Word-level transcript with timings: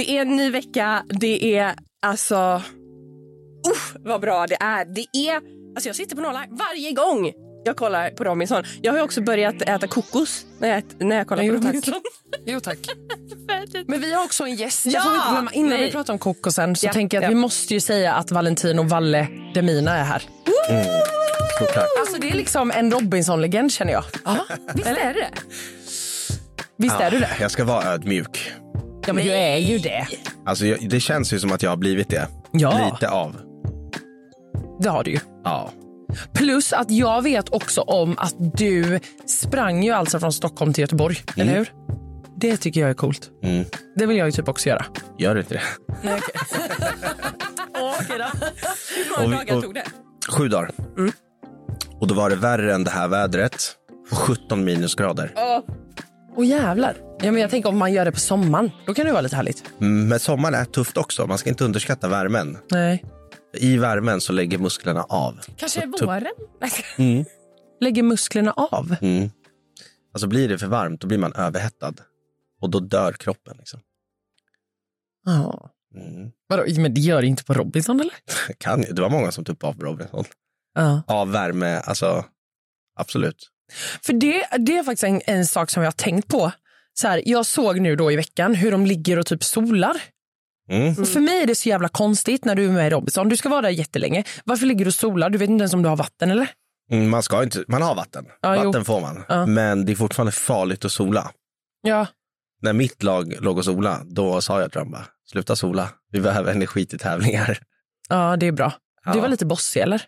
Det 0.00 0.10
är 0.10 0.22
en 0.22 0.36
ny 0.36 0.50
vecka. 0.50 1.04
Det 1.08 1.56
är 1.56 1.74
alltså... 2.02 2.62
Uff, 3.72 3.94
vad 3.98 4.20
bra 4.20 4.46
det 4.46 4.56
är. 4.60 4.84
Det 4.84 5.06
är... 5.28 5.34
Alltså 5.74 5.88
jag 5.88 5.96
sitter 5.96 6.16
på 6.16 6.22
nollan 6.22 6.46
varje 6.50 6.92
gång 6.92 7.32
jag 7.64 7.76
kollar 7.76 8.10
på 8.10 8.24
Robinson. 8.24 8.64
Jag 8.82 8.92
har 8.92 9.00
också 9.00 9.20
börjat 9.20 9.62
äta 9.62 9.86
kokos 9.86 10.46
när 10.58 10.68
jag, 10.68 10.82
när 10.98 11.16
jag 11.16 11.26
kollar 11.26 11.42
på 11.42 11.52
Robinson. 11.52 11.94
Jo 12.46 12.60
tack. 12.60 12.78
Men 13.86 14.00
vi 14.00 14.12
har 14.14 14.24
också 14.24 14.44
en 14.44 14.54
gäst. 14.54 14.86
Ja! 14.86 15.02
Glömma, 15.32 15.50
innan 15.52 15.70
Nej. 15.70 15.86
vi 15.86 15.92
pratar 15.92 16.12
om 16.12 16.18
kokosen 16.18 16.76
så 16.76 16.86
Ja, 16.86 16.92
tänker 16.92 17.16
jag 17.16 17.24
att 17.24 17.30
ja. 17.30 17.34
vi 17.34 17.40
måste 17.40 17.74
ju 17.74 17.80
säga 17.80 18.14
att 18.14 18.30
Valentino 18.30 18.82
Valle 18.82 19.28
Demina 19.54 19.96
är 19.96 20.04
här. 20.04 20.22
Tack. 21.58 21.86
Alltså 22.00 22.20
det 22.20 22.30
är 22.30 22.34
liksom 22.36 22.70
en 22.70 22.92
Robinson-legend 22.92 23.72
känner 23.72 23.92
jag. 23.92 24.04
Ja, 24.24 24.36
visst 24.74 24.88
är 24.88 25.14
det 25.14 25.30
Visst 26.76 27.00
är 27.00 27.10
du 27.10 27.18
det? 27.18 27.30
Jag 27.40 27.50
ska 27.50 27.64
vara 27.64 27.84
ödmjuk. 27.84 28.52
Ja 29.06 29.12
men 29.12 29.24
du 29.24 29.32
är 29.32 29.56
ju 29.56 29.78
det. 29.78 30.06
Alltså, 30.46 30.66
jag, 30.66 30.88
det 30.90 31.00
känns 31.00 31.32
ju 31.32 31.38
som 31.38 31.52
att 31.52 31.62
jag 31.62 31.70
har 31.70 31.76
blivit 31.76 32.08
det. 32.08 32.28
Ja. 32.52 32.90
Lite 32.92 33.10
av. 33.10 33.36
Det 34.80 34.88
har 34.88 35.04
du 35.04 35.10
ju. 35.10 35.18
Ja. 35.44 35.70
Plus 36.34 36.72
att 36.72 36.90
jag 36.90 37.22
vet 37.22 37.48
också 37.48 37.80
om 37.80 38.14
att 38.18 38.34
du 38.56 39.00
sprang 39.26 39.82
ju 39.84 39.92
alltså 39.92 40.20
från 40.20 40.32
Stockholm 40.32 40.72
till 40.72 40.82
Göteborg, 40.82 41.16
eller 41.36 41.54
hur? 41.54 41.72
Det 42.36 42.56
tycker 42.56 42.80
jag 42.80 42.90
är 42.90 42.94
coolt. 42.94 43.30
Mm. 43.42 43.64
Det 43.96 44.06
vill 44.06 44.16
jag 44.16 44.26
ju 44.28 44.32
typ 44.32 44.48
också 44.48 44.68
göra. 44.68 44.84
Gör 45.18 45.34
du 45.34 45.40
inte 45.40 45.54
det? 45.54 45.62
Okej 47.74 48.18
då. 48.18 48.24
Hur 48.96 49.16
Och 49.16 49.22
många 49.22 49.40
vi- 49.40 49.46
dagar 49.46 49.56
och- 49.56 49.62
tog 49.62 49.74
det? 49.74 49.84
Sju 50.28 50.48
dagar. 50.48 50.70
Och 52.00 52.06
då 52.06 52.14
var 52.14 52.30
det 52.30 52.36
värre 52.36 52.74
än 52.74 52.84
det 52.84 52.90
här 52.90 53.08
vädret. 53.08 53.54
Och 54.10 54.18
17 54.18 54.64
minusgrader. 54.64 55.32
Åh 56.36 56.46
jävlar. 56.46 56.96
Ja, 57.22 57.32
men 57.32 57.40
jag 57.42 57.50
tänker 57.50 57.68
om 57.68 57.78
man 57.78 57.92
gör 57.92 58.04
det 58.04 58.12
på 58.12 58.18
sommaren, 58.18 58.70
då 58.86 58.94
kan 58.94 59.06
det 59.06 59.12
vara 59.12 59.20
lite 59.22 59.36
härligt. 59.36 59.64
Mm, 59.80 60.08
Men 60.08 60.20
sommaren 60.20 60.54
är 60.54 60.64
tufft 60.64 60.96
också. 60.96 61.26
Man 61.26 61.38
ska 61.38 61.50
inte 61.50 61.64
underskatta 61.64 62.08
värmen. 62.08 62.58
Nej. 62.70 63.04
I 63.54 63.76
värmen 63.76 64.20
så 64.20 64.32
lägger 64.32 64.58
musklerna 64.58 65.02
av. 65.02 65.40
Kanske 65.56 65.80
Så 65.98 66.06
våren? 66.06 66.32
Lägger 67.80 68.02
musklerna 68.02 68.52
av. 68.52 68.96
Mm. 69.00 69.30
Alltså 70.14 70.26
blir 70.26 70.48
det 70.48 70.58
för 70.58 70.66
varmt, 70.66 71.00
då 71.00 71.06
blir 71.06 71.18
man 71.18 71.32
överhettad. 71.32 71.94
Och 72.60 72.70
då 72.70 72.80
dör 72.80 73.12
kroppen. 73.12 73.56
Liksom. 73.58 73.80
Ja. 75.26 75.70
Mm. 75.94 76.30
Vadå, 76.48 76.64
men 76.76 76.94
det 76.94 77.00
gör 77.00 77.20
det 77.22 77.26
inte 77.28 77.44
på 77.44 77.54
Robinson 77.54 78.00
eller? 78.00 78.14
Kan, 78.58 78.82
ju- 78.82 78.92
det 78.92 79.02
var 79.02 79.10
många 79.10 79.32
som 79.32 79.44
tuppade 79.44 79.70
av 79.72 79.76
på 79.78 79.84
Robinson. 79.84 80.24
Ja. 80.74 81.02
Av 81.06 81.30
värme, 81.32 81.76
alltså 81.80 82.24
absolut. 82.96 83.48
För 84.02 84.12
det, 84.12 84.46
det 84.58 84.78
är 84.78 84.82
faktiskt 84.82 85.04
en, 85.04 85.20
en 85.26 85.46
sak 85.46 85.70
som 85.70 85.82
jag 85.82 85.86
har 85.86 85.92
tänkt 85.96 86.28
på. 86.28 86.52
Så 87.00 87.08
här, 87.08 87.22
jag 87.26 87.46
såg 87.46 87.80
nu 87.80 87.96
då 87.96 88.12
i 88.12 88.16
veckan 88.16 88.54
hur 88.54 88.70
de 88.70 88.86
ligger 88.86 89.18
och 89.18 89.26
typ 89.26 89.44
solar. 89.44 90.02
Mm. 90.70 90.98
Och 90.98 91.08
för 91.08 91.20
mig 91.20 91.42
är 91.42 91.46
det 91.46 91.54
så 91.54 91.68
jävla 91.68 91.88
konstigt 91.88 92.44
när 92.44 92.54
du 92.54 92.64
är 92.64 92.72
med 92.72 92.86
i 92.86 92.90
Robinson. 92.90 93.28
Du 93.28 93.36
ska 93.36 93.48
vara 93.48 93.60
där 93.60 93.68
jättelänge. 93.70 94.24
Varför 94.44 94.66
ligger 94.66 94.84
du 94.84 94.88
och 94.88 94.94
solar? 94.94 95.30
Du 95.30 95.38
vet 95.38 95.50
inte 95.50 95.62
ens 95.62 95.74
om 95.74 95.82
du 95.82 95.88
har 95.88 95.96
vatten 95.96 96.30
eller? 96.30 96.50
Mm, 96.90 97.10
Man, 97.10 97.22
ska 97.22 97.42
inte, 97.42 97.64
man 97.68 97.82
har 97.82 97.94
vatten. 97.94 98.26
Ja, 98.40 98.56
jo. 98.56 98.64
vatten 98.66 98.84
får 98.84 99.00
man. 99.00 99.24
Ja. 99.28 99.46
Men 99.46 99.84
det 99.86 99.92
är 99.92 99.96
fortfarande 99.96 100.32
farligt 100.32 100.84
att 100.84 100.92
sola. 100.92 101.30
Ja. 101.82 102.06
När 102.62 102.72
mitt 102.72 103.02
lag 103.02 103.34
låg 103.40 103.58
och 103.58 103.64
sola, 103.64 104.00
då 104.04 104.40
sa 104.40 104.60
jag 104.60 104.72
till 104.72 104.78
dem 104.78 104.90
bara, 104.90 105.06
sluta 105.30 105.56
sola. 105.56 105.88
Vi 106.12 106.20
behöver 106.20 106.52
energi 106.52 106.86
till 106.86 106.98
tävlingar. 106.98 107.58
Ja, 108.08 108.36
det 108.36 108.46
är 108.46 108.52
bra. 108.52 108.72
Ja. 109.04 109.12
Du 109.12 109.20
var 109.20 109.28
lite 109.28 109.46
bossig 109.46 109.80
eller? 109.80 110.02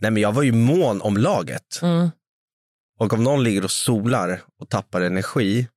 Nej, 0.00 0.10
men 0.10 0.22
jag 0.22 0.32
var 0.32 0.42
ju 0.42 0.52
mån 0.52 1.00
om 1.02 1.16
laget. 1.16 1.80
Mm. 1.82 2.10
Och 3.00 3.12
om 3.12 3.24
någon 3.24 3.42
ligger 3.44 3.64
och 3.64 3.70
solar 3.70 4.40
och 4.60 4.68
tappar 4.68 5.00
energi 5.00 5.68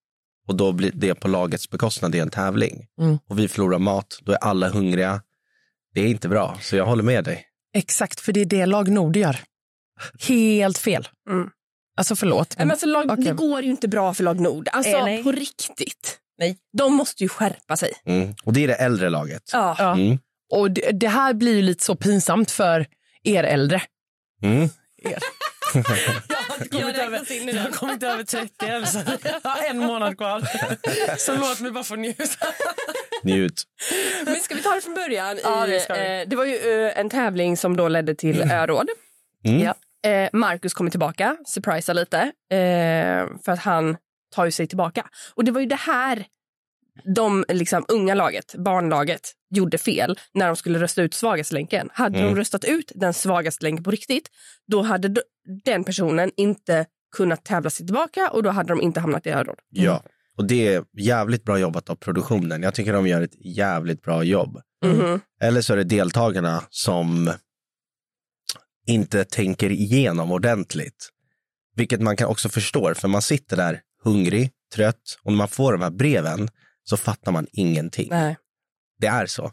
och 0.47 0.55
då 0.55 0.71
blir 0.71 0.91
det 0.95 1.15
på 1.15 1.27
lagets 1.27 1.69
bekostnad 1.69 2.15
i 2.15 2.19
en 2.19 2.29
tävling 2.29 2.85
Mm. 3.01 3.19
och 3.29 3.39
vi 3.39 3.47
förlorar 3.47 3.79
mat, 3.79 4.19
då 4.21 4.31
är 4.31 4.37
alla 4.37 4.69
hungriga. 4.69 5.21
Det 5.93 6.01
är 6.01 6.07
inte 6.07 6.29
bra, 6.29 6.57
så 6.61 6.75
jag 6.75 6.85
håller 6.85 7.03
med 7.03 7.23
dig. 7.23 7.45
Exakt, 7.75 8.19
för 8.19 8.33
det 8.33 8.41
är 8.41 8.45
det 8.45 8.65
lag 8.65 8.89
Nord 8.91 9.15
gör. 9.15 9.39
Helt 10.27 10.77
fel. 10.77 11.07
Mm. 11.29 11.49
Alltså 11.97 12.15
förlåt. 12.15 12.55
Nej, 12.57 12.65
men 12.65 12.71
alltså, 12.71 12.85
lag, 12.85 13.11
Okej. 13.11 13.23
Det 13.25 13.33
går 13.33 13.61
ju 13.61 13.69
inte 13.69 13.87
bra 13.87 14.13
för 14.13 14.23
lag 14.23 14.39
Nord. 14.39 14.67
Alltså 14.71 14.91
Eh, 14.97 15.03
nej. 15.05 15.23
på 15.23 15.31
riktigt. 15.31 16.19
Nej. 16.37 16.57
De 16.77 16.93
måste 16.93 17.23
ju 17.23 17.29
skärpa 17.29 17.77
sig. 17.77 17.91
Mm. 18.05 18.35
Och 18.43 18.53
det 18.53 18.63
är 18.63 18.67
det 18.67 18.75
äldre 18.75 19.09
laget. 19.09 19.43
Ja. 19.53 19.75
Ja. 19.79 19.93
Mm. 19.93 20.19
Och 20.51 20.71
det, 20.71 20.91
det 20.91 21.07
här 21.07 21.33
blir 21.33 21.55
ju 21.55 21.61
lite 21.61 21.83
så 21.83 21.95
pinsamt 21.95 22.51
för 22.51 22.87
er 23.23 23.43
äldre. 23.43 23.81
Mm. 24.41 24.69
In 26.71 27.49
i 27.49 27.51
Jag 27.55 27.61
har 27.63 27.71
kommit 27.71 28.03
över 28.03 28.23
30 28.23 28.65
än, 28.65 28.87
så 28.87 28.99
jag 29.23 29.49
har 29.51 29.69
en 29.69 29.77
månad 29.77 30.17
kvar. 30.17 30.41
Så 31.17 31.35
låt 31.35 31.59
mig 31.59 31.71
bara 31.71 31.83
få 31.83 31.95
njuta. 31.95 32.47
Njut. 33.23 33.63
Men 34.25 34.35
ska 34.35 34.55
vi 34.55 34.61
ta 34.61 34.75
det 34.75 34.81
från 34.81 34.93
början? 34.93 35.39
Ja, 35.43 35.65
det 35.67 35.79
ska 35.79 35.93
vi. 35.93 36.21
eh, 36.21 36.27
det 36.29 36.35
var 36.35 36.45
ju 36.45 36.85
eh, 36.85 36.99
en 36.99 37.09
tävling 37.09 37.57
som 37.57 37.77
då 37.77 37.87
ledde 37.87 38.15
till 38.15 38.41
öråd. 38.41 38.87
Mm. 39.45 39.59
Ja. 39.61 39.75
Eh, 40.09 40.29
Marcus 40.33 40.73
kommer 40.73 40.91
tillbaka, 40.91 41.37
surprisa 41.45 41.93
lite, 41.93 42.17
eh, 42.51 43.27
för 43.45 43.49
att 43.51 43.59
han 43.59 43.97
tar 44.35 44.45
ju 44.45 44.51
sig 44.51 44.67
tillbaka. 44.67 45.07
Och 45.33 45.43
det 45.43 45.51
var 45.51 45.61
ju 45.61 45.67
det 45.67 45.75
här 45.75 46.25
de 47.15 47.45
liksom, 47.49 47.85
unga 47.87 48.13
laget, 48.13 48.55
barnlaget, 48.57 49.31
gjorde 49.49 49.77
fel 49.77 50.19
när 50.33 50.47
de 50.47 50.55
skulle 50.55 50.79
rösta 50.79 51.01
ut 51.01 51.13
svagaste 51.13 51.53
länken. 51.53 51.89
Hade 51.93 52.19
Mm. 52.19 52.31
de 52.33 52.39
röstat 52.39 52.65
ut 52.65 52.91
den 52.95 53.13
svagaste 53.13 53.63
länken 53.63 53.83
på 53.83 53.91
riktigt, 53.91 54.29
då 54.67 54.81
hade 54.81 55.15
den 55.65 55.83
personen 55.83 56.31
inte 56.37 56.85
kunnat 57.15 57.45
tävla 57.45 57.69
sig 57.69 57.85
tillbaka 57.85 58.29
och 58.29 58.43
då 58.43 58.49
hade 58.49 58.69
de 58.69 58.81
inte 58.81 58.99
hamnat 58.99 59.27
i 59.27 59.29
öråd. 59.29 59.59
Ja, 59.69 60.03
och 60.37 60.45
det 60.47 60.67
är 60.73 60.83
jävligt 60.97 61.43
bra 61.43 61.59
jobbat 61.59 61.89
av 61.89 61.95
produktionen. 61.95 62.63
Jag 62.63 62.73
tycker 62.75 62.93
de 62.93 63.07
gör 63.07 63.21
ett 63.21 63.45
jävligt 63.45 64.01
bra 64.01 64.23
jobb. 64.23 64.61
Mhm. 64.85 65.19
Eller 65.41 65.61
så 65.61 65.73
är 65.73 65.77
det 65.77 65.83
deltagarna 65.83 66.63
som 66.69 67.31
inte 68.87 69.23
tänker 69.23 69.69
igenom 69.71 70.31
ordentligt. 70.31 71.09
Vilket 71.75 72.01
man 72.01 72.15
kan 72.15 72.27
också 72.27 72.49
förstå, 72.49 72.95
för 72.95 73.07
man 73.07 73.21
sitter 73.21 73.57
där 73.57 73.81
hungrig, 74.03 74.51
trött 74.75 75.17
och 75.23 75.31
när 75.31 75.37
man 75.37 75.47
får 75.47 75.71
de 75.71 75.81
här 75.81 75.89
breven 75.91 76.49
så 76.83 76.97
fattar 76.97 77.31
man 77.31 77.47
ingenting. 77.51 78.07
Nej. 78.11 78.37
Det 78.99 79.07
är 79.07 79.25
så. 79.25 79.51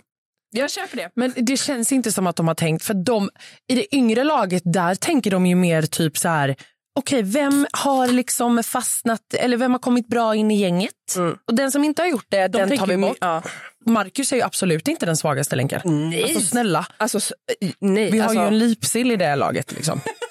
Jag 0.50 0.70
köper 0.70 0.96
det. 0.96 1.10
Men 1.14 1.32
det 1.36 1.56
känns 1.56 1.92
inte 1.92 2.12
som 2.12 2.26
att 2.26 2.36
de 2.36 2.48
har 2.48 2.54
tänkt, 2.54 2.84
för 2.84 2.94
de, 2.94 3.30
i 3.68 3.74
det 3.74 3.94
yngre 3.94 4.24
laget 4.24 4.62
där 4.64 4.94
tänker 4.94 5.30
de 5.30 5.46
ju 5.46 5.54
mer 5.54 5.82
typ 5.82 6.18
så 6.18 6.28
här, 6.28 6.56
okej 6.98 7.22
vem 7.22 7.66
har 7.72 8.08
liksom 8.08 8.62
fastnat, 8.62 9.34
eller 9.34 9.56
vem 9.56 9.72
har 9.72 9.78
kommit 9.78 10.08
bra 10.08 10.34
in 10.34 10.50
i 10.50 10.56
gänget? 10.60 11.16
Mm. 11.16 11.36
Och 11.46 11.54
den 11.54 11.72
som 11.72 11.84
inte 11.84 12.02
har 12.02 12.08
gjort 12.08 12.26
det, 12.28 12.48
den 12.48 12.78
tar 12.78 12.86
vi 12.86 12.96
bort. 12.96 13.16
Ja. 13.20 13.42
Marcus 13.86 14.32
är 14.32 14.36
ju 14.36 14.42
absolut 14.42 14.88
inte 14.88 15.06
den 15.06 15.16
svagaste 15.16 15.56
länken. 15.56 15.80
Nej. 15.84 16.22
Alltså 16.22 16.40
snälla, 16.40 16.86
Alltså, 16.96 17.34
nej. 17.78 18.10
vi 18.10 18.18
har 18.18 18.28
alltså, 18.28 18.42
ju 18.42 18.46
en 18.46 18.58
lipsill 18.58 19.10
i 19.10 19.16
det 19.16 19.36
laget 19.36 19.72
liksom. 19.72 20.00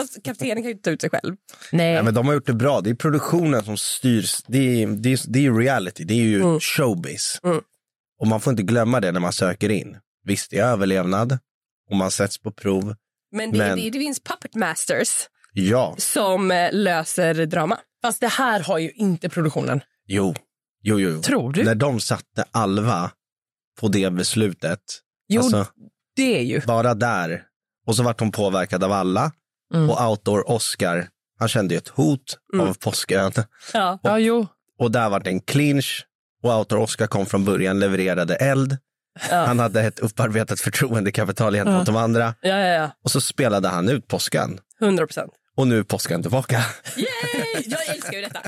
Fast 0.00 0.22
kaptenen 0.24 0.56
kan 0.56 0.64
ju 0.64 0.70
inte 0.70 0.82
ta 0.82 0.90
ut 0.90 1.00
sig 1.00 1.10
själv. 1.10 1.36
Nej. 1.72 1.92
Ja, 1.92 2.02
men 2.02 2.14
de 2.14 2.26
har 2.26 2.34
gjort 2.34 2.46
det 2.46 2.52
bra. 2.54 2.80
Det 2.80 2.90
är 2.90 2.94
produktionen 2.94 3.64
som 3.64 3.76
styrs. 3.76 4.42
Det 4.46 4.82
är, 4.82 4.86
det 4.86 5.12
är, 5.12 5.20
det 5.32 5.38
är 5.38 5.42
ju 5.42 5.58
reality, 5.58 6.04
det 6.04 6.14
är 6.14 6.24
ju 6.24 6.60
showbiz. 6.60 7.40
Mm. 7.44 7.60
Och 8.20 8.26
man 8.26 8.40
får 8.40 8.50
inte 8.50 8.62
glömma 8.62 9.00
det 9.00 9.12
när 9.12 9.20
man 9.20 9.32
söker 9.32 9.68
in. 9.68 9.96
Visst, 10.24 10.50
det 10.50 10.58
är 10.58 10.64
överlevnad 10.66 11.38
och 11.90 11.96
man 11.96 12.10
sätts 12.10 12.38
på 12.38 12.50
prov. 12.52 12.94
Men 13.32 13.52
det, 13.52 13.58
Men- 13.58 13.78
det, 13.78 13.90
det 13.90 13.98
finns 13.98 14.20
puppet 14.20 14.54
masters 14.54 15.08
Ja, 15.52 15.94
som 15.98 16.50
eh, 16.50 16.68
löser 16.72 17.46
drama. 17.46 17.78
Fast 18.02 18.20
det 18.20 18.28
här 18.28 18.60
har 18.60 18.78
ju 18.78 18.90
inte 18.90 19.28
produktionen. 19.28 19.80
jo, 20.06 20.34
jo, 20.82 21.00
jo. 21.00 21.10
jo. 21.10 21.22
Tror 21.22 21.52
du? 21.52 21.64
När 21.64 21.74
de 21.74 22.00
satte 22.00 22.44
Alva 22.50 23.10
på 23.80 23.88
det 23.88 24.10
beslutet, 24.12 24.80
Jo, 25.28 25.42
alltså 25.42 25.66
det 26.16 26.38
är 26.38 26.42
ju. 26.42 26.60
bara 26.60 26.94
där, 26.94 27.42
och 27.86 27.96
så 27.96 28.02
vart 28.02 28.20
hon 28.20 28.32
påverkad 28.32 28.84
av 28.84 28.92
alla. 28.92 29.32
Mm. 29.74 29.90
Och 29.90 30.10
Outdoor 30.10 30.50
Oscar, 30.50 31.08
han 31.38 31.48
kände 31.48 31.74
ju 31.74 31.78
ett 31.78 31.88
hot 31.88 32.38
av 32.58 32.74
påskön. 32.74 33.32
Ja. 33.72 33.98
Ja, 34.02 34.18
jo. 34.18 34.46
Och 34.78 34.90
där 34.90 35.10
var 35.10 35.20
det 35.20 35.30
en 35.30 35.40
clinch 35.40 36.06
och 36.42 36.58
Outdoor 36.58 36.78
Oscar 36.78 37.06
kom 37.06 37.26
från 37.26 37.44
början, 37.44 37.80
levererade 37.80 38.36
eld. 38.36 38.76
Han 39.30 39.58
hade 39.58 39.82
ett 39.82 39.98
upparbetat 39.98 40.60
förtroendekapital 40.60 41.54
gentemot 41.54 41.86
de 41.86 41.96
andra. 41.96 42.34
Ja, 42.40 42.58
ja, 42.58 42.66
ja. 42.66 42.90
Och 43.04 43.10
så 43.10 43.20
spelade 43.20 43.68
han 43.68 43.88
ut 43.88 44.08
påskan. 44.08 44.60
100 44.80 45.06
procent. 45.06 45.32
Och 45.56 45.66
nu 45.68 45.78
är 45.78 45.82
påskan 45.82 46.22
tillbaka. 46.22 46.64
Yay! 46.96 47.64
Jag 47.66 47.88
älskar 47.88 48.12
ju 48.12 48.20
detta. 48.20 48.40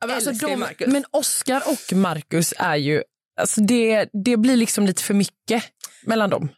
Men, 0.00 0.10
alltså, 0.10 0.32
de, 0.32 0.64
men 0.86 1.04
Oscar 1.10 1.62
och 1.66 1.96
Marcus 1.96 2.54
är 2.58 2.76
ju... 2.76 3.02
Alltså 3.40 3.60
det, 3.60 4.08
det 4.24 4.36
blir 4.36 4.56
liksom 4.56 4.86
lite 4.86 5.02
för 5.02 5.14
mycket 5.14 5.62
mellan 6.02 6.30
dem. 6.30 6.48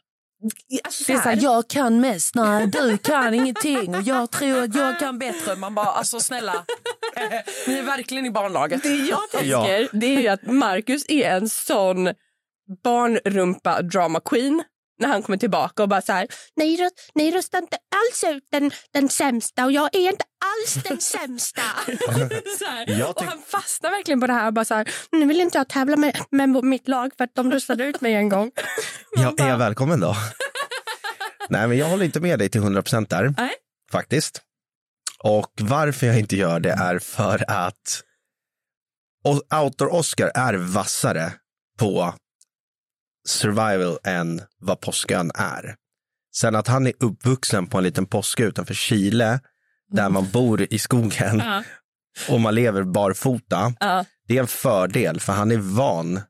Alltså, 0.83 1.03
Det 1.07 1.13
är 1.13 1.17
så 1.21 1.29
här, 1.29 1.39
jag 1.41 1.67
kan 1.67 2.01
mest, 2.01 2.35
nej 2.35 2.67
du 2.67 2.97
kan 2.97 3.33
ingenting 3.33 3.95
och 3.95 4.01
jag 4.01 4.31
tror 4.31 4.63
att 4.63 4.75
jag 4.75 4.99
kan 4.99 5.19
bättre. 5.19 5.55
Man 5.55 5.75
bara, 5.75 5.85
alltså 5.85 6.19
snälla, 6.19 6.53
ni 7.67 7.73
är 7.73 7.83
verkligen 7.83 8.25
i 8.25 8.31
barnlaget. 8.31 8.83
Det 8.83 8.95
jag 8.95 9.29
tänker 9.31 9.47
Ja. 9.47 9.87
det 9.91 10.27
är 10.27 10.31
att 10.31 10.43
Marcus 10.43 11.05
är 11.09 11.31
en 11.31 11.49
sån 11.49 12.09
barnrumpa 12.83 13.81
drama 13.81 14.19
queen 14.19 14.63
när 15.01 15.07
han 15.07 15.23
kommer 15.23 15.37
tillbaka 15.37 15.83
och 15.83 15.89
bara 15.89 16.01
så 16.01 16.13
här, 16.13 16.27
ni, 16.55 16.77
röst, 16.77 17.11
ni 17.15 17.31
röstar 17.31 17.57
inte 17.57 17.77
alls 17.77 18.35
ut 18.35 18.43
den, 18.51 18.71
den 18.93 19.09
sämsta 19.09 19.65
och 19.65 19.71
jag 19.71 19.95
är 19.95 20.09
inte 20.09 20.25
alls 20.45 20.73
den 20.83 21.01
sämsta. 21.01 21.61
så 22.59 22.65
här. 22.65 22.99
Jag 22.99 23.09
Och 23.09 23.23
han 23.23 23.41
fastnar 23.47 23.91
verkligen 23.91 24.21
på 24.21 24.27
det 24.27 24.33
här 24.33 24.47
och 24.47 24.53
bara 24.53 24.65
så 24.65 24.75
här, 24.75 24.89
nu 25.11 25.25
vill 25.25 25.41
inte 25.41 25.57
jag 25.57 25.69
tävla 25.69 25.97
med, 25.97 26.17
med 26.31 26.49
mitt 26.49 26.87
lag 26.87 27.11
för 27.17 27.23
att 27.23 27.35
de 27.35 27.51
röstade 27.51 27.83
ut 27.83 28.01
mig 28.01 28.13
en 28.13 28.29
gång. 28.29 28.51
Ja, 29.17 29.33
är 29.37 29.49
jag 29.49 29.57
välkommen 29.57 29.99
då? 29.99 30.15
Nej, 31.49 31.67
men 31.67 31.77
jag 31.77 31.85
håller 31.85 32.05
inte 32.05 32.19
med 32.19 32.39
dig 32.39 32.49
till 32.49 32.61
100 32.61 32.81
procent 32.81 33.09
där. 33.09 33.33
Nej. 33.37 33.53
Faktiskt. 33.91 34.41
Och 35.23 35.51
varför 35.59 36.07
jag 36.07 36.19
inte 36.19 36.35
gör 36.35 36.59
det 36.59 36.71
är 36.71 36.99
för 36.99 37.45
att 37.47 38.03
Outdoor-Oscar 39.53 40.31
är 40.35 40.53
vassare 40.53 41.33
på 41.77 42.13
survival 43.27 43.97
än 44.03 44.41
vad 44.59 44.79
påskön 44.81 45.31
är. 45.35 45.75
Sen 46.35 46.55
att 46.55 46.67
han 46.67 46.87
är 46.87 46.93
uppvuxen 46.99 47.67
på 47.67 47.77
en 47.77 47.83
liten 47.83 48.05
påske 48.05 48.43
utanför 48.43 48.73
Chile, 48.73 49.39
där 49.91 50.09
man 50.09 50.29
bor 50.31 50.61
i 50.73 50.79
skogen 50.79 51.37
Ja. 51.45 51.63
och 52.29 52.39
man 52.41 52.55
lever 52.55 52.83
barfota, 52.83 53.73
Ja. 53.79 54.05
det 54.27 54.37
är 54.37 54.41
en 54.41 54.47
fördel 54.47 55.19
för 55.19 55.33
han 55.33 55.51
är 55.51 55.57
van 55.57 56.21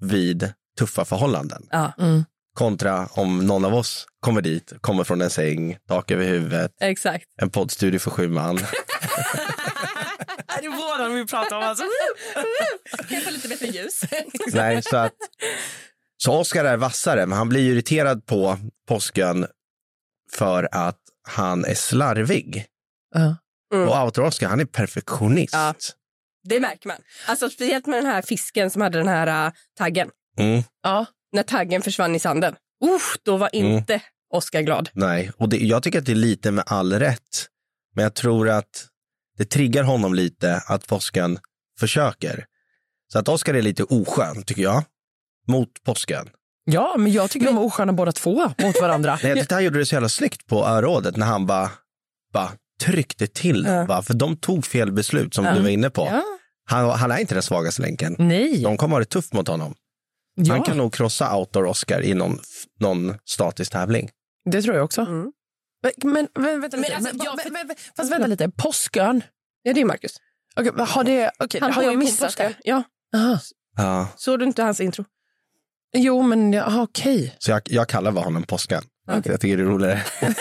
vid 0.00 0.52
tuffa 0.78 1.04
förhållanden. 1.04 1.66
Ja. 1.70 1.92
Kontra 2.54 3.06
om 3.06 3.46
någon 3.46 3.64
av 3.64 3.74
oss 3.74 4.06
kommer 4.20 4.42
dit, 4.42 4.72
kommer 4.80 5.04
från 5.04 5.20
en 5.20 5.30
säng, 5.30 5.76
tak 5.88 6.10
över 6.10 6.24
huvudet, 6.24 6.72
Exakt. 6.80 7.24
en 7.40 7.50
poddstudio 7.50 7.98
för 7.98 8.10
sju 8.10 8.28
man. 8.28 8.56
Det 10.60 10.66
är 10.66 10.70
våran 10.98 11.14
vi 11.14 11.26
pratar 11.26 11.56
om. 11.56 11.62
Alltså. 11.62 11.84
Kan 13.08 13.14
jag 13.16 13.22
få 13.22 13.30
lite 13.30 13.48
bättre 13.48 13.66
ljus? 13.66 14.00
Nej, 14.52 14.82
så 14.82 14.96
att 14.96 15.12
så 16.16 16.32
Oscar 16.38 16.64
är 16.64 16.76
vassare, 16.76 17.26
men 17.26 17.38
han 17.38 17.48
blir 17.48 17.72
irriterad 17.72 18.26
på 18.26 18.58
påsken 18.88 19.46
för 20.32 20.68
att 20.72 20.98
han 21.28 21.64
är 21.64 21.74
slarvig. 21.74 22.66
Ja. 23.14 23.36
Mm. 23.74 23.88
Och 23.88 23.94
Outdoor-Oscar, 23.96 24.46
han 24.48 24.60
är 24.60 24.64
perfektionist. 24.64 25.54
Ja. 25.54 25.74
Det 26.48 26.60
märker 26.60 26.88
man. 26.88 26.96
Alltså, 27.28 27.50
speciellt 27.50 27.86
med 27.86 27.98
den 27.98 28.06
här 28.06 28.22
fisken 28.22 28.70
som 28.70 28.82
hade 28.82 28.98
den 28.98 29.08
här 29.08 29.46
uh, 29.46 29.52
taggen. 29.78 30.10
Mm, 30.38 30.62
Ja. 30.82 31.06
När 31.32 31.42
taggen 31.42 31.82
försvann 31.82 32.14
i 32.14 32.18
sanden. 32.18 32.54
Usch, 32.84 33.16
då 33.22 33.36
var 33.36 33.50
Mm. 33.52 33.72
inte 33.72 34.02
Oscar 34.32 34.60
glad. 34.62 34.90
nej, 34.92 35.32
och 35.36 35.48
det, 35.48 35.56
jag 35.56 35.82
tycker 35.82 35.98
att 35.98 36.06
det 36.06 36.12
är 36.12 36.16
lite 36.16 36.50
med 36.50 36.64
all 36.66 36.92
rätt. 36.92 37.46
Men 37.94 38.02
jag 38.02 38.14
tror 38.14 38.48
att 38.48 38.86
det 39.38 39.44
triggar 39.44 39.82
honom 39.82 40.14
lite 40.14 40.62
att 40.66 40.86
påsken 40.86 41.38
försöker. 41.78 42.46
Så 43.12 43.18
att 43.18 43.28
Oscar 43.28 43.54
är 43.54 43.62
lite 43.62 43.82
oskön, 43.84 44.42
tycker 44.42 44.62
jag, 44.62 44.84
mot 45.46 45.82
påsken. 45.84 46.28
ja, 46.64 46.94
men 46.98 47.12
jag 47.12 47.30
tycker 47.30 47.46
de 47.46 47.56
är 47.56 47.62
osköna 47.64 47.92
båda 47.92 48.12
två 48.12 48.52
mot 48.62 48.80
varandra. 48.80 49.18
Nej, 49.22 49.34
tyckte 49.34 49.54
han 49.54 49.64
gjorde 49.64 49.78
det 49.78 49.86
så 49.86 49.94
jävla 49.94 50.08
snyggt 50.08 50.46
på 50.46 50.64
örådet 50.66 51.16
när 51.16 51.26
han 51.26 51.46
bara, 51.46 51.70
bara 52.32 52.50
tryckte 52.80 53.26
till. 53.26 53.64
Ja. 53.68 53.84
va? 53.84 54.02
För 54.02 54.14
de 54.14 54.36
tog 54.36 54.66
fel 54.66 54.92
beslut 54.92 55.34
som 55.34 55.44
du 55.44 55.60
var 55.62 55.68
inne 55.68 55.90
på. 55.90 56.02
Ja. 56.12 56.22
Han, 56.68 56.90
han 56.90 57.10
är 57.10 57.18
inte 57.18 57.34
den 57.34 57.42
svagaste 57.42 57.82
länken. 57.82 58.16
Nej. 58.18 58.62
De 58.62 58.76
kommer 58.76 58.94
ha 58.94 59.00
det 59.00 59.04
tufft 59.06 59.32
mot 59.32 59.48
honom. 59.48 59.74
Ja, 60.34 60.52
Han 60.54 60.62
kan 60.62 60.76
nog 60.76 60.94
krossa 60.94 61.36
Outdoor-Oscar 61.36 62.00
i 62.02 62.14
någon, 62.14 62.38
någon 62.80 63.14
statisk 63.24 63.72
tävling. 63.72 64.10
det 64.50 64.62
tror 64.62 64.76
jag 64.76 64.84
också. 64.84 65.00
Mm. 65.00 65.32
Men, 65.82 66.12
men, 66.12 66.28
men 66.38 66.60
vänta 66.60 66.76
lite. 66.76 66.88
Men 66.90 66.96
alltså, 66.96 67.16
Men, 67.16 67.24
jag- 67.26 67.52
men, 67.52 67.66
men, 67.66 67.76
fast 67.96 68.12
vänta 68.12 68.26
lite. 68.26 68.50
Påskön. 68.50 69.22
ja, 69.62 69.72
det 69.72 69.80
är 69.80 69.84
Marcus. 69.84 70.16
Men 70.74 70.86
har 70.86 71.04
det... 71.04 71.30
Okej, 71.38 71.60
Han 71.60 71.72
har 71.72 71.82
jag 71.82 71.98
missat 71.98 72.36
det? 72.36 72.54
Ja. 72.64 72.82
Aha. 73.16 73.38
Ja, 73.76 74.08
Såg 74.16 74.38
du 74.38 74.44
inte 74.44 74.62
hans 74.62 74.80
intro? 74.80 75.04
Jo, 75.96 76.22
men 76.22 76.52
ja, 76.52 76.82
okej. 76.82 77.36
så 77.38 77.50
jag, 77.50 77.62
jag 77.64 77.88
kallar 77.88 78.12
bara 78.12 78.24
honom 78.24 78.42
Påskan. 78.42 78.82
Okej. 79.10 79.22
Jag 79.24 79.40
tycker 79.40 79.56
det 79.56 79.62
är 79.62 79.66
roligare. 79.66 80.02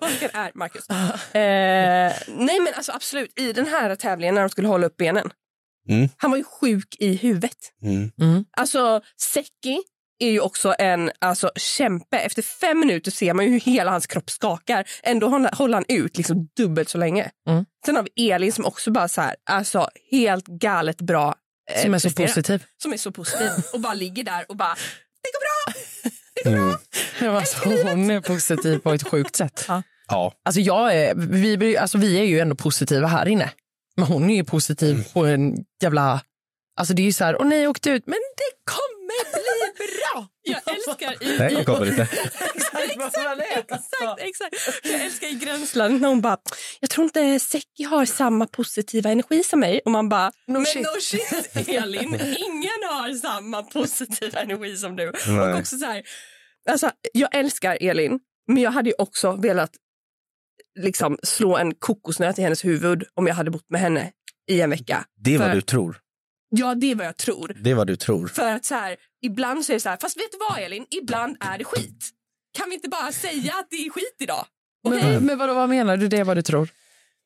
Påsken 0.00 0.30
är 0.32 0.50
Marcus. 0.54 0.88
eh, 0.90 2.12
nej 2.36 2.60
men 2.60 2.74
alltså 2.76 2.92
absolut, 2.92 3.40
i 3.40 3.52
den 3.52 3.66
här 3.66 3.94
tävlingen 3.96 4.34
när 4.34 4.42
de 4.42 4.48
skulle 4.48 4.68
hålla 4.68 4.86
upp 4.86 4.96
benen. 4.96 5.30
Mm. 5.88 6.08
Han 6.16 6.30
var 6.30 6.38
ju 6.38 6.44
sjuk 6.44 6.96
i 6.98 7.14
huvudet. 7.14 7.56
Mm. 7.82 8.44
Alltså 8.56 9.00
Seki 9.20 9.78
är 10.18 10.30
ju 10.30 10.40
också 10.40 10.74
en 10.78 11.10
alltså, 11.18 11.50
kämpe. 11.56 12.18
Efter 12.18 12.42
fem 12.42 12.80
minuter 12.80 13.10
ser 13.10 13.34
man 13.34 13.44
ju 13.44 13.50
hur 13.50 13.60
hela 13.60 13.90
hans 13.90 14.06
kropp 14.06 14.30
skakar. 14.30 14.84
Ändå 15.02 15.28
håller, 15.28 15.50
håller 15.56 15.74
han 15.74 15.84
ut 15.88 16.16
liksom 16.16 16.48
dubbelt 16.56 16.88
så 16.88 16.98
länge. 16.98 17.30
Mm. 17.48 17.64
Sen 17.86 17.96
har 17.96 18.06
vi 18.14 18.30
Elin 18.30 18.52
som 18.52 18.64
också 18.64 18.90
bara 18.90 19.08
så 19.08 19.20
här, 19.20 19.36
alltså 19.50 19.88
helt 20.10 20.46
galet 20.46 21.00
bra. 21.00 21.34
Som 21.82 21.94
är 21.94 21.98
så 21.98 22.10
positiv. 22.10 22.64
Som 22.82 22.92
är 22.92 22.96
så 22.96 23.12
positiv 23.12 23.50
och 23.72 23.80
bara 23.80 23.94
ligger 23.94 24.24
där 24.24 24.44
och 24.48 24.56
bara, 24.56 24.76
det 25.22 25.28
går 25.32 25.40
bra. 25.40 25.82
Mm. 26.44 26.76
Ja, 27.20 27.38
alltså, 27.38 27.68
hon 27.68 28.10
är 28.10 28.20
positiv 28.20 28.78
på 28.78 28.92
ett 28.92 29.08
sjukt 29.08 29.36
sätt. 29.36 29.64
Ja, 30.08 30.32
Alltså, 30.44 30.60
jag 30.60 30.96
är, 30.96 31.14
vi, 31.56 31.76
alltså, 31.76 31.98
vi 31.98 32.18
är 32.18 32.24
ju 32.24 32.40
ändå 32.40 32.56
positiva 32.56 33.06
här 33.06 33.28
inne. 33.28 33.50
Men 33.96 34.06
hon 34.06 34.30
är 34.30 34.36
ju 34.36 34.44
positiv 34.44 35.12
på 35.12 35.26
en 35.26 35.64
jävla... 35.82 36.20
Alltså 36.76 36.94
det 36.94 37.02
är 37.02 37.04
ju 37.04 37.12
så 37.12 37.24
här, 37.24 37.40
åh 37.40 37.46
nej, 37.46 37.62
jag 37.62 37.70
åkte 37.70 37.90
ut, 37.90 38.06
men 38.06 38.18
det 38.36 38.41
bli 39.32 39.86
bra! 39.86 40.28
Jag 40.42 40.74
älskar 40.74 41.22
i, 41.22 41.38
Nej, 41.38 41.52
jag 41.52 41.66
kommer 41.66 41.86
lite. 41.86 42.08
exakt, 44.20 44.20
exakt. 44.20 44.80
Jag 44.84 45.00
älskar 45.00 45.26
i 45.26 45.34
Gränsland 45.34 46.00
när 46.00 46.08
hon 46.08 46.20
bara, 46.20 46.36
jag 46.80 46.90
tror 46.90 47.04
inte 47.04 47.38
Seki 47.38 47.82
har 47.82 48.04
samma 48.04 48.46
positiva 48.46 49.10
energi 49.10 49.42
som 49.44 49.60
mig. 49.60 49.80
Och 49.84 49.90
man 49.90 50.08
bara, 50.08 50.32
men 50.46 50.66
shit. 50.66 50.82
no 50.82 51.00
shit 51.00 51.68
Elin, 51.68 52.08
ingen 52.36 52.82
har 52.90 53.14
samma 53.18 53.62
positiva 53.62 54.40
energi 54.40 54.76
som 54.76 54.96
du. 54.96 55.12
Nej. 55.26 55.52
Och 55.52 55.58
också 55.58 55.76
så 55.78 55.84
här, 55.86 56.02
alltså, 56.70 56.90
jag 57.12 57.34
älskar 57.34 57.78
Elin, 57.80 58.20
men 58.46 58.62
jag 58.62 58.70
hade 58.70 58.88
ju 58.90 58.94
också 58.98 59.32
velat 59.32 59.70
liksom 60.80 61.18
slå 61.22 61.56
en 61.56 61.74
kokosnöt 61.74 62.38
i 62.38 62.42
hennes 62.42 62.64
huvud 62.64 63.04
om 63.14 63.26
jag 63.26 63.34
hade 63.34 63.50
bott 63.50 63.70
med 63.70 63.80
henne 63.80 64.12
i 64.50 64.60
en 64.60 64.70
vecka. 64.70 65.04
Det 65.16 65.34
är 65.34 65.38
vad 65.38 65.48
För- 65.48 65.54
du 65.54 65.60
tror. 65.62 65.98
Ja, 66.54 66.74
det 66.74 66.90
är 66.90 66.94
vad 66.94 67.06
jag 67.06 67.16
tror. 67.16 67.56
Det 67.60 67.70
är 67.70 67.74
vad 67.74 67.86
du 67.86 67.96
tror. 67.96 68.26
För 68.28 68.52
att 68.54 68.64
så 68.64 68.74
här, 68.74 68.96
ibland 69.22 69.64
så 69.64 69.72
är 69.72 69.74
det 69.76 69.80
så 69.80 69.88
här, 69.88 69.96
fast 70.00 70.16
vet 70.16 70.32
du 70.32 70.38
vad 70.50 70.58
Elin, 70.58 70.86
ibland 70.90 71.36
är 71.40 71.58
det 71.58 71.64
skit. 71.64 72.10
Kan 72.58 72.68
vi 72.68 72.74
inte 72.74 72.88
bara 72.88 73.12
säga 73.12 73.52
att 73.58 73.66
det 73.70 73.76
är 73.76 73.90
skit 73.90 74.16
idag? 74.18 74.46
Okej? 74.84 75.02
Men, 75.02 75.24
men 75.26 75.38
vadå, 75.38 75.54
vad 75.54 75.68
menar 75.68 75.96
du? 75.96 76.08
Det 76.08 76.16
är 76.18 76.24
vad 76.24 76.36
du 76.36 76.42
tror? 76.42 76.68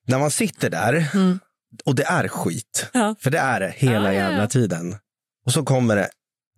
När 0.07 0.19
man 0.19 0.31
sitter 0.31 0.71
där 0.71 1.11
Mm. 1.15 1.39
och 1.85 1.95
det 1.95 2.05
är 2.05 2.29
skit, 2.29 2.87
Ja. 2.93 3.15
för 3.21 3.31
det 3.31 3.39
är 3.39 3.61
det 3.61 3.75
hela 3.77 3.95
Ja, 3.95 4.03
ja, 4.13 4.13
ja. 4.13 4.31
jävla 4.31 4.47
tiden. 4.49 4.97
Och 5.47 5.53
så 5.53 5.63
kommer 5.65 5.97
det 5.97 6.09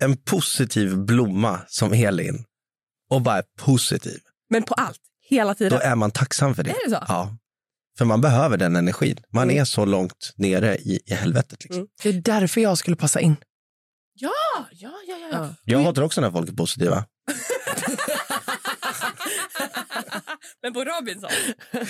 en 0.00 0.16
positiv 0.16 0.96
blomma 0.96 1.60
som 1.68 1.92
Elin 1.92 2.44
och 3.10 3.22
bara 3.22 3.38
är 3.38 3.44
positiv. 3.58 4.20
Men 4.50 4.62
på 4.62 4.74
allt, 4.74 5.00
hela 5.28 5.48
Då 5.50 5.54
tiden. 5.54 5.80
är 5.82 5.94
man 5.94 6.10
tacksam 6.10 6.54
för 6.54 6.62
det. 6.62 6.70
Är 6.70 6.84
det 6.84 6.90
så? 6.90 7.04
Ja. 7.08 7.36
För 7.98 8.04
man 8.04 8.20
behöver 8.20 8.56
den 8.56 8.76
energin. 8.76 9.16
Man 9.32 9.42
Mm. 9.50 9.60
är 9.60 9.64
så 9.64 9.84
långt 9.84 10.32
nere 10.36 10.76
i, 10.76 11.00
i 11.06 11.14
helvetet. 11.14 11.64
Liksom. 11.64 11.76
Mm. 11.80 11.88
Det 12.02 12.08
är 12.08 12.12
därför 12.12 12.60
jag 12.60 12.78
skulle 12.78 12.96
passa 12.96 13.20
in. 13.20 13.36
Ja, 14.14 14.30
ja, 14.72 14.90
ja, 15.08 15.16
ja. 15.20 15.28
ja. 15.32 15.54
Jag 15.64 15.78
hatar 15.78 16.02
också 16.02 16.20
när 16.20 16.30
folk 16.30 16.48
är 16.48 16.52
positiva. 16.52 17.04
Men 20.62 20.72
på 20.72 20.84
Robinson. 20.84 21.30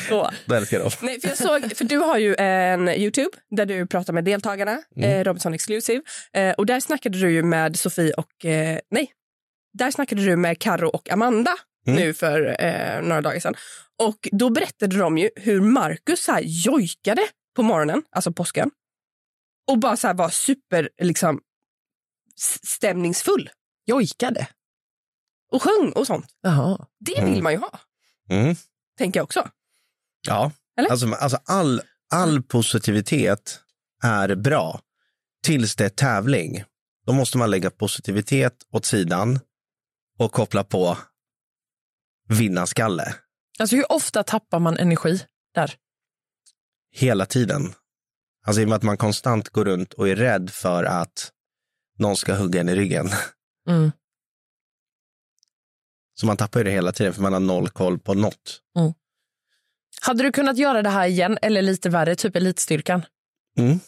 Så. 0.09 0.31
Då 0.47 0.55
älskar 0.55 0.77
jag 0.77 0.85
dem. 0.87 0.93
Nej, 1.03 1.21
för 1.21 1.29
jag 1.29 1.39
såg, 1.39 1.77
för 1.77 1.85
du 1.85 1.97
har 1.97 2.19
ju 2.19 2.35
en 2.39 2.89
Youtube 2.89 3.31
där 3.51 3.67
du 3.67 3.87
pratar 3.87 4.13
med 4.13 4.25
deltagarna, 4.25 4.83
eh, 5.01 5.25
Robinson 5.25 5.55
Exclusive. 5.55 6.03
Eh, 6.33 6.51
och 6.51 6.67
där 6.67 6.81
snackade 6.81 7.19
du 7.19 7.31
ju 7.31 7.43
med 7.43 7.79
Sofie 7.79 8.13
och, 8.13 8.45
eh, 8.45 8.79
nej, 8.91 9.11
där 9.79 9.91
snackade 9.91 10.25
du 10.25 10.37
med 10.37 10.59
Karo 10.59 10.89
och 10.89 11.11
Amanda 11.13 11.51
Mm. 11.87 12.01
nu 12.01 12.15
för 12.15 12.57
eh, 12.65 13.03
några 13.03 13.21
dagar 13.21 13.41
sedan. 13.41 13.55
Och 13.99 14.29
då 14.33 14.51
berättade 14.51 14.99
de 14.99 15.19
ju 15.19 15.31
hur 15.37 15.61
Marcus 15.61 16.25
så 16.25 16.33
här 16.33 16.43
jojkade 16.45 17.23
på 17.57 17.63
morgonen, 17.63 18.03
alltså 18.11 18.33
påsken. 18.33 18.71
Och 19.71 19.79
bara 19.79 19.97
så 19.97 20.07
här 20.07 20.15
var 20.15 20.29
super, 20.29 20.91
liksom, 21.03 21.41
stämningsfull. 22.67 23.51
Jojkade. 23.87 24.49
Och 25.53 25.63
sjöng 25.63 25.93
och 25.93 26.07
sånt. 26.07 26.27
Jaha. 26.41 26.87
Det 27.01 27.15
vill 27.21 27.29
Mm. 27.33 27.43
man 27.43 27.53
ju 27.53 27.59
ha, 27.59 27.81
Mm. 28.31 28.57
tänker 28.99 29.21
jag 29.21 29.25
också. 29.25 29.49
Ja, 30.27 30.53
Eller? 30.79 30.91
alltså, 30.91 31.13
alltså 31.13 31.39
all, 31.45 31.81
all 32.11 32.43
positivitet 32.43 33.61
är 34.05 34.35
bra 34.35 34.81
tills 35.45 35.77
det 35.77 35.85
är 35.85 35.89
tävling. 35.89 36.65
då 37.07 37.13
måste 37.15 37.39
man 37.39 37.51
lägga 37.51 37.71
positivitet 37.71 38.55
åt 38.71 38.85
sidan 38.85 39.41
och 40.19 40.33
koppla 40.33 40.65
på 40.65 40.99
vinnarskalle 42.29 43.15
Alltså 43.59 43.77
hur 43.77 43.93
ofta 43.93 44.23
tappar 44.23 44.59
man 44.59 44.77
energi 44.77 45.21
där? 45.55 45.77
hela 46.91 47.27
tiden. 47.27 47.75
Alltså 48.47 48.61
i 48.61 48.65
och 48.65 48.69
med 48.69 48.77
att 48.77 48.83
man 48.83 48.97
konstant 48.97 49.49
går 49.49 49.65
runt 49.65 49.93
och 49.93 50.09
är 50.09 50.17
rädd 50.17 50.51
för 50.51 50.85
att 50.85 51.33
någon 51.99 52.17
ska 52.17 52.35
hugga 52.35 52.61
en 52.61 52.69
i 52.69 52.75
ryggen. 52.75 53.09
Mm. 53.69 53.93
Så 56.15 56.27
man 56.27 56.37
tappar 56.37 56.61
ju 56.61 56.65
det 56.65 56.71
hela 56.71 56.93
tiden 56.93 57.15
för 57.15 57.23
man 57.23 57.33
har 57.33 57.41
noll 57.41 57.69
koll 57.69 57.99
på 57.99 58.15
något. 58.15 58.61
Hade 60.01 60.23
du 60.23 60.33
kunnat 60.33 60.59
göra 60.59 60.83
det 60.83 60.91
här 60.91 61.07
igen 61.07 61.39
eller 61.43 61.63
lite 61.63 61.91
värre, 61.91 62.17
typ 62.17 62.37
elitstyrkan? 62.37 63.05
Mm. 63.59 63.81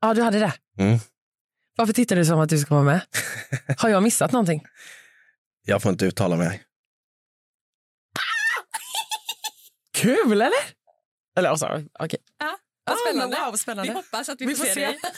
Ja, 0.00 0.14
du 0.14 0.22
hade 0.22 0.38
det. 0.38 0.54
Mm. 0.78 0.98
Varför 1.76 1.92
tittar 1.92 2.16
du 2.16 2.24
som 2.24 2.40
att 2.40 2.48
du 2.48 2.58
ska 2.58 2.74
vara 2.74 2.84
med? 2.84 3.00
Har 3.78 3.88
jag 3.88 4.02
missat 4.02 4.32
någonting? 4.32 4.64
Jag 5.64 5.82
får 5.82 5.92
inte 5.92 6.06
uttala 6.06 6.36
mig. 6.36 6.62
Kul, 9.96 10.32
eller? 10.32 10.50
Eller 11.38 11.48
alltså, 11.48 11.82
okej. 11.98 12.18
Ja, 12.38 12.58
vad 12.84 12.98
spännande. 12.98 13.36
Ah, 13.40 13.46
wow, 13.50 13.56
spännande. 13.56 13.90
Vi 13.92 13.96
hoppas 13.96 14.28
att 14.28 14.40
vi, 14.40 14.46
Vi 14.46 14.54
får, 14.54 14.64
får 14.64 14.74
se 14.74 14.80
dig. 14.86 14.98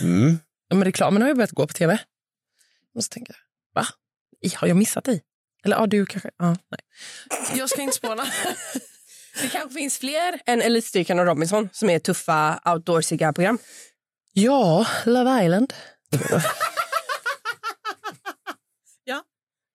Mm. 0.00 0.38
Ja, 0.68 0.76
men 0.76 0.84
reklamen 0.84 1.22
har 1.22 1.28
ju 1.28 1.34
börjat 1.34 1.50
gå 1.50 1.66
på 1.66 1.72
tv. 1.72 1.98
Måste 2.94 3.14
tänka, 3.14 3.34
va? 3.74 3.86
Har 4.54 4.68
jag 4.68 4.76
missat 4.76 5.04
dig? 5.04 5.22
Eller 5.64 5.76
ja, 5.76 5.86
du 5.86 6.06
kanske? 6.06 6.30
Ja, 6.38 6.46
nej. 6.46 6.80
Jag 7.58 7.70
ska 7.70 7.82
inte 7.82 7.96
spåna. 7.96 8.26
Det 9.42 9.48
kanske 9.48 9.70
finns 9.74 9.98
fler 9.98 10.40
än 10.46 10.62
Elitstyrkan 10.62 11.18
och 11.18 11.26
Robinson 11.26 11.68
som 11.72 11.90
är 11.90 11.98
tuffa 11.98 12.60
outdoorsiga 12.64 13.32
program. 13.32 13.58
ja, 14.32 14.86
Love 15.04 15.44
Island. 15.44 15.74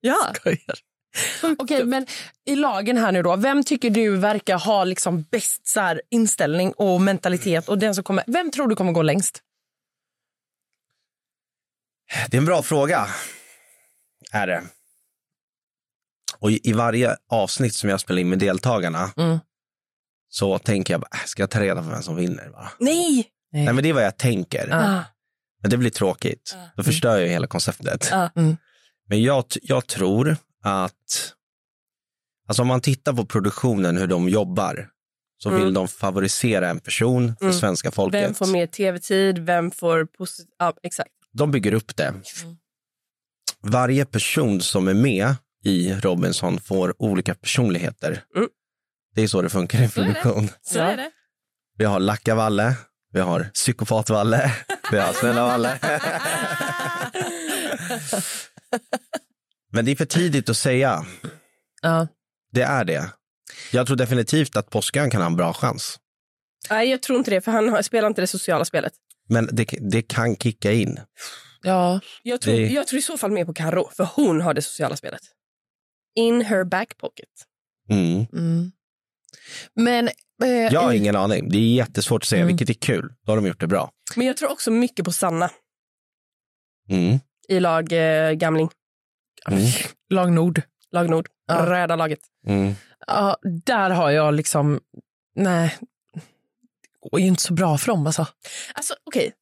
Ja. 0.01 0.34
Skojar. 0.36 0.80
Okej, 1.58 1.86
men 1.86 2.08
i 2.46 2.56
lagen 2.56 2.98
här 2.98 3.12
nu 3.12 3.24
då, 3.24 3.36
vem 3.36 3.63
tycker 3.63 3.89
du 3.89 4.18
verkar 4.18 4.58
ha 4.60 4.84
liksom 4.84 5.22
bäst 5.32 5.68
så 5.68 5.80
här, 5.80 6.01
inställning 6.10 6.74
och 6.74 7.01
mentalitet 7.01 7.70
och 7.70 7.78
den 7.78 7.96
som 7.96 8.04
kommer, 8.04 8.24
vem 8.28 8.51
tror 8.51 8.68
du 8.68 8.75
kommer 8.75 8.92
gå 8.92 9.01
längst? 9.01 9.44
Det 12.30 12.38
är 12.38 12.39
en 12.39 12.46
bra 12.46 12.62
fråga. 12.62 13.08
Är 14.32 14.48
det. 14.48 14.63
Och 16.39 16.51
i 16.51 16.74
varje 16.74 17.16
avsnitt 17.30 17.74
som 17.74 17.89
jag 17.89 18.00
spelar 18.00 18.22
in 18.22 18.30
med 18.30 18.39
deltagarna 18.39 19.12
Mm. 19.18 19.39
så 20.30 20.60
tänker 20.60 20.94
jag, 20.94 21.01
bara, 21.01 21.10
äh, 21.13 21.25
ska 21.25 21.42
jag 21.42 21.50
ta 21.50 21.60
reda 21.62 21.84
på 21.84 21.89
vem 21.89 22.01
som 22.01 22.16
vinner? 22.16 22.50
Va? 22.50 22.72
Nej! 22.80 23.28
Nej, 23.51 23.74
men 23.74 23.84
det 23.84 23.89
är 23.89 23.94
vad 23.94 24.04
jag 24.04 24.18
tänker. 24.18 24.70
Ah. 24.72 25.04
Men 25.62 25.72
det 25.72 25.78
blir 25.78 25.89
tråkigt. 25.89 26.56
Då 26.75 26.84
förstör 26.84 27.12
jag 27.12 27.22
ju 27.22 27.28
hela 27.28 27.48
konceptet. 27.48 28.08
Ja. 28.12 28.30
Mm. 28.36 28.58
Men 29.08 29.24
jag, 29.24 29.46
jag 29.62 29.88
tror 29.88 30.38
att, 30.63 31.34
alltså 32.48 32.62
om 32.62 32.68
man 32.68 32.82
tittar 32.82 33.13
på 33.13 33.25
produktionen, 33.25 33.98
hur 33.98 34.08
de 34.08 34.30
jobbar, 34.30 34.89
så 35.38 35.50
vill 35.50 35.74
de 35.74 35.88
favorisera 35.88 36.70
en 36.70 36.80
person 36.80 37.36
för 37.39 37.46
Mm. 37.46 37.58
svenska 37.60 37.92
folket. 37.92 38.24
Vem 38.24 38.34
får 38.34 38.48
mer 38.48 38.68
tv-tid? 38.68 39.39
Vem 39.39 39.72
får 39.72 40.06
positiv... 40.06 40.51
Ja, 40.60 40.74
exakt. 40.84 41.12
De 41.34 41.51
bygger 41.51 41.74
upp 41.74 41.96
det. 41.96 42.13
Varje 43.62 44.06
person 44.06 44.62
som 44.62 44.88
är 44.88 44.94
med 44.94 45.36
i 45.63 45.94
Robinson 45.94 46.60
får 46.62 47.01
olika 47.01 47.36
personligheter. 47.36 48.24
Mm. 48.36 48.50
Det 49.16 49.22
är 49.22 49.28
så 49.28 49.42
det 49.42 49.50
funkar 49.50 49.82
i 49.84 49.89
Så 49.89 50.01
är 50.01 50.06
det. 50.06 50.13
produktion. 50.13 50.50
Så 50.62 50.80
är 50.80 50.98
det. 50.98 51.12
Vi 51.78 51.86
har 51.86 52.00
Lacka-Valle, 52.00 52.75
vi 53.13 53.20
har 53.20 53.50
Psykopat-Valle, 53.54 54.51
vi 54.92 54.98
har 55.00 55.13
Snälla-Valle. 55.13 55.80
Men 59.71 59.85
det 59.85 59.91
är 59.91 59.95
för 59.95 60.05
tidigt 60.05 60.49
att 60.49 60.57
säga. 60.57 61.05
Ja. 61.81 62.07
Det 62.51 62.61
är 62.61 62.85
det. 62.85 63.11
Jag 63.71 63.88
tror 63.88 63.97
definitivt 63.97 64.55
att 64.55 64.69
Påskan 64.69 65.09
kan 65.09 65.21
ha 65.21 65.27
en 65.27 65.35
bra 65.35 65.53
chans. 65.53 65.99
Nej, 66.69 66.89
jag 66.89 67.01
tror 67.01 67.17
inte 67.17 67.31
det, 67.31 67.41
för 67.41 67.51
han 67.51 67.83
spelar 67.83 68.07
inte 68.07 68.21
det 68.21 68.27
sociala 68.27 68.65
spelet. 68.65 68.93
Men 69.29 69.49
det, 69.51 69.65
det 69.91 70.01
kan 70.01 70.35
kicka 70.35 70.71
in. 70.71 70.99
ja. 71.61 71.99
Jag 72.23 72.41
tror, 72.41 72.53
Det- 72.53 72.67
jag 72.67 72.88
tror 72.88 72.99
i 72.99 73.01
så 73.01 73.17
fall 73.17 73.31
mer 73.31 73.45
på 73.45 73.53
Karo, 73.53 73.89
för 73.97 74.09
hon 74.15 74.41
har 74.41 74.53
det 74.53 74.61
sociala 74.61 74.95
spelet. 74.95 75.21
In 76.15 76.41
her 76.41 76.63
back 76.63 76.97
pocket. 76.97 77.29
Mm. 77.89 78.25
Mm. 78.33 78.71
Men... 79.75 80.07
Eh, 80.43 80.49
Jag 80.73 80.81
har 80.81 80.93
ingen 80.93 81.15
aning. 81.15 81.49
Det 81.49 81.57
är 81.57 81.73
jättesvårt 81.75 82.23
att 82.23 82.27
säga, 82.27 82.41
Mm. 82.41 82.57
vilket 82.57 82.69
är 82.77 82.79
kul. 82.81 83.13
Då 83.25 83.31
har 83.31 83.35
de 83.38 83.47
gjort 83.47 83.59
det 83.59 83.67
bra. 83.67 83.91
Men 84.15 84.27
jag 84.27 84.38
tror 84.38 84.51
också 84.51 84.71
mycket 84.71 85.05
på 85.05 85.11
Sanna 85.11 85.51
Mm. 86.89 87.19
i 87.47 87.59
lag 87.59 87.91
eh, 87.93 88.31
Gamling. 88.31 88.69
Mm. 89.48 89.63
Lag 90.10 90.31
Nord. 90.31 90.62
Lag 90.91 91.10
Nord. 91.10 91.27
Ja. 91.48 91.65
Röda 91.65 91.96
laget. 91.96 92.19
Mm. 92.48 92.74
Ja, 93.08 93.38
där 93.65 93.89
har 93.89 94.12
jag 94.12 94.34
liksom... 94.34 94.79
Nej, 95.36 95.77
det 97.03 97.10
går 97.10 97.19
ju 97.22 97.27
inte 97.27 97.41
så 97.41 97.53
bra 97.53 97.77
för 97.77 97.88
dem 97.88 98.08
alltså. 98.08 98.27
Alltså, 98.74 98.93
okej. 99.03 99.34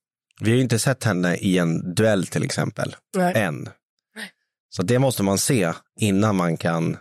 Vi 0.42 0.50
har 0.50 0.56
ju 0.56 0.64
inte 0.64 0.80
sett 0.80 1.04
henne 1.04 1.36
i 1.36 1.58
en 1.58 1.94
duell 1.96 2.28
till 2.28 2.44
exempel, 2.44 2.96
Nej. 3.16 3.34
än. 3.36 3.70
Så 4.70 4.84
det 4.84 5.00
måste 5.00 5.24
man 5.24 5.38
se 5.38 5.74
innan 6.00 6.36
man 6.36 6.58
kan, 6.58 6.84
Men 6.84 6.98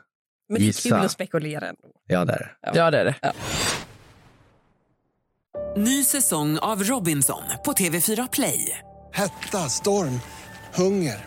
det 0.48 0.54
är 0.54 0.60
Gissa. 0.66 0.88
kul 0.88 1.04
att 1.04 1.10
spekulera 1.12 1.68
ändå. 1.68 1.88
ja 2.06 2.24
där. 2.24 2.56
Ja, 2.74 2.90
det 2.90 2.98
är 3.00 3.04
det. 3.04 3.32
Ny 5.76 6.04
säsong 6.04 6.58
av 6.58 6.82
Robinson 6.84 7.42
på 7.64 7.72
TV4 7.72 8.28
Play. 8.32 8.78
Hetta, 9.12 9.58
storm, 9.68 10.20
hunger. 10.74 11.26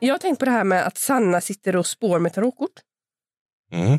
Jag 0.00 0.14
har 0.14 0.18
tänkt 0.18 0.38
på 0.38 0.44
det 0.44 0.50
här 0.50 0.64
med 0.64 0.86
att 0.86 0.98
Sanna 0.98 1.40
sitter 1.40 1.76
och 1.76 1.86
spår 1.86 2.18
med 2.18 2.32
tarotkort. 2.34 2.80
Mm. 3.72 3.98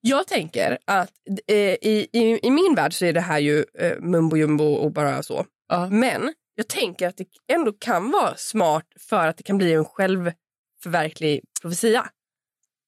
Jag 0.00 0.26
tänker 0.26 0.78
att 0.84 1.12
eh, 1.46 1.56
i, 1.56 2.08
i, 2.12 2.46
i 2.46 2.50
min 2.50 2.74
värld 2.74 2.94
så 2.94 3.04
är 3.04 3.12
det 3.12 3.20
här 3.20 3.38
ju 3.38 3.64
eh, 3.78 4.00
mumbo 4.00 4.36
jumbo 4.36 4.64
och 4.64 4.92
bara 4.92 5.22
så. 5.22 5.46
Ja. 5.68 5.88
Men 5.90 6.34
jag 6.54 6.68
tänker 6.68 7.08
att 7.08 7.16
det 7.16 7.26
ändå 7.52 7.72
kan 7.72 8.10
vara 8.10 8.36
smart 8.36 8.86
för 8.98 9.26
att 9.26 9.36
det 9.36 9.42
kan 9.42 9.58
bli 9.58 9.72
en 9.72 9.84
självförverklig 9.84 11.40
profetia. 11.62 12.10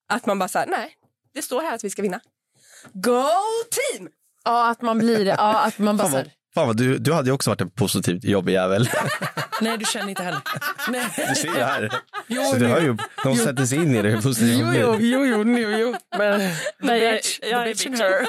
Att 0.08 0.26
man 0.26 0.38
bara 0.38 0.48
säger 0.48 0.66
nej, 0.66 0.94
det 1.34 1.42
står 1.42 1.62
här 1.62 1.74
att 1.74 1.84
vi 1.84 1.90
ska 1.90 2.02
vinna. 2.02 2.20
Go 2.92 3.22
team! 3.70 4.08
Ja, 4.44 4.70
att 4.70 4.82
man 4.82 4.98
blir... 4.98 5.26
Ja, 5.26 5.64
att 5.64 5.78
man 5.78 5.96
bara 5.96 6.08
så 6.08 6.16
här, 6.16 6.32
fan 6.54 6.66
vad 6.66 6.76
du, 6.76 6.98
du 6.98 7.12
hade 7.12 7.28
ju 7.28 7.32
också 7.32 7.50
varit 7.50 7.60
en 7.60 7.70
positivt 7.70 8.24
jobbig 8.24 8.52
jävel. 8.52 8.88
nej, 9.60 9.78
du 9.78 9.84
känner 9.84 10.08
inte 10.08 10.22
heller. 10.22 10.40
Nej. 10.88 11.06
Du 11.28 11.34
ser 11.34 11.48
ju 11.48 11.54
här. 11.62 11.92
Jo, 12.26 12.42
Så 12.44 12.56
du 12.56 12.66
hör 12.66 12.80
ju, 12.80 12.96
de 13.24 13.36
sätter 13.36 13.64
sig 13.66 13.78
in 13.78 13.94
i 13.96 14.02
det 14.02 14.08
hur 14.08 14.22
positivt 14.22 14.58
Jo, 14.60 14.72
jo, 14.74 14.96
jo, 15.00 15.44
jo, 15.44 15.58
jo, 15.58 15.70
jo. 15.78 15.94
Men, 16.18 16.50
Nej, 16.78 17.02
jag- 17.02 17.14
bitch, 17.14 17.38
jag 17.42 17.50
är 17.60 17.64
the 17.64 17.70
bitch 17.70 17.86
in 17.86 17.92
bitch. 17.92 18.00
her. 18.00 18.26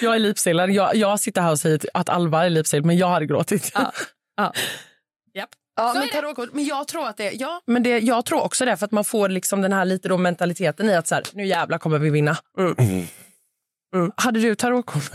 jag 0.04 0.14
är 0.14 0.18
lipsillad. 0.18 0.70
Jag, 0.70 0.96
jag 0.96 1.20
sitter 1.20 1.42
här 1.42 1.50
och 1.50 1.58
säger 1.58 1.80
att 1.94 2.08
Alva 2.08 2.44
är 2.46 2.50
lipsillad, 2.50 2.84
men 2.86 2.96
jag 2.96 3.08
hade 3.08 3.26
gråtit. 3.26 3.70
Ja. 3.74 3.92
Ja. 4.36 4.52
Japp. 5.34 5.50
Ja, 5.76 5.88
Så 5.88 5.94
men, 5.94 6.02
är 6.02 6.06
det. 6.06 6.12
tarotkort, 6.12 6.48
men 6.52 6.64
jag 6.64 6.88
tror 6.88 7.06
att 7.08 7.16
det, 7.16 7.30
ja, 7.32 7.60
men 7.66 7.82
det, 7.82 7.98
jag 7.98 8.24
tror 8.24 8.40
också 8.42 8.64
det 8.64 8.76
för 8.76 8.84
att 8.86 8.92
man 8.92 9.04
får 9.04 9.28
liksom 9.28 9.60
den 9.62 9.72
här 9.72 9.84
lite 9.84 10.08
då 10.08 10.18
mentaliteten 10.18 10.90
i 10.90 10.94
att 10.94 11.08
så 11.08 11.14
här, 11.14 11.24
nu 11.32 11.46
jävlar 11.46 11.78
kommer 11.78 11.98
vi 11.98 12.10
vinna. 12.10 12.36
Mm. 12.58 13.06
Hade 14.16 14.40
du 14.40 14.54
tarotkort? 14.54 15.10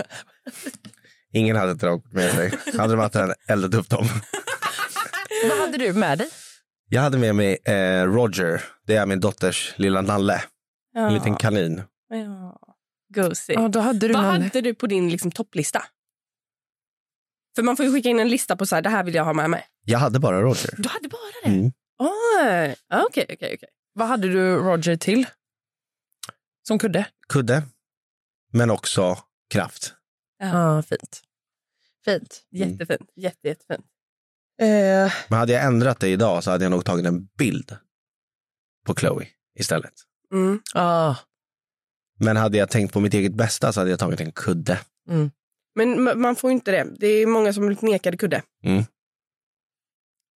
Ingen 1.34 1.56
hade 1.56 1.74
dragit 1.74 2.14
med 2.14 2.32
sig. 2.32 2.54
Hade 2.78 2.94
de 2.94 3.00
haft 3.00 3.16
en 3.16 3.34
eldat 3.48 3.74
upp 3.74 3.90
dem. 3.90 4.08
Vad 5.50 5.60
hade 5.60 5.78
du 5.78 5.94
med 5.94 6.18
dig? 6.18 6.30
Jag 6.90 7.02
hade 7.02 7.18
med 7.18 7.36
mig 7.36 7.58
eh, 7.66 8.04
Roger. 8.04 8.64
Det 8.88 8.96
är 8.96 9.06
min 9.06 9.20
dotters 9.20 9.74
lilla 9.78 10.02
nalle. 10.02 10.44
En 10.96 11.14
liten 11.14 11.36
kanin. 11.36 11.82
Ja. 12.10 12.60
Gosig. 13.14 13.56
Ja, 13.56 13.68
då 13.68 13.80
hade 13.80 14.08
du 14.08 14.14
Vad 14.14 14.24
någon... 14.24 14.42
hade 14.42 14.62
du 14.62 14.76
på 14.76 14.88
din 14.88 15.10
liksom, 15.10 15.32
topplista? 15.32 15.84
För 17.56 17.64
man 17.64 17.78
får 17.78 17.86
ju 17.86 17.94
skicka 17.94 18.10
in 18.10 18.20
en 18.20 18.30
lista 18.30 18.56
på 18.56 18.66
så 18.66 18.76
här, 18.76 18.82
det 18.82 18.90
här 18.90 19.04
vill 19.04 19.16
jag 19.16 19.26
ha 19.26 19.34
med 19.34 19.50
mig. 19.50 19.66
Jag 19.86 20.00
hade 20.00 20.20
bara 20.20 20.42
Roger. 20.42 20.74
Du 20.78 20.90
hade 20.90 21.10
bara 21.10 21.22
det? 21.44 21.50
Mm. 21.50 21.72
Oj, 22.00 22.76
Okej, 23.08 23.26
okej, 23.30 23.36
okej. 23.56 23.70
Vad 23.94 24.08
hade 24.08 24.28
du 24.28 24.56
Roger 24.56 24.96
till? 24.96 25.26
Som 26.68 26.80
kudde? 26.80 27.06
Kudde, 27.30 27.64
men 28.54 28.72
också 28.72 29.18
kraft. 29.50 29.94
Ja, 30.40 30.82
fint. 30.82 31.22
Fint. 32.06 32.42
Jättefint. 32.52 33.10
Jätte, 33.16 33.48
jättefint. 33.48 33.86
Eh, 34.62 35.14
Men 35.30 35.40
hade 35.40 35.54
jag 35.54 35.64
ändrat 35.66 36.00
det 36.00 36.08
idag 36.10 36.44
så 36.44 36.52
hade 36.52 36.66
jag 36.66 36.72
nog 36.72 36.86
tagit 36.86 37.06
en 37.06 37.26
bild 37.26 37.78
på 38.86 38.96
Chloe 38.96 39.28
istället. 39.60 39.94
Mm. 40.34 40.62
ah, 40.74 41.16
Men 42.20 42.38
hade 42.38 42.58
jag 42.58 42.70
tänkt 42.70 42.94
på 42.94 43.00
mitt 43.00 43.14
eget 43.14 43.34
bästa 43.34 43.74
så 43.74 43.80
hade 43.80 43.90
jag 43.90 44.00
tagit 44.00 44.20
en 44.22 44.32
kudde. 44.32 44.80
Men 45.76 46.00
ma- 46.00 46.16
man 46.16 46.36
får 46.36 46.50
ju 46.50 46.54
inte 46.54 46.72
det. 46.72 46.88
Det 47.00 47.08
är 47.08 47.26
många 47.28 47.54
som 47.54 47.66
blivit 47.66 47.82
nekade 47.82 48.18
kudde. 48.18 48.44
Mm. 48.64 48.84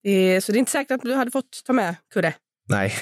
Det 0.03 0.11
är, 0.11 0.41
så 0.41 0.53
det 0.53 0.57
är 0.57 0.61
inte 0.61 0.73
säkert 0.73 0.91
att 0.91 1.01
du 1.03 1.15
hade 1.15 1.31
fått 1.31 1.63
ta 1.65 1.73
med 1.73 1.95
kudde. 2.15 2.35
Nej, 2.69 2.93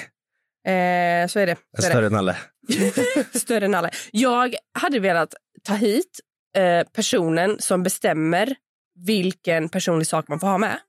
Eh, 0.63 1.27
så 1.27 1.39
är 1.39 1.45
det. 1.45 1.55
Så 1.79 1.85
är 1.87 1.89
större 1.89 2.09
nalle. 2.09 2.37
det. 2.67 3.39
Större 3.39 3.65
än 3.65 3.75
alla. 3.75 3.91
Jag 4.11 4.55
hade 4.79 4.99
velat 4.99 5.35
ta 5.63 5.73
hit 5.73 6.19
eh, 6.55 6.87
personen 6.93 7.59
som 7.59 7.83
bestämmer 7.83 8.55
vilken 8.95 9.69
personlig 9.69 10.07
sak 10.07 10.27
man 10.27 10.39
får 10.39 10.47
ha 10.47 10.57
med. 10.57 10.79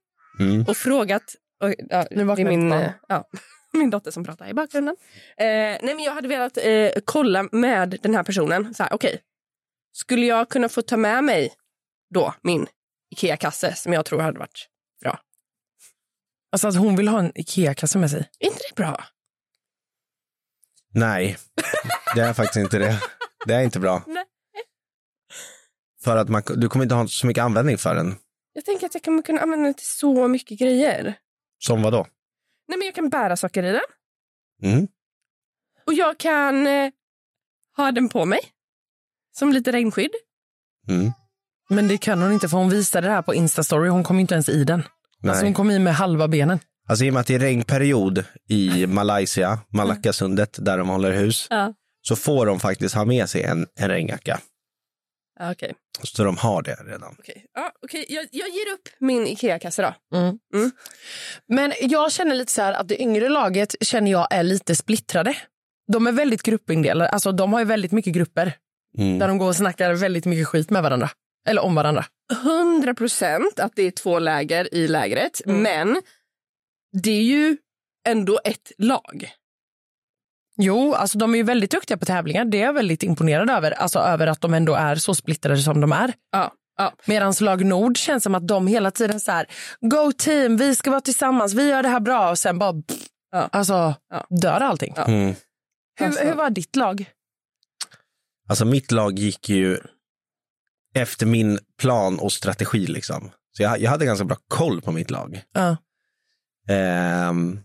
Mm. 0.41 0.65
Och 0.69 0.77
frågat... 0.77 1.23
Och, 1.63 1.75
ja, 1.89 2.07
Nu 2.11 2.25
det 2.25 2.43
är 2.43 2.45
min, 2.45 2.73
eh, 2.73 2.91
ja, 3.09 3.29
min 3.73 3.91
dotter 3.91 4.11
som 4.11 4.25
pratar 4.25 4.49
i 4.49 4.55
bakgrunden. 4.55 4.97
Eh, 5.37 5.47
nej, 5.47 5.81
men 5.83 5.99
jag 5.99 6.13
hade 6.13 6.29
velat 6.29 6.57
eh, 6.57 6.91
kolla 7.05 7.49
med 7.53 7.99
den 8.03 8.15
här 8.15 8.23
personen. 8.23 8.75
Så 8.75 8.83
här, 8.83 8.93
okej. 8.93 9.21
Skulle 9.93 10.27
jag 10.27 10.49
kunna 10.49 10.69
få 10.69 10.83
ta 10.83 10.97
med 10.97 11.25
mig 11.25 11.53
då 12.15 12.35
min 12.43 12.67
Ikea-kasse 13.11 13.75
som 13.75 13.93
jag 13.93 14.05
tror 14.05 14.21
hade 14.21 14.39
varit 14.39 14.69
bra? 15.03 15.19
alltså 16.53 16.69
att 16.69 16.77
hon 16.77 16.97
vill 16.97 17.09
ha 17.09 17.19
en 17.19 17.33
Ikea-kasse 17.35 17.99
med 17.99 18.11
sig. 18.11 18.31
Är 18.39 18.47
inte 18.47 18.63
det 18.69 18.75
bra? 18.75 19.05
Nej, 20.95 21.37
det 22.15 22.21
är 22.21 22.33
faktiskt 22.33 22.57
inte 22.57 22.79
det. 22.79 23.01
Det 23.47 23.55
är 23.55 23.61
inte 23.61 23.81
bra. 23.81 24.03
För 26.05 26.17
att 26.17 26.29
man, 26.29 26.43
du 26.57 26.69
kommer 26.69 26.83
inte 26.83 26.95
ha 26.95 27.09
så 27.09 27.27
mycket 27.27 27.45
användning 27.45 27.79
för 27.79 27.95
den. 27.95 28.15
Jag 28.53 28.65
tänker 28.65 28.87
att 28.87 28.95
jag 28.95 29.03
kommer 29.03 29.23
kunna 29.23 29.41
använda 29.41 29.65
den 29.65 29.75
till 29.75 29.87
så 29.87 30.29
mycket 30.29 30.59
grejer. 30.59 31.15
Som 31.59 31.83
vad 31.83 31.93
då? 31.93 32.07
Nej, 32.69 32.79
men 32.79 32.87
jag 32.87 32.95
kan 32.95 33.09
bära 33.09 33.37
saker 33.37 33.63
i 33.63 33.73
den. 33.73 33.81
Mm. 34.73 34.89
Och 35.87 35.95
jag 35.95 36.19
kan 36.19 36.67
eh, 36.67 36.91
ha 37.77 37.93
den 37.93 38.09
på 38.09 38.25
mig. 38.25 38.41
Som 39.33 39.53
lite 39.53 39.73
regnskydd. 39.73 40.11
Mm. 40.89 41.13
Men 41.69 41.89
det 41.89 41.99
kan 41.99 42.23
hon 42.23 42.33
inte 42.33 42.49
för 42.49 42.57
hon 42.57 42.71
visade 42.71 43.07
det 43.07 43.13
här 43.13 43.23
på 43.23 43.35
Instastory. 43.35 43.89
Hon 43.89 44.05
kom 44.05 44.19
inte 44.19 44.35
ens 44.35 44.49
i 44.49 44.65
den. 44.65 44.83
Nej. 45.21 45.31
Alltså 45.31 45.45
hon 45.47 45.55
kom 45.55 45.71
i 45.71 45.79
med 45.79 45.95
halva 45.95 46.29
benen. 46.29 46.59
Alltså 46.89 47.05
i 47.05 47.11
och 47.11 47.15
med 47.15 47.21
att 47.21 47.27
det 47.27 47.35
är 47.35 47.39
regnperiod 47.39 48.25
i 48.49 48.87
Malaysia, 48.87 49.59
Malackasundet, 49.69 50.57
där 50.61 50.79
de 50.79 50.89
håller 50.89 51.13
hus, 51.13 51.47
Ja. 51.51 51.75
så 52.03 52.17
får 52.17 52.47
de 52.47 52.61
faktiskt 52.61 52.95
ha 52.95 53.05
med 53.05 53.29
sig 53.31 53.43
en, 53.43 53.67
en 53.75 53.89
regnjacka. 53.89 54.41
Ja, 55.39 55.53
Okej. 55.53 55.75
Så 56.03 56.25
de 56.25 56.37
har 56.37 56.63
det 56.63 56.75
redan. 56.75 57.17
Okej. 57.19 57.47
Ja, 57.55 57.73
okej. 57.83 58.07
Jag, 58.09 58.27
jag 58.31 58.49
ger 58.49 58.73
upp 58.75 58.89
min 58.99 59.27
Ikea-kasse 59.27 59.83
då. 59.83 59.95
Men 61.49 61.73
jag 61.81 62.13
känner 62.13 62.35
lite 62.35 62.53
så 62.53 62.63
här 62.63 62.73
att 62.73 62.89
det 62.89 63.03
yngre 63.03 63.29
laget 63.29 63.75
känner 63.81 64.11
jag 64.11 64.29
är 64.31 64.43
lite 64.43 64.77
splittrade. 64.77 65.37
De 65.93 66.07
är 66.07 66.13
väldigt 66.13 66.43
gruppindelade. 66.43 67.11
Alltså 67.11 67.33
de 67.33 67.53
har 67.53 67.61
ju 67.61 67.67
väldigt 67.67 67.93
mycket 67.93 68.13
grupper 68.15 68.53
Mm. 68.99 69.19
där 69.19 69.29
de 69.29 69.39
går 69.39 69.47
och 69.49 69.57
snackar 69.57 69.95
väldigt 69.95 70.25
mycket 70.25 70.49
skit 70.49 70.71
med 70.71 70.83
varandra. 70.83 71.11
Eller 71.49 71.63
om 71.65 71.75
varandra. 71.75 72.05
100 72.43 72.95
procent 72.95 73.61
att 73.61 73.73
det 73.77 73.83
är 73.83 73.91
två 73.91 74.19
läger 74.19 74.75
i 74.75 74.89
lägret. 74.89 75.41
Mm. 75.47 75.63
Men 75.63 76.03
det 77.03 77.11
är 77.11 77.23
ju 77.23 77.57
ändå 78.09 78.41
ett 78.45 78.73
lag. 78.79 79.31
Jo, 80.57 80.95
alltså 80.95 81.19
de 81.19 81.33
är 81.35 81.39
ju 81.39 81.43
väldigt 81.45 81.71
duktiga 81.71 81.97
på 81.97 82.05
tävlingar. 82.05 82.45
Det 82.45 82.59
är 82.61 82.63
jag 82.67 82.73
väldigt 82.73 83.03
imponerad 83.03 83.51
över. 83.51 83.71
Alltså 83.71 83.99
över 83.99 84.27
att 84.27 84.41
de 84.41 84.55
ändå 84.55 84.75
är 84.75 84.97
så 84.97 85.15
splittrade 85.15 85.59
som 85.63 85.81
de 85.81 85.93
är. 85.93 86.13
Ja. 86.33 86.53
ja. 86.79 86.93
Medan 87.07 87.35
lag 87.41 87.65
Nord 87.65 87.97
känns 87.97 88.23
som 88.23 88.35
att 88.35 88.49
de 88.49 88.67
hela 88.67 88.91
tiden 88.91 89.21
så 89.21 89.33
här, 89.33 89.47
go 89.81 90.13
team, 90.19 90.57
vi 90.57 90.75
ska 90.75 90.91
vara 90.91 91.01
tillsammans, 91.01 91.55
vi 91.55 91.69
gör 91.69 91.83
det 91.83 91.89
här 91.89 92.01
bra 92.01 92.31
och 92.31 92.39
sen 92.39 92.59
bara, 92.59 92.73
pff, 92.73 93.07
Ja. 93.33 93.49
alltså 93.53 93.95
Ja. 94.11 94.27
dör 94.43 94.61
allting. 94.61 94.93
Ja. 94.97 95.05
Mm. 95.05 95.35
Hur, 95.99 96.07
Alltså- 96.07 96.25
hur 96.25 96.35
var 96.35 96.51
ditt 96.51 96.77
lag? 96.77 97.05
Alltså 98.49 98.65
mitt 98.65 98.91
lag 98.93 99.19
gick 99.19 99.49
ju 99.49 99.79
efter 100.95 101.27
min 101.27 101.59
plan 101.79 102.19
och 102.19 102.33
strategi 102.33 102.87
liksom. 102.87 103.31
Så 103.57 103.63
jag, 103.63 103.81
jag 103.81 103.91
hade 103.91 104.05
ganska 104.05 104.25
bra 104.25 104.37
koll 104.49 104.81
på 104.83 104.93
mitt 104.93 105.11
lag. 105.11 105.43
Ja. 105.53 105.77
Ehm, 106.69 107.61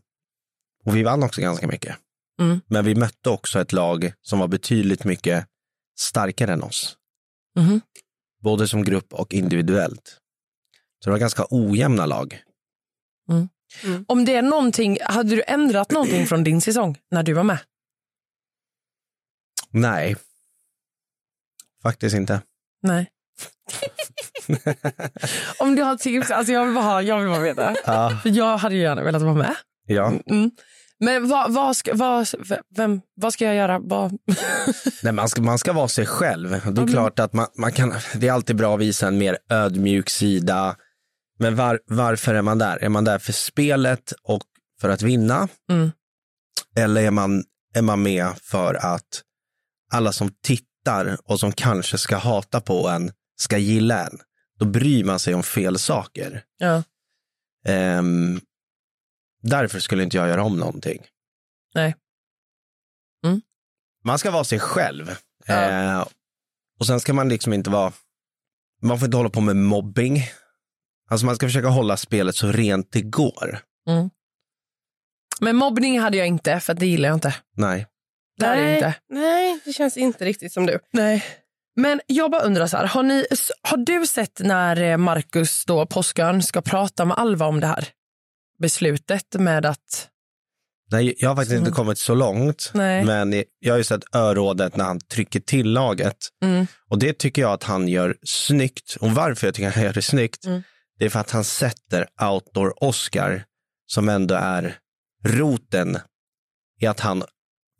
och 0.86 0.95
vi 0.95 1.04
vann 1.04 1.23
också 1.23 1.41
ganska 1.41 1.67
mycket. 1.67 1.95
Mm. 2.41 2.62
Men 2.67 2.86
vi 2.86 2.95
mötte 2.95 3.30
också 3.30 3.60
ett 3.60 3.71
lag 3.73 4.13
som 4.21 4.39
var 4.39 4.47
betydligt 4.47 5.04
mycket 5.04 5.45
starkare 6.00 6.54
än 6.54 6.63
oss. 6.63 6.97
Mhm. 7.56 7.82
Både 8.43 8.67
som 8.67 8.84
grupp 8.84 9.13
och 9.13 9.34
individuellt. 9.34 10.17
Så 11.04 11.10
det 11.10 11.12
var 11.12 11.17
ganska 11.19 11.45
ojämna 11.50 12.06
lag. 12.06 12.41
Om 14.08 14.26
det 14.26 14.36
är 14.36 14.41
någonting, 14.41 14.97
hade 15.04 15.30
du 15.36 15.43
ändrat 15.47 15.91
någonting 15.91 16.28
från 16.28 16.43
din 16.43 16.62
säsong 16.62 16.97
när 17.12 17.23
du 17.23 17.34
var 17.34 17.43
med? 17.43 17.60
Nej, 19.69 20.15
faktiskt 21.84 22.15
inte. 22.15 22.41
Nej. 22.82 23.12
Om 25.60 25.76
du 25.76 25.82
har 25.84 25.95
tips, 25.97 26.32
alltså 26.32 26.54
jag 26.54 26.65
vill 26.65 26.76
bara, 26.76 26.84
ha- 26.86 27.02
jag 27.02 27.19
vill 27.19 27.28
bara 27.30 27.39
veta. 27.39 27.76
Ja, 27.86 28.19
För 28.23 28.30
jag 28.30 28.58
hade 28.58 28.76
ju 28.76 28.82
gärna 28.82 29.04
velat 29.04 29.21
vara 29.21 29.34
med. 29.34 29.56
ja. 29.86 30.13
Mm. 30.26 30.52
Men 30.99 31.27
vad, 31.27 31.53
vad, 31.53 31.75
ska, 31.75 31.95
vad, 31.95 32.27
vem, 32.75 33.01
vad 33.15 33.33
ska 33.33 33.45
jag 33.45 33.55
göra? 33.55 33.79
Vad? 33.79 34.17
Nej, 35.03 35.13
man, 35.13 35.29
ska, 35.29 35.41
man 35.41 35.60
ska 35.60 35.73
vara 35.73 35.88
sig 35.88 36.05
själv. 36.05 36.49
Det 36.49 36.81
är 36.81 36.88
klart 36.88 37.19
att 37.19 37.33
man, 37.33 37.47
man 37.57 37.71
kan, 37.71 37.93
det 38.15 38.27
är 38.27 38.31
alltid 38.31 38.55
bra 38.55 38.75
att 38.75 38.81
visa 38.81 39.07
en 39.07 39.17
mer 39.17 39.38
ödmjuk 39.49 40.10
sida. 40.10 40.75
Men 41.39 41.55
var, 41.55 41.79
varför 41.86 42.33
är 42.36 42.41
man 42.41 42.57
där? 42.57 42.83
Är 42.83 42.89
man 42.89 43.03
där 43.03 43.19
för 43.19 43.33
spelet 43.33 44.13
och 44.23 44.43
för 44.81 44.89
att 44.89 45.01
vinna? 45.01 45.47
Mm. 45.71 45.91
Eller 46.75 47.01
är 47.01 47.12
man, 47.12 47.43
är 47.75 47.81
man 47.81 48.01
med 48.01 48.27
för 48.41 48.73
att 48.73 49.21
alla 49.91 50.12
som 50.12 50.29
tittar 50.43 51.17
och 51.23 51.39
som 51.39 51.51
kanske 51.51 51.97
ska 51.97 52.17
hata 52.17 52.62
på 52.62 52.88
en 52.88 53.12
ska 53.39 53.57
gilla 53.57 54.05
en? 54.05 54.19
Då 54.60 54.65
bryr 54.65 55.03
man 55.03 55.19
sig 55.19 55.33
om 55.36 55.43
fel 55.43 55.79
saker. 55.79 56.43
Ja. 56.57 56.83
Ehm, 57.65 58.39
därför 59.47 59.79
skulle 59.79 60.03
inte 60.03 60.17
jag 60.17 60.27
göra 60.27 60.43
om 60.43 60.57
någonting. 60.57 61.05
Nej. 61.75 61.95
Mm. 63.25 63.41
Man 64.03 64.19
ska 64.19 64.31
vara 64.31 64.43
sig 64.43 64.60
själv. 64.60 65.15
Ja. 65.45 65.69
Eh, 65.69 66.07
och 66.79 66.88
sen 66.88 66.99
ska 66.99 67.13
man 67.13 67.29
liksom 67.29 67.53
inte 67.53 67.69
vara, 67.69 67.93
man 68.81 68.99
får 68.99 69.05
inte 69.05 69.17
hålla 69.17 69.29
på 69.29 69.41
med 69.41 69.55
mobbing. 69.55 70.23
Alltså 71.10 71.25
man 71.25 71.36
ska 71.36 71.45
försöka 71.45 71.67
hålla 71.67 71.97
spelet 71.97 72.36
så 72.36 72.51
rent 72.51 72.91
det 72.91 73.01
går. 73.01 73.60
Men 75.39 75.55
mobbning 75.55 75.99
hade 75.99 76.17
jag 76.17 76.27
inte, 76.27 76.60
för 76.60 76.73
det 76.73 76.86
gillar 76.86 77.10
jag 77.10 77.15
inte. 77.15 77.36
Nej. 77.55 77.88
Det 78.38 78.45
hade 78.45 78.62
jag 78.62 78.77
inte. 78.77 78.93
nej, 79.10 79.60
det 79.65 79.73
känns 79.73 79.97
inte 79.97 80.25
riktigt 80.25 80.53
som 80.53 80.65
du. 80.65 80.79
Nej. 80.91 81.25
Men 81.75 82.01
jag 82.07 82.31
bara 82.31 82.41
undrar, 82.41 82.67
så 82.67 82.77
här, 82.77 82.86
har, 82.86 83.03
ni, 83.03 83.25
har 83.62 83.77
du 83.77 84.07
sett 84.07 84.39
när 84.39 84.81
eh, 84.81 84.97
Marcus, 84.97 85.65
då, 85.65 85.86
påskön, 85.86 86.43
ska 86.43 86.62
prata 86.62 87.05
med 87.05 87.17
Alva 87.17 87.45
om 87.45 87.60
det 87.60 87.67
här 87.67 87.89
beslutet 88.60 89.34
med 89.39 89.65
att... 89.65 90.10
Nej, 90.91 91.15
jag 91.17 91.30
har 91.30 91.36
faktiskt 91.36 91.52
Så- 91.52 91.58
inte 91.60 91.72
kommit 91.72 91.98
så 91.98 92.15
långt. 92.15 92.72
Nej. 92.74 93.06
Men 93.06 93.43
jag 93.60 93.74
har 93.74 93.78
ju 93.78 93.84
sett 93.84 94.15
örådet 94.15 94.76
när 94.76 94.86
han 94.86 95.00
trycker 95.00 95.39
till 95.39 95.72
laget. 95.72 96.17
Mm. 96.43 96.67
Och 96.89 97.00
det 97.00 97.13
tycker 97.17 97.41
jag 97.41 97.52
att 97.54 97.63
han 97.63 97.88
gör 97.88 98.17
snyggt. 98.24 98.96
Och 99.00 99.12
varför 99.12 99.48
jag 99.48 99.54
tycker 99.54 99.67
att 99.70 99.76
han 99.76 99.84
gör 99.84 99.93
det 99.93 100.02
snyggt, 100.02 100.46
Mm. 100.46 100.62
det 101.00 101.06
är 101.06 101.10
för 101.10 101.20
att 101.20 101.32
han 101.32 101.43
sätter 101.43 102.08
Outdoor-Oscar, 102.22 103.43
som 103.86 104.10
ändå 104.10 104.36
är 104.36 104.78
roten 105.26 105.98
i 106.82 106.86
att 106.88 107.00
han 107.00 107.24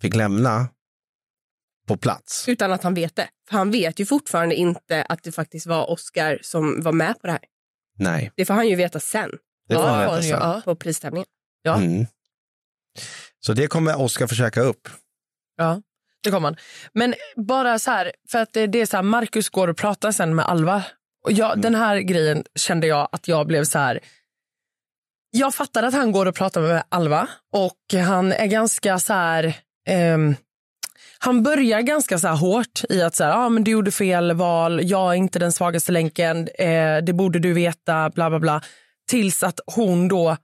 fick 0.02 0.16
lämna 0.16 0.70
på 1.88 1.98
plats. 1.98 2.48
Utan 2.50 2.72
att 2.72 2.84
han 2.84 2.94
vet 2.94 3.16
det. 3.16 3.30
För 3.50 3.58
han 3.58 3.72
vet 3.72 4.00
ju 4.00 4.06
fortfarande 4.06 4.56
inte 4.56 5.04
att 5.04 5.24
det 5.24 5.32
faktiskt 5.32 5.66
var 5.66 5.90
Oscar 5.90 6.40
som 6.42 6.82
var 6.82 6.92
med 6.92 7.22
på 7.22 7.28
det 7.28 7.32
här. 7.34 7.42
Nej, 8.00 8.32
Det 8.36 8.46
får 8.46 8.54
han 8.54 8.68
ju 8.68 8.76
veta 8.76 9.00
sen. 9.00 9.30
det 9.68 9.76
får 9.76 9.84
Ja, 9.84 9.90
han 9.90 10.16
ju, 10.16 10.22
sen. 10.30 10.40
ja. 10.40 10.62
På 10.66 10.76
pristävlingen. 10.76 11.28
Ja. 11.62 11.76
Mm. 11.76 12.06
Så 13.40 13.54
det 13.54 13.68
kommer 13.68 14.02
Oscar 14.02 14.28
försöka 14.28 14.62
upp. 14.62 14.90
Ja, 15.58 15.82
det 16.24 16.32
kommer 16.32 16.48
han. 16.48 16.56
Men 16.94 17.14
bara 17.36 17.80
så 17.80 17.92
här, 17.92 18.12
för 18.32 18.40
att 18.40 18.54
det 18.54 18.68
det 18.68 18.82
är 18.82 18.86
så 18.86 18.96
här, 18.98 19.04
Marcus 19.04 19.50
går 19.50 19.68
och 19.68 19.78
pratar 19.78 20.12
sen 20.12 20.36
med 20.36 20.46
Alva. 20.46 20.84
Och 21.26 21.32
jag, 21.32 21.62
Den 21.62 21.76
här 21.76 21.98
grejen 22.00 22.44
kände 22.56 22.88
jag 22.88 23.10
att 23.12 23.28
jag 23.28 23.48
blev 23.48 23.64
så 23.64 23.80
här... 23.80 24.00
Jag 25.32 25.56
fattar 25.56 25.84
att 25.84 25.94
han 25.94 26.12
går 26.12 26.26
och 26.26 26.36
pratar 26.36 26.62
med 26.62 26.84
Alva 26.90 27.28
och 27.54 28.02
han 28.06 28.32
är 28.32 28.46
ganska 28.48 29.00
så 29.00 29.14
här... 29.14 29.54
ehm, 29.88 30.36
han 31.20 31.44
börjar 31.44 31.82
ganska 31.82 32.20
så 32.20 32.28
här 32.28 32.36
hårt 32.36 32.82
i 32.90 33.02
att 33.02 33.16
så 33.16 33.24
här, 33.24 33.32
ah, 33.32 33.50
men 33.50 33.64
du 33.64 33.72
gjorde 33.72 33.92
fel 33.92 34.32
val, 34.34 34.80
jag 34.84 35.12
är 35.12 35.16
inte 35.18 35.40
den 35.40 35.52
svagaste 35.52 35.92
länken, 35.92 36.48
eh, 36.48 36.98
det 36.98 37.14
borde 37.14 37.40
du 37.40 37.54
veta, 37.54 38.10
bla 38.10 38.30
bla 38.30 38.40
bla. 38.40 38.62
Tills 39.08 39.44
att 39.44 39.60
hon 39.66 40.08
då, 40.08 40.38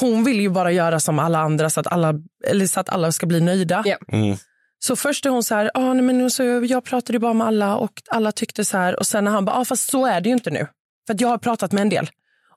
hon 0.00 0.24
vill 0.24 0.40
ju 0.40 0.50
bara 0.50 0.72
göra 0.72 1.00
som 1.00 1.18
alla 1.18 1.38
andra 1.38 1.70
så 1.70 1.80
att 1.80 1.86
alla, 1.86 2.14
eller 2.46 2.66
så 2.66 2.80
att 2.80 2.88
alla 2.88 3.12
ska 3.12 3.26
bli 3.26 3.40
nöjda. 3.40 3.82
Ja. 3.86 3.96
Mm. 4.08 4.36
Så 4.78 4.96
först 4.96 5.26
är 5.26 5.30
hon 5.30 5.42
så 5.42 5.54
här, 5.54 5.70
ah, 5.74 5.92
nej, 5.92 6.02
men 6.02 6.30
så 6.30 6.42
jag 6.42 6.84
pratade 6.84 7.12
ju 7.12 7.18
bara 7.18 7.32
med 7.32 7.46
alla 7.46 7.76
och 7.76 8.02
alla 8.10 8.32
tyckte 8.32 8.64
så 8.64 8.78
här. 8.78 8.98
Och 8.98 9.06
sen 9.06 9.24
när 9.24 9.30
han 9.30 9.44
bara, 9.44 9.56
ah, 9.56 9.64
fast 9.64 9.90
så 9.90 10.06
är 10.06 10.20
det 10.20 10.28
ju 10.28 10.32
inte 10.32 10.50
nu. 10.50 10.66
För 11.06 11.14
att 11.14 11.20
jag 11.20 11.28
har 11.28 11.38
pratat 11.38 11.72
med 11.72 11.82
en 11.82 11.88
del. 11.88 12.10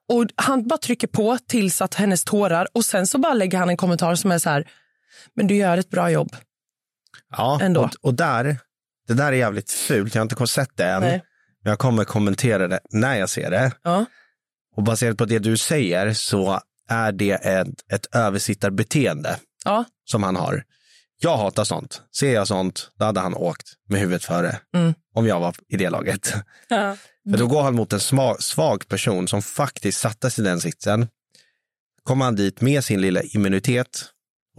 Och 0.10 0.26
han 0.36 0.68
bara 0.68 0.78
trycker 0.78 1.08
på 1.08 1.38
tills 1.48 1.82
att 1.82 1.94
hennes 1.94 2.24
tårar 2.24 2.68
och 2.74 2.86
sen 2.86 3.08
så 3.08 3.18
bara 3.18 3.34
lägger 3.34 3.58
han 3.58 3.70
en 3.70 3.78
kommentar 3.78 4.16
som 4.16 4.32
är 4.32 4.40
så 4.40 4.50
här, 4.50 4.68
men 5.36 5.48
du 5.48 5.56
gör 5.56 5.78
ett 5.78 5.90
bra 5.90 6.12
jobb. 6.12 6.36
Ja, 7.38 7.60
Ändå. 7.62 7.82
Och, 7.82 7.92
och 8.02 8.14
där, 8.14 8.58
det 9.08 9.14
där 9.14 9.28
är 9.28 9.32
jävligt 9.32 9.72
fult. 9.72 10.16
Jag 10.16 10.22
har 10.22 10.32
inte 10.32 10.48
sett 10.48 10.78
det 10.78 10.86
än. 10.86 11.02
Nej. 11.02 11.24
Men 11.64 11.70
jag 11.70 11.80
kommer 11.80 12.04
kommentera 12.04 12.68
det 12.68 12.80
när 12.90 13.16
jag 13.16 13.30
ser 13.30 13.52
det. 13.52 13.72
Ja. 13.84 14.06
Och 14.80 14.84
baserat 14.84 15.18
på 15.18 15.26
det 15.26 15.40
du 15.40 15.58
säger 15.58 16.14
så 16.14 16.60
är 16.90 17.12
det 17.12 17.32
ett, 17.32 17.68
ett 17.94 18.16
översittarbeteende 18.16 19.38
Ja. 19.66 19.86
som 20.06 20.24
han 20.24 20.36
har. 20.36 20.64
Jag 21.22 21.38
hatar 21.38 21.64
sånt. 21.64 22.02
Ser 22.16 22.34
jag 22.34 22.48
sånt, 22.48 22.92
då 23.00 23.06
hade 23.06 23.20
han 23.20 23.34
åkt 23.34 23.68
med 23.90 24.00
huvudet 24.00 24.24
före. 24.24 24.60
Mm. 24.76 24.94
Om 25.16 25.28
jag 25.28 25.40
var 25.40 25.56
i 25.68 25.78
det 25.78 25.90
laget. 25.90 26.34
Ja. 26.68 26.98
För 27.32 27.38
då 27.38 27.48
går 27.48 27.62
han 27.62 27.76
mot 27.76 27.94
en 27.94 28.00
svag 28.40 28.88
person 28.88 29.28
som 29.28 29.42
faktiskt 29.42 30.00
satte 30.00 30.30
sig 30.32 30.44
i 30.44 30.48
den 30.48 30.60
sitsen. 30.62 31.08
Kommer 32.04 32.26
han 32.26 32.36
dit 32.36 32.62
med 32.62 32.84
sin 32.84 33.02
lilla 33.02 33.22
immunitet 33.24 34.06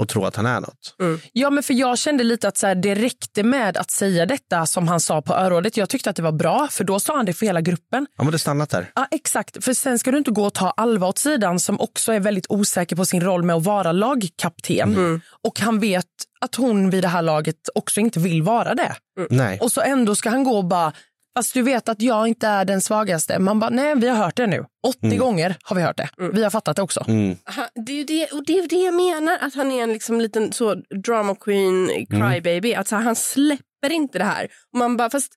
och 0.00 0.08
tror 0.08 0.28
att 0.28 0.36
han 0.36 0.46
är 0.46 0.60
något. 0.60 0.94
Ja, 1.32 1.50
men 1.50 1.62
för 1.62 1.74
jag 1.74 1.98
kände 1.98 2.24
lite 2.24 2.48
att 2.48 2.56
så 2.56 2.66
här, 2.66 2.74
det 2.74 2.94
räckte 2.94 3.42
med 3.42 3.76
att 3.76 3.90
säga 3.90 4.26
detta 4.26 4.66
som 4.66 4.88
han 4.88 5.00
sa 5.00 5.22
på 5.22 5.34
örådet. 5.34 5.76
Jag 5.76 5.88
tyckte 5.88 6.10
att 6.10 6.16
det 6.16 6.22
var 6.22 6.32
bra, 6.32 6.68
för 6.70 6.84
då 6.84 7.00
sa 7.00 7.16
han 7.16 7.26
det 7.26 7.32
för 7.32 7.46
hela 7.46 7.60
gruppen. 7.60 8.06
Ja, 8.16 8.24
men 8.24 8.32
det 8.32 8.38
stannat 8.38 8.70
där. 8.70 8.90
Ja, 8.94 9.06
exakt. 9.10 9.64
För 9.64 9.74
sen 9.74 9.98
ska 9.98 10.10
du 10.10 10.18
inte 10.18 10.30
gå 10.30 10.44
och 10.44 10.54
ta 10.54 10.70
Alva 10.70 11.06
åt 11.06 11.18
sidan 11.18 11.60
som 11.60 11.80
också 11.80 12.12
är 12.12 12.20
väldigt 12.20 12.46
osäker 12.48 12.96
på 12.96 13.04
sin 13.04 13.20
roll 13.20 13.42
med 13.42 13.56
att 13.56 13.64
vara 13.64 13.92
lagkapten. 13.92 15.20
Och 15.44 15.60
han 15.60 15.80
vet 15.80 16.06
att 16.40 16.54
hon 16.54 16.90
vid 16.90 17.04
det 17.04 17.08
här 17.08 17.22
laget 17.22 17.68
också 17.74 18.00
inte 18.00 18.20
vill 18.20 18.42
vara 18.42 18.74
det. 18.74 18.94
Nej. 19.30 19.58
Och 19.60 19.72
så 19.72 19.80
ändå 19.80 20.14
ska 20.14 20.30
han 20.30 20.44
gå 20.44 20.56
och 20.56 20.64
bara, 20.64 20.92
fast 21.36 21.54
du 21.54 21.62
vet 21.62 21.88
att 21.88 22.02
jag 22.02 22.28
inte 22.28 22.46
är 22.46 22.64
den 22.64 22.80
svagaste. 22.80 23.38
Man 23.38 23.60
bara, 23.60 23.70
nej 23.70 23.94
vi 23.96 24.08
har 24.08 24.16
hört 24.16 24.36
det 24.36 24.46
nu. 24.46 24.64
80 24.86 25.16
gånger 25.16 25.56
har 25.62 25.76
vi 25.76 25.82
hört 25.82 25.96
det. 25.96 26.08
Vi 26.32 26.42
har 26.42 26.50
fattat 26.50 26.76
det 26.76 26.82
också. 26.82 27.04
Mm. 27.08 27.36
Han, 27.44 27.66
det 27.86 27.92
är 27.92 27.96
ju 27.96 28.04
det, 28.04 28.32
och 28.32 28.46
det 28.46 28.58
är 28.58 28.68
det 28.68 28.76
jag 28.76 28.94
menar, 28.94 29.38
att 29.40 29.54
han 29.54 29.72
är 29.72 29.82
en 29.82 29.92
liksom 29.92 30.20
liten 30.20 30.52
så 30.52 30.74
drama 31.04 31.34
queen, 31.34 32.06
crybaby. 32.10 32.74
Att 32.74 32.88
så 32.88 32.96
här, 32.96 33.02
han 33.02 33.16
släpper 33.16 33.92
inte 33.92 34.18
det 34.18 34.24
här. 34.24 34.48
Och 34.72 34.78
man 34.78 34.96
bara, 34.96 35.10
fast 35.10 35.32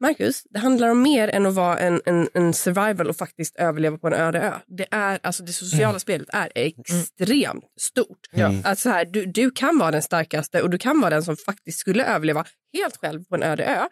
Marcus, 0.00 0.42
det 0.50 0.58
handlar 0.58 0.88
om 0.88 1.02
mer 1.02 1.28
än 1.28 1.46
att 1.46 1.54
vara 1.54 1.78
en, 1.78 2.00
en, 2.06 2.28
en 2.34 2.54
survival 2.54 3.08
och 3.08 3.16
faktiskt 3.16 3.56
överleva 3.56 3.98
på 3.98 4.06
en 4.06 4.12
öde 4.12 4.40
ö. 4.40 4.52
Det, 4.66 4.86
är, 4.90 5.18
alltså, 5.22 5.42
det 5.42 5.52
sociala 5.52 5.98
spelet 5.98 6.28
är 6.32 6.48
extremt 6.54 7.64
stort. 7.80 8.18
Att 8.64 8.78
så 8.78 8.88
här, 8.88 9.04
du, 9.04 9.26
du 9.26 9.50
kan 9.50 9.78
vara 9.78 9.90
den 9.90 10.02
starkaste 10.02 10.62
och 10.62 10.70
du 10.70 10.78
kan 10.78 11.00
vara 11.00 11.10
den 11.10 11.22
som 11.22 11.36
faktiskt 11.36 11.78
skulle 11.78 12.04
överleva 12.04 12.44
helt 12.76 12.96
själv 12.96 13.24
på 13.24 13.34
en 13.34 13.42
öde 13.42 13.64
ö. 13.64 13.88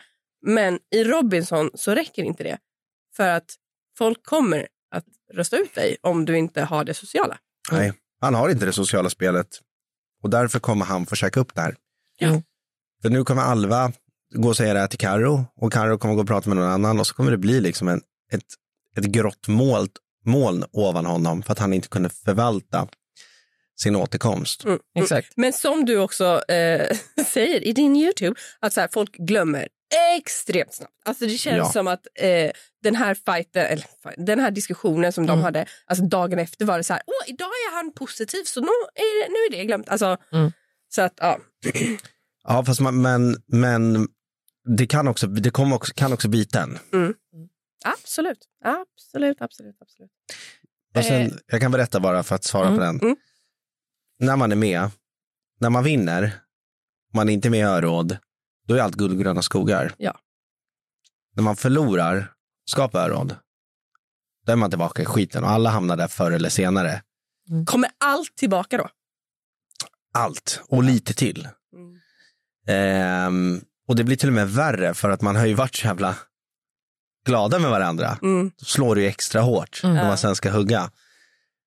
Men 0.46 0.78
i 0.90 1.04
Robinson 1.04 1.70
så 1.74 1.94
räcker 1.94 2.22
inte 2.22 2.42
det. 2.42 2.59
För 3.16 3.28
att 3.28 3.54
folk 3.98 4.26
kommer 4.26 4.68
att 4.90 5.04
rösta 5.33 5.57
ut 5.57 5.74
dig 5.74 5.96
om 6.00 6.24
du 6.24 6.38
inte 6.38 6.62
har 6.62 6.85
det 6.85 6.94
sociala. 6.94 7.38
Nej, 7.72 7.92
han 8.20 8.35
har 8.35 8.50
inte 8.50 8.66
det 8.66 8.72
sociala 8.72 9.11
spelet. 9.11 9.48
Och 10.22 10.30
därför 10.30 10.59
kommer 10.59 10.85
han 10.85 11.07
få 11.07 11.16
käka 11.16 11.40
upp 11.40 11.54
det 11.54 11.61
här. 11.61 11.76
Ja. 12.18 12.42
För 13.02 13.11
nu 13.11 13.24
kommer 13.24 13.42
Alva 13.42 13.92
gå 14.35 14.48
och 14.48 14.57
säga 14.57 14.74
det 14.74 14.80
här 14.80 14.87
till 14.87 14.98
Karo 14.98 15.44
och 15.57 15.72
Karo 15.72 15.98
kommer 15.98 16.14
gå 16.14 16.20
och 16.20 16.26
prata 16.26 16.48
med 16.48 16.57
någon 16.57 16.70
annan 16.70 17.00
och 17.00 17.07
så 17.07 17.14
kommer 17.14 17.30
det 17.30 17.38
bli 17.38 17.61
liksom 17.61 17.88
en, 17.88 18.00
ett, 18.33 18.44
ett 18.96 19.04
grått 19.04 19.48
moln, 19.48 19.88
moln 20.24 20.64
ovan 20.72 21.07
honom 21.07 21.42
för 21.42 21.52
att 21.52 21.59
han 21.59 21.72
inte 21.72 21.88
kunde 21.88 22.09
förvalta 22.09 22.88
sin 23.80 23.96
återkomst. 23.96 24.64
Mm. 24.64 24.78
Exakt. 24.98 25.32
Men 25.37 25.52
som 25.52 25.84
du 25.84 25.98
också 25.98 26.42
eh, 26.48 26.96
säger 27.26 27.64
i 27.64 27.72
din 27.72 27.96
Youtube, 27.96 28.40
att 28.60 28.72
så 28.72 28.80
här, 28.80 28.88
folk 28.92 29.16
glömmer 29.16 29.68
extremt 30.18 30.74
snabbt. 30.74 30.92
Alltså 31.04 31.26
det 31.26 31.30
känns 31.38 31.56
Ja. 31.58 31.72
som 31.72 31.87
att 31.88 32.06
eh, 32.14 32.50
den 32.82 32.94
här 32.96 33.14
fighten, 33.14 33.66
eller, 33.66 33.84
den 34.16 34.40
här 34.40 34.50
diskussionen 34.50 35.12
som 35.12 35.26
de 35.26 35.40
hade, 35.40 35.66
alltså 35.87 36.04
dagen 36.04 36.38
efter 36.38 36.64
var 36.64 36.76
det 36.78 36.84
så 36.84 36.92
här, 36.92 37.02
åh 37.06 37.28
idag 37.30 37.46
är 37.48 37.74
han 37.76 37.92
positiv 37.92 38.42
så 38.44 38.60
nu 38.60 38.66
är 38.94 39.22
det, 39.24 39.28
nu 39.28 39.37
är 39.56 39.58
det 39.60 39.64
glömt. 39.64 39.88
Alltså, 39.88 40.16
Mm. 40.32 40.52
Så 40.94 41.02
att 41.02 41.14
ja, 41.16 41.38
Ja, 42.48 42.64
fast 42.64 42.80
man, 42.80 43.02
men, 43.02 43.37
men 43.46 44.08
det 44.78 44.87
kan 44.87 45.08
också, 45.08 45.26
det 45.26 45.50
kommer 45.50 45.76
också, 45.76 45.92
kan 45.94 46.12
också 46.12 46.28
bita 46.28 46.60
en. 46.62 46.78
absolut, 47.84 48.38
absolut, 48.64 49.40
absolut, 49.42 49.76
absolut. 49.80 50.10
Och 50.96 51.04
sen, 51.04 51.20
Eh. 51.22 51.32
jag 51.46 51.60
kan 51.60 51.70
berätta 51.72 52.00
bara 52.00 52.22
för 52.22 52.34
att 52.34 52.44
svara 52.44 52.74
på 52.74 52.80
den. 52.80 53.00
mm. 53.00 53.16
När 54.24 54.37
man 54.37 54.52
är 54.52 54.56
med, 54.56 54.90
när 55.60 55.70
man 55.70 55.84
vinner, 55.84 56.32
man 57.14 57.28
är 57.28 57.32
inte 57.32 57.50
med 57.50 57.60
i 57.60 57.62
öråd, 57.62 58.16
då 58.66 58.74
är 58.74 58.80
allt 58.80 58.94
guld 58.94 59.12
och 59.12 59.18
gröna 59.18 59.42
skogar. 59.42 59.94
Ja. 59.98 60.18
När 61.37 61.42
man 61.42 61.56
förlorar, 61.56 62.32
skapar 62.70 63.10
öråd, 63.10 63.37
då 64.46 64.52
är 64.52 64.56
man 64.56 64.70
tillbaka 64.70 65.02
i 65.02 65.04
skiten 65.04 65.44
och 65.44 65.50
alla 65.50 65.70
hamnar 65.70 65.96
där 65.96 66.08
förr 66.08 66.32
eller 66.32 66.48
senare. 66.48 67.02
Kommer 67.66 67.90
allt 67.98 68.37
tillbaka 68.37 68.76
då? 68.78 68.88
Allt 70.14 70.60
och 70.68 70.82
lite 70.82 71.14
till. 71.14 71.48
Mm. 71.72 71.98
Ehm, 72.66 73.60
och 73.88 73.96
det 73.96 74.04
blir 74.04 74.16
till 74.16 74.28
och 74.28 74.34
med 74.34 74.50
värre 74.50 74.94
för 74.94 75.10
att 75.10 75.22
man 75.22 75.37
har 75.37 75.46
ju 75.46 75.54
varit 75.54 75.74
så 75.74 75.87
jävla 75.87 76.16
glada 77.26 77.58
med 77.58 77.70
varandra. 77.70 78.18
Mm. 78.22 78.50
Då 78.58 78.64
slår 78.64 78.94
det 78.94 79.00
ju 79.00 79.06
extra 79.06 79.40
hårt 79.40 79.80
när 79.82 80.06
man 80.06 80.18
sen 80.18 80.37
ska 80.37 80.50
hugga. 80.50 80.90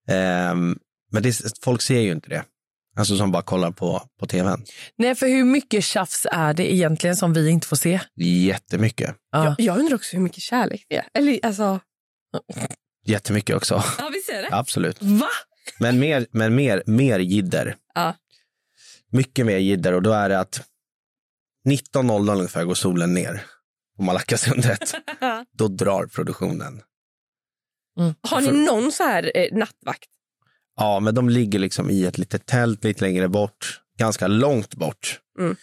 Ehm, 0.08 0.80
men 1.12 1.24
det, 1.24 1.42
folk 1.62 1.82
ser 1.82 2.00
ju 2.00 2.12
inte 2.12 2.30
det. 2.30 2.44
Alltså 2.98 3.18
som 3.18 3.32
bara 3.32 3.44
kollar 3.44 3.72
på, 3.72 4.02
på 4.20 4.26
tvn. 4.26 4.66
Nej, 4.96 5.16
för 5.16 5.28
hur 5.28 5.44
mycket 5.44 5.84
tjafs 5.84 6.28
är 6.32 6.54
det 6.54 6.74
egentligen 6.74 7.16
som 7.16 7.34
vi 7.34 7.50
inte 7.50 7.68
får 7.68 7.76
se? 7.76 8.00
Jättemycket. 8.16 9.16
Ja. 9.32 9.46
Jag, 9.46 9.56
jag 9.60 9.80
undrar 9.80 9.96
också 9.96 10.16
hur 10.16 10.24
mycket 10.24 10.44
kärlek 10.44 10.86
det 10.90 10.96
är. 10.96 11.06
Eller 11.14 11.40
alltså, 11.46 11.80
Jättemycket 13.06 13.56
också. 13.56 13.84
ja 13.98 14.10
vi 14.14 14.22
ser 14.22 14.42
det. 14.42 14.50
Absolut. 14.52 14.98
Va? 15.02 15.30
Men 15.80 16.00
mer, 16.00 16.28
men 16.32 16.56
mer, 16.56 16.84
mer 16.86 17.20
jidder. 17.20 17.76
Ja. 17.94 18.16
Mycket 19.12 19.46
mer 19.46 19.58
jidder 19.58 19.94
och 19.94 20.02
då 20.02 20.12
är 20.12 20.30
det 20.30 20.40
att 20.40 20.62
19.00 21.68 22.36
ungefär 22.36 22.64
går 22.64 22.76
solen 22.76 23.14
ner 23.14 23.44
på 23.98 24.04
Malackasundet. 24.04 24.96
då 25.58 25.68
drar 25.68 26.06
produktionen. 26.06 26.82
Har 28.22 28.42
ni 28.42 28.52
någon 28.66 28.92
så 28.92 29.04
här 29.04 29.32
eh, 29.36 29.58
nattvakt? 29.58 30.10
Ja, 30.78 31.00
men 31.00 31.16
de 31.16 31.30
ligger 31.30 31.60
liksom 31.60 31.90
i 31.90 32.06
ett 32.06 32.18
litet 32.18 32.46
tält 32.46 32.84
lite 32.84 33.02
längre 33.06 33.28
bort, 33.28 33.82
ganska 34.00 34.28
långt 34.28 34.76
bort. 34.76 35.20
Mm. 35.40 35.56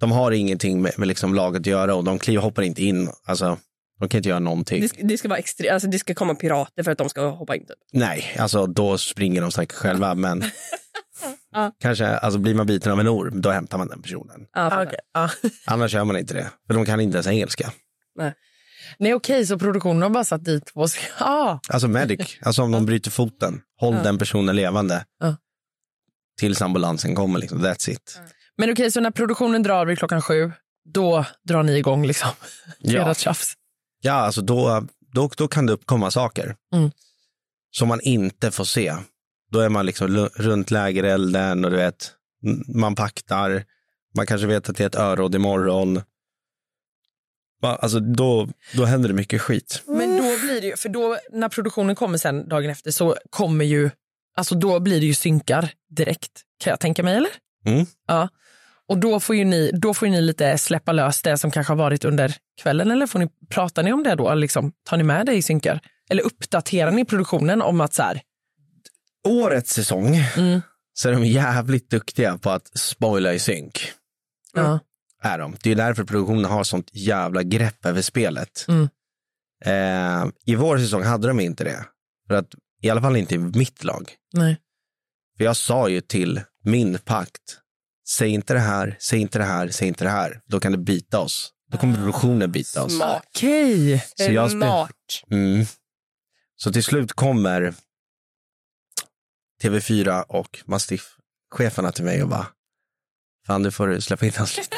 De 0.00 0.12
har 0.12 0.32
ingenting 0.32 0.82
med, 0.82 0.98
med 0.98 1.08
liksom 1.08 1.34
laget 1.34 1.60
att 1.60 1.66
göra 1.66 1.94
och 1.94 2.04
de 2.04 2.18
kliver, 2.18 2.42
hoppar 2.42 2.62
inte 2.62 2.82
in. 2.84 3.08
Alltså, 3.24 3.58
de 4.00 4.08
kan 4.08 4.18
inte 4.18 4.28
göra 4.28 4.38
någonting. 4.38 4.80
Det 4.82 4.88
ska, 4.88 5.02
det 5.02 5.18
ska 5.18 5.28
vara 5.28 5.38
extre- 5.38 5.72
alltså 5.72 5.88
det 5.88 5.98
ska 5.98 6.14
komma 6.14 6.34
pirater 6.34 6.82
för 6.82 6.90
att 6.90 6.98
de 6.98 7.08
ska 7.08 7.26
hoppa 7.28 7.56
in. 7.56 7.60
Typ. 7.66 7.76
Nej, 7.92 8.36
alltså 8.38 8.66
då 8.66 8.98
springer 8.98 9.40
de 9.40 9.52
säkert 9.52 9.76
själva, 9.76 10.14
men 10.14 10.44
Ja. 11.52 11.72
kanske, 11.80 12.06
alltså 12.06 12.38
blir 12.38 12.54
man 12.54 12.66
biten 12.66 12.92
av 12.92 13.00
en 13.00 13.08
orm, 13.08 13.40
då 13.40 13.50
hämtar 13.50 13.78
man 13.78 13.88
den 13.88 14.02
personen. 14.02 14.46
Fattar. 14.54 14.86
Okej, 14.86 14.98
ja. 15.14 15.30
Annars 15.66 15.94
gör 15.94 16.04
man 16.04 16.16
inte 16.18 16.34
det, 16.34 16.50
för 16.66 16.74
de 16.74 16.86
kan 16.86 17.00
inte 17.00 17.16
ens 17.16 17.26
engelska. 17.26 17.72
Nej, 18.18 18.32
okej, 19.14 19.46
så 19.46 19.58
produktionen 19.58 20.02
har 20.02 20.10
bara 20.10 20.24
satt 20.24 20.44
dit 20.44 20.66
två 20.66 20.86
ah. 21.18 21.58
Alltså 21.68 21.88
medic, 21.88 22.38
alltså 22.42 22.62
om 22.62 22.72
de 22.72 22.86
bryter 22.86 23.10
foten, 23.10 23.60
håll 23.80 23.94
den 23.94 24.18
personen 24.18 24.56
levande. 24.56 25.04
Ja. 25.20 25.36
Tills 26.40 26.62
ambulansen 26.62 27.14
kommer, 27.14 27.38
liksom. 27.38 27.58
that's 27.66 27.90
it. 27.90 28.20
Men 28.58 28.72
okej, 28.72 28.92
så 28.92 29.00
när 29.00 29.10
produktionen 29.10 29.62
drar 29.62 29.86
vid 29.86 29.98
klockan 29.98 30.22
sju, 30.22 30.52
då 30.84 31.24
drar 31.44 31.62
ni 31.62 31.76
igång 31.76 32.06
liksom? 32.06 32.28
Ja. 32.78 33.14
Tjafs. 33.14 33.52
Ja, 34.00 34.12
alltså 34.12 34.42
då, 34.42 34.86
då, 35.12 35.30
då 35.36 35.48
kan 35.48 35.66
det 35.66 35.72
uppkomma 35.72 36.10
saker 36.10 36.56
Mm. 36.74 36.90
som 37.70 37.88
man 37.88 38.00
inte 38.00 38.50
får 38.50 38.64
se. 38.64 38.94
Då 39.50 39.60
är 39.60 39.68
man 39.68 39.86
liksom 39.86 40.28
runt 40.34 40.70
lägerelden 40.70 41.64
och 41.64 41.70
du 41.70 41.76
vet, 41.76 42.12
man 42.74 42.94
paktar, 42.94 43.64
man 44.16 44.26
kanske 44.26 44.46
vet 44.46 44.68
att 44.68 44.76
det 44.76 44.82
är 44.84 44.86
ett 44.86 44.94
öråd 44.94 45.34
imorgon. 45.34 46.02
Alltså 47.66 48.00
då, 48.00 48.48
då 48.74 48.84
händer 48.84 49.08
det 49.08 49.14
mycket 49.14 49.40
skit. 49.42 49.82
Men 49.86 50.16
då 50.16 50.22
blir 50.22 50.60
det 50.60 50.66
ju, 50.66 50.76
för 50.76 50.88
då 50.88 51.18
när 51.32 51.48
produktionen 51.48 51.96
kommer 51.96 52.18
sen 52.18 52.48
dagen 52.48 52.70
efter 52.70 52.90
så 52.90 53.16
kommer 53.30 53.64
ju, 53.64 53.90
alltså 54.36 54.54
då 54.54 54.80
blir 54.80 55.00
det 55.00 55.06
ju 55.06 55.14
synkar 55.14 55.70
direkt, 55.90 56.42
kan 56.60 56.70
jag 56.70 56.80
tänka 56.80 57.02
mig, 57.02 57.16
eller? 57.16 57.30
Mm. 57.64 57.86
Ja. 58.06 58.28
Och 58.88 58.98
då 58.98 59.20
får 59.20 59.36
ju 59.36 59.44
ni, 59.44 59.70
då 59.74 59.94
får 59.94 60.06
ni 60.06 60.20
lite 60.20 60.58
släppa 60.58 60.92
lös 60.92 61.22
det 61.22 61.38
som 61.38 61.50
kanske 61.50 61.70
har 61.70 61.78
varit 61.78 62.04
under 62.04 62.34
kvällen, 62.62 62.90
eller 62.90 63.06
får 63.06 63.18
ni, 63.18 63.28
pratar 63.50 63.82
ni 63.82 63.92
om 63.92 64.02
det 64.02 64.14
då? 64.14 64.34
Liksom, 64.34 64.72
tar 64.84 64.96
ni 64.96 65.02
med 65.02 65.26
det 65.26 65.32
i 65.34 65.42
synkar? 65.42 65.80
Eller 66.10 66.22
uppdaterar 66.22 66.90
ni 66.90 67.04
produktionen 67.04 67.62
om 67.62 67.80
att 67.80 67.94
så 67.94 68.02
här, 68.02 68.20
Årets 69.28 69.72
säsong 69.72 70.16
Mm. 70.36 70.60
så 70.94 71.08
är 71.08 71.12
de 71.12 71.24
jävligt 71.24 71.90
duktiga 71.90 72.38
på 72.38 72.50
att 72.50 72.78
spoila 72.78 73.34
i 73.34 73.38
synk. 73.38 73.92
ja, 74.54 74.80
Är 75.22 75.38
de. 75.38 75.56
Det 75.62 75.70
är 75.70 75.74
därför 75.74 76.04
produktionen 76.04 76.44
har 76.44 76.64
sånt 76.64 76.90
jävla 76.92 77.42
grepp 77.42 77.86
över 77.86 78.02
spelet. 78.02 78.64
Mm. 78.68 78.88
Eh, 79.64 80.32
I 80.44 80.54
vår 80.54 80.78
säsong 80.78 81.02
hade 81.02 81.28
de 81.28 81.40
inte 81.40 81.64
det. 81.64 81.86
För 82.28 82.34
att, 82.34 82.54
I 82.82 82.90
alla 82.90 83.00
fall 83.00 83.16
inte 83.16 83.34
i 83.34 83.38
mitt 83.38 83.84
lag. 83.84 84.12
Nej. 84.32 84.60
För 85.38 85.44
jag 85.44 85.56
sa 85.56 85.88
ju 85.88 86.00
till 86.00 86.40
min 86.64 86.98
pakt, 86.98 87.58
säg 88.08 88.28
inte 88.30 88.54
det 88.54 88.60
här, 88.60 88.96
säg 89.00 89.18
inte 89.20 89.38
det 89.38 89.44
här, 89.44 89.68
säg 89.68 89.88
inte 89.88 90.04
det 90.04 90.10
här. 90.10 90.40
Då 90.46 90.60
kan 90.60 90.72
det 90.72 90.78
bita 90.78 91.20
oss. 91.20 91.52
Då 91.70 91.78
kommer 91.78 91.94
produktionen 91.96 92.52
bita 92.52 92.82
oss. 92.84 92.92
Okej. 93.26 93.98
Spel- 94.06 94.50
Smart. 94.50 95.22
Mm. 95.30 95.66
Så 96.56 96.72
till 96.72 96.84
slut 96.84 97.12
kommer 97.12 97.74
TV4 99.62 100.22
och 100.22 100.62
Mastiff-cheferna 100.66 101.92
till 101.92 102.04
mig 102.04 102.22
och 102.22 102.28
bara, 102.28 102.46
fan 103.46 103.62
du 103.62 103.70
får 103.70 104.00
släppa 104.00 104.26
in 104.26 104.32
oss 104.40 104.56
lite. 104.56 104.76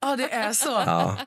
Ja, 0.00 0.16
det 0.16 0.32
är 0.32 0.52
så. 0.52 0.70
Ja. 0.70 1.18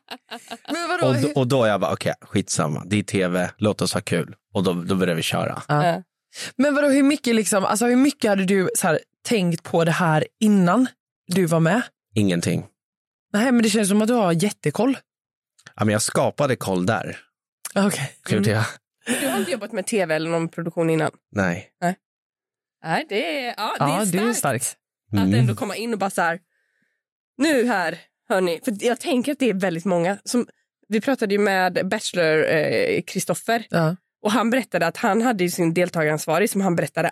Men 0.72 0.88
vadå? 0.90 1.08
Och, 1.08 1.16
då- 1.22 1.32
och 1.42 1.48
då 1.48 1.64
är 1.64 1.70
jag 1.70 1.82
bara, 1.82 1.94
okej, 1.94 2.14
skitsamma, 2.22 2.84
det 2.86 3.00
är 3.00 3.04
tv, 3.04 3.52
låt 3.58 3.82
oss 3.82 3.94
ha 3.94 4.02
kul. 4.02 4.36
Och 4.54 4.64
då, 4.64 4.74
då 4.74 4.96
börjar 4.96 5.16
vi 5.16 5.22
köra. 5.22 5.62
Ja. 5.68 6.04
Men 6.56 6.76
vadå, 6.76 6.88
hur 6.90 7.04
mycket, 7.04 7.36
liksom, 7.36 7.66
alltså, 7.66 7.86
hur 7.86 7.96
mycket 7.96 8.30
hade 8.30 8.46
du 8.46 8.70
så 8.76 8.88
här, 8.88 9.00
tänkt 9.26 9.64
på 9.64 9.84
det 9.86 9.92
här 9.92 10.28
innan 10.40 10.88
du 11.28 11.46
var 11.46 11.60
med? 11.60 11.82
Ingenting. 12.16 12.66
Nej, 13.34 13.52
men 13.52 13.64
det 13.64 13.70
känns 13.70 13.90
som 13.90 14.02
att 14.02 14.08
du 14.08 14.14
har 14.14 14.44
jättekoll. 14.44 14.98
Ja, 15.76 15.86
men 15.86 15.94
jag 15.94 16.02
skapade 16.02 16.56
koll 16.56 16.86
där. 16.86 17.20
Okej. 17.76 18.12
Gjorde 18.30 18.50
jag? 18.50 18.64
Du 19.22 19.28
har 19.30 19.40
inte 19.40 19.52
jobbat 19.52 19.72
med 19.72 19.86
tv 19.88 20.16
eller 20.16 20.30
någon 20.30 20.50
produktion 20.50 20.90
innan? 20.90 21.12
Nej. 21.32 21.70
Nej, 22.84 23.06
det 23.10 23.46
är, 23.48 23.54
ja, 23.58 23.76
det 23.80 23.86
Ja, 23.86 24.02
är 24.02 24.06
det 24.06 24.18
är 24.18 24.34
starkt. 24.34 24.38
starkt. 24.64 24.76
Att 25.14 25.20
Mm. 25.28 25.34
ändå 25.40 25.56
komma 25.56 25.76
in 25.76 25.94
och 25.94 26.00
bara 26.00 26.10
så 26.10 26.22
här, 26.22 26.40
nu 27.38 27.66
här, 27.68 27.98
hörni. 28.30 28.60
För 28.66 28.74
jag 28.80 29.00
tänker 29.00 29.32
att 29.32 29.40
det 29.40 29.50
är 29.50 29.54
väldigt 29.54 29.86
många. 29.86 30.18
Som, 30.24 30.48
vi 30.88 31.02
pratade 31.02 31.34
ju 31.34 31.40
med 31.40 31.88
Bachelor 31.90 32.46
eh, 32.46 33.02
Kristoffer 33.02 33.66
Ja. 33.70 33.96
och 34.24 34.32
han 34.32 34.50
berättade 34.50 34.88
att 34.88 34.98
han 34.98 35.22
hade 35.22 35.50
sin 35.50 35.74
deltagaransvarig 35.74 36.50
som 36.50 36.62
han 36.62 36.76
berättade 36.76 37.12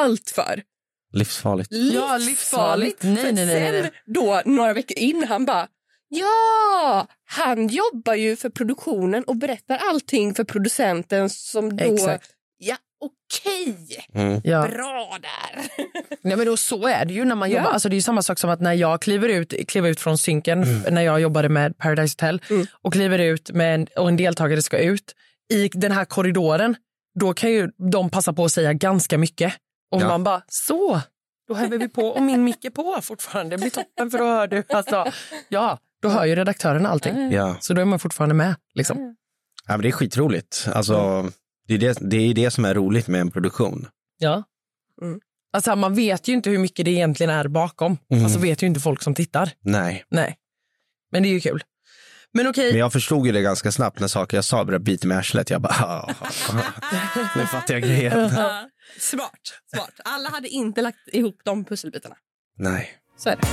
allt 0.00 0.30
för. 0.30 0.62
Livsfarligt. 1.12 1.68
Ja, 1.72 2.16
livsfarligt. 2.16 3.02
Nej, 3.02 3.14
nej, 3.14 3.32
nej, 3.32 3.46
nej. 3.46 3.82
Sen 3.82 3.90
då, 4.06 4.42
några 4.44 4.72
veckor 4.72 4.98
in, 4.98 5.24
han 5.28 5.44
bara 5.44 5.68
Ja, 6.08 7.06
han 7.24 7.68
jobbar 7.68 8.14
ju 8.14 8.36
för 8.36 8.48
produktionen 8.50 9.24
och 9.24 9.36
berättar 9.36 9.76
allting 9.90 10.34
för 10.34 10.44
producenten 10.44 11.30
som 11.30 11.76
då... 11.76 11.94
Exakt. 11.94 12.30
Ja, 12.58 12.76
okej. 13.04 14.06
Mm. 14.14 14.40
Ja. 14.44 14.68
Bra 14.68 15.16
där. 15.22 15.66
Nej, 16.22 16.36
men 16.36 16.46
då, 16.46 16.56
så 16.56 16.86
är 16.86 17.04
det 17.04 17.14
ju 17.14 17.24
när 17.24 17.34
man 17.34 17.50
Ja. 17.50 17.56
jobbar. 17.58 17.70
Alltså, 17.70 17.88
det 17.88 17.94
är 17.94 17.96
ju 17.96 18.02
samma 18.02 18.22
sak 18.22 18.38
som 18.38 18.50
att 18.50 18.60
när 18.60 18.72
jag 18.72 19.02
kliver 19.02 19.28
ut, 19.28 19.54
kliver 19.68 19.88
ut 19.90 20.00
från 20.00 20.18
synken 20.18 20.64
när 20.90 21.02
jag 21.02 21.20
jobbade 21.20 21.48
med 21.48 21.78
Paradise 21.78 22.12
Hotel 22.14 22.42
Mm. 22.50 22.66
och 22.82 22.92
kliver 22.92 23.18
ut 23.18 23.50
med 23.50 23.74
en, 23.74 23.86
och 23.96 24.08
en 24.08 24.16
deltagare 24.16 24.62
ska 24.62 24.78
ut 24.78 25.14
i 25.52 25.68
den 25.68 25.92
här 25.92 26.04
korridoren. 26.04 26.76
Då 27.20 27.34
kan 27.34 27.50
ju 27.50 27.70
de 27.92 28.10
passa 28.10 28.32
på 28.32 28.44
att 28.44 28.52
säga 28.52 28.72
ganska 28.72 29.18
mycket. 29.18 29.54
Och 29.90 30.02
Ja. 30.02 30.08
man 30.08 30.24
bara, 30.24 30.42
så, 30.48 31.00
då 31.48 31.54
häver 31.54 31.78
vi 31.78 31.88
på 31.88 32.02
och 32.08 32.22
min 32.22 32.44
mick 32.44 32.64
är 32.64 32.70
på 32.70 32.98
fortfarande. 33.02 33.56
Det 33.56 33.60
blir 33.60 33.70
toppen 33.70 34.10
för 34.10 34.18
då 34.18 34.24
hör 34.24 34.46
du. 34.46 34.62
Alltså, 34.68 35.12
ja, 35.48 35.78
då 36.02 36.08
hör 36.08 36.24
ju 36.24 36.34
redaktören 36.34 36.86
allting. 36.86 37.32
Ja. 37.32 37.56
Så 37.60 37.74
då 37.74 37.80
är 37.80 37.84
man 37.84 37.98
fortfarande 37.98 38.34
med. 38.34 38.54
Liksom. 38.74 39.16
ja, 39.66 39.72
men 39.72 39.80
det 39.82 39.88
är 39.88 39.92
skitroligt. 39.92 40.68
Alltså, 40.74 41.28
det, 41.68 41.74
är 41.74 41.78
det, 41.78 41.98
det 42.00 42.16
är 42.16 42.34
det 42.34 42.50
som 42.50 42.64
är 42.64 42.74
roligt 42.74 43.08
med 43.08 43.20
en 43.20 43.30
produktion. 43.30 43.88
Ja. 44.18 44.44
Mm. 45.02 45.20
Alltså, 45.52 45.76
man 45.76 45.94
vet 45.94 46.28
ju 46.28 46.32
inte 46.32 46.50
hur 46.50 46.58
mycket 46.58 46.84
det 46.84 46.90
egentligen 46.90 47.30
är 47.30 47.48
bakom. 47.48 47.98
Mm. 48.10 48.24
Alltså 48.24 48.38
vet 48.38 48.62
ju 48.62 48.66
inte 48.66 48.80
folk 48.80 49.02
som 49.02 49.14
tittar. 49.14 49.50
Nej. 49.60 50.04
Nej. 50.08 50.36
Men 51.12 51.22
det 51.22 51.28
är 51.28 51.30
ju 51.30 51.40
kul. 51.40 51.62
Men 52.32 52.46
okej, 52.46 52.70
Men 52.70 52.80
jag 52.80 52.92
förstod 52.92 53.26
ju 53.26 53.32
det 53.32 53.42
ganska 53.42 53.72
snabbt 53.72 54.00
när 54.00 54.08
saker 54.08 54.36
jag 54.36 54.44
sa 54.44 54.64
började 54.64 54.84
bita 54.84 55.06
mig 55.06 55.14
i 55.16 55.18
arslet. 55.18 55.50
Jag 55.50 55.60
bara, 55.60 55.74
ah, 55.84 56.14
nu 57.36 57.46
fattar 57.46 57.74
jag 57.74 57.82
grejen. 57.82 58.30
Smart, 58.98 59.60
smart. 59.74 59.92
Alla 60.04 60.28
hade 60.28 60.48
inte 60.48 60.82
lagt 60.82 61.08
ihop 61.12 61.40
de 61.44 61.64
pusselbitarna. 61.64 62.16
Nej. 62.58 62.90
Så 63.16 63.28
är 63.28 63.36
det. 63.36 63.46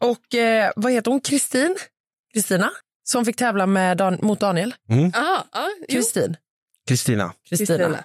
och 0.00 0.34
eh, 0.34 0.72
vad 0.76 0.92
heter 0.92 1.10
hon? 1.10 1.20
Kristin? 1.20 1.76
Kristina? 2.32 2.70
Som 3.02 3.24
fick 3.24 3.36
tävla 3.36 3.66
med 3.66 3.96
Dan 3.96 4.18
mot 4.22 4.40
Daniel. 4.40 4.74
Ah, 5.14 5.42
ah, 5.50 5.66
jo. 5.88 5.94
Kristin. 5.96 6.36
Kristina. 6.88 7.32
Kristina. 7.48 8.04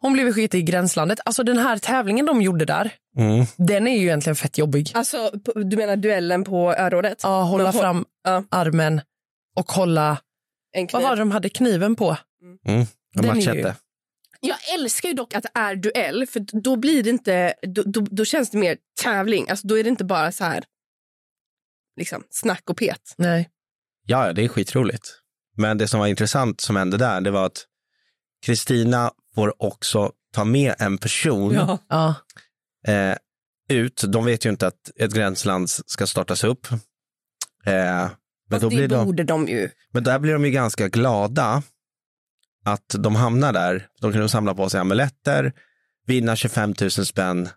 Hon 0.00 0.12
blev 0.12 0.32
skit 0.32 0.54
i 0.54 0.62
gränslandet. 0.62 1.20
Alltså 1.24 1.42
den 1.42 1.58
här 1.58 1.78
tävlingen 1.78 2.26
de 2.26 2.42
gjorde 2.42 2.64
där, 2.64 2.94
Mm. 3.16 3.44
den 3.56 3.86
är 3.86 3.96
ju 3.96 4.02
egentligen 4.02 4.36
fett 4.36 4.58
jobbig. 4.58 4.90
Alltså, 4.94 5.30
du 5.54 5.76
menar 5.76 5.96
duellen 5.96 6.44
på 6.44 6.74
örådet? 6.74 7.20
Ja, 7.22 7.42
hålla 7.42 7.70
hå- 7.70 7.80
fram 7.80 8.04
Ja. 8.24 8.44
armen 8.50 9.00
och 9.56 9.72
hålla... 9.72 10.18
En 10.76 10.88
Vad 10.92 11.02
var 11.02 11.10
det 11.16 11.22
de 11.22 11.30
hade 11.30 11.48
kniven 11.48 11.96
på? 11.96 12.16
Mm. 12.66 12.86
Den 13.14 13.40
ju-. 13.40 13.72
Jag 14.40 14.56
älskar 14.74 15.08
ju 15.08 15.14
dock 15.14 15.34
att 15.34 15.42
det 15.42 15.50
är 15.54 15.76
duell, 15.76 16.26
för 16.26 16.40
då 16.62 16.76
blir 16.76 17.02
det 17.02 17.10
inte... 17.10 17.54
Då, 17.62 17.82
då, 17.86 18.00
då 18.00 18.24
känns 18.24 18.50
det 18.50 18.58
mer 18.58 18.76
tävling. 19.02 19.50
Alltså, 19.50 19.66
då 19.66 19.78
är 19.78 19.82
det 19.84 19.88
inte 19.90 20.04
bara 20.04 20.32
så 20.32 20.44
här 20.44 20.64
liksom, 21.96 22.22
snack 22.30 22.70
och 22.70 22.76
pet. 22.76 23.14
Nej. 23.16 23.50
Ja, 24.06 24.32
det 24.32 24.44
är 24.44 24.48
skitroligt. 24.48 25.08
Men 25.56 25.78
det 25.78 25.88
som 25.88 26.00
var 26.00 26.06
intressant 26.06 26.60
som 26.60 26.76
hände 26.76 26.96
där, 26.96 27.20
det 27.20 27.30
var 27.30 27.46
att 27.46 27.64
Kristina 28.46 29.10
får 29.34 29.62
också 29.62 30.12
ta 30.32 30.44
med 30.44 30.74
en 30.78 30.98
person 30.98 31.78
Ja. 31.88 32.14
eh, 32.86 33.16
ut. 33.68 34.04
De 34.08 34.24
vet 34.24 34.46
ju 34.46 34.50
inte 34.50 34.66
att 34.66 34.90
ett 34.96 35.14
gränsland 35.14 35.70
ska 35.70 36.06
startas 36.06 36.44
upp. 36.44 36.66
Eh, 37.66 38.08
men, 38.50 38.60
då 38.60 38.68
det 38.68 38.76
blir 38.76 38.88
de, 38.88 39.04
borde 39.06 39.24
de 39.24 39.48
ju. 39.48 39.70
men 39.92 40.04
där 40.04 40.18
blir 40.18 40.32
de 40.32 40.44
ju 40.44 40.50
ganska 40.50 40.88
glada 40.88 41.62
att 42.64 42.94
de 42.98 43.14
hamnar 43.14 43.52
där. 43.52 43.86
De 44.00 44.12
kan 44.12 44.28
samla 44.28 44.54
på 44.54 44.70
sig 44.70 44.80
amuletter, 44.80 45.52
vinna 46.06 46.36
25 46.36 46.74
000 46.80 46.90
spänn 46.90 47.48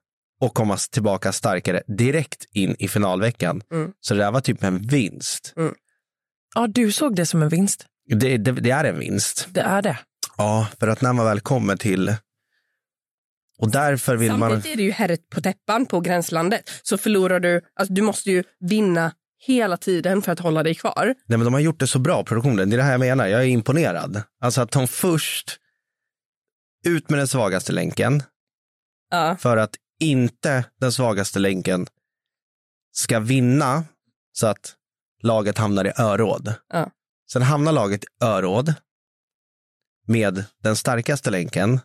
och 0.41 0.53
komma 0.53 0.77
tillbaka 0.77 1.31
starkare 1.31 1.83
direkt 1.97 2.45
in 2.53 2.75
i 2.79 2.87
finalveckan. 2.87 3.61
Mm. 3.71 3.91
Så 4.01 4.13
det 4.13 4.19
där 4.19 4.31
var 4.31 4.41
typ 4.41 4.63
en 4.63 4.87
vinst. 4.87 5.53
Ja, 6.57 6.67
du 6.67 6.91
såg 6.91 7.15
det 7.15 7.25
som 7.25 7.41
en 7.41 7.49
vinst. 7.49 7.85
Det, 8.05 8.37
det, 8.37 8.51
det 8.51 8.71
är 8.71 8.83
en 8.83 8.99
vinst. 8.99 9.47
Det 9.51 9.61
är 9.61 9.81
det. 9.81 9.99
Ja, 10.37 10.67
för 10.79 10.87
att 10.87 11.01
när 11.01 11.13
man 11.13 11.25
väl 11.25 11.39
kommer 11.39 11.75
till... 11.75 12.15
Och 13.59 13.71
därför 13.71 14.15
vill 14.15 14.31
man... 14.33 14.51
Samtidigt 14.51 14.73
är 14.73 14.77
det 14.77 14.83
ju 14.83 14.91
herret 14.91 15.29
på 15.29 15.41
täppan 15.41 15.85
på 15.85 15.99
gränslandet. 15.99 16.69
Så 16.83 16.97
förlorar 16.97 17.39
du... 17.39 17.61
Alltså, 17.79 17.93
du 17.93 18.01
måste 18.01 18.31
ju 18.31 18.43
vinna 18.59 19.11
hela 19.39 19.77
tiden 19.77 20.21
för 20.21 20.31
att 20.31 20.39
hålla 20.39 20.63
dig 20.63 20.75
kvar. 20.75 21.15
Nej, 21.25 21.37
men 21.37 21.43
de 21.43 21.53
har 21.53 21.61
gjort 21.61 21.79
det 21.79 21.87
så 21.87 21.99
bra, 21.99 22.23
produktionen. 22.23 22.69
Det 22.69 22.75
är 22.75 22.77
det 22.77 22.83
här 22.83 22.91
jag 22.91 22.99
menar. 22.99 23.27
Jag 23.27 23.41
är 23.41 23.47
imponerad. 23.47 24.23
Alltså 24.41 24.61
att 24.61 24.71
de 24.71 24.87
först 24.87 25.59
ut 26.85 27.09
med 27.09 27.19
den 27.19 27.27
svagaste 27.27 27.71
länken 27.71 28.23
Ja. 29.09 29.37
för 29.39 29.57
att 29.57 29.75
inte 29.99 30.65
den 30.79 30.91
svagaste 30.91 31.39
länken 31.39 31.87
ska 32.91 33.19
vinna 33.19 33.83
så 34.31 34.47
att 34.47 34.75
laget 35.23 35.57
hamnar 35.57 35.87
i 35.87 35.91
öråd. 36.01 36.53
Ja. 36.73 36.91
Sen 37.31 37.41
hamnar 37.41 37.71
laget 37.71 38.03
i 38.03 38.07
öråd 38.21 38.73
med 40.07 40.43
den 40.63 40.75
starkaste 40.75 41.29
länken 41.29 41.79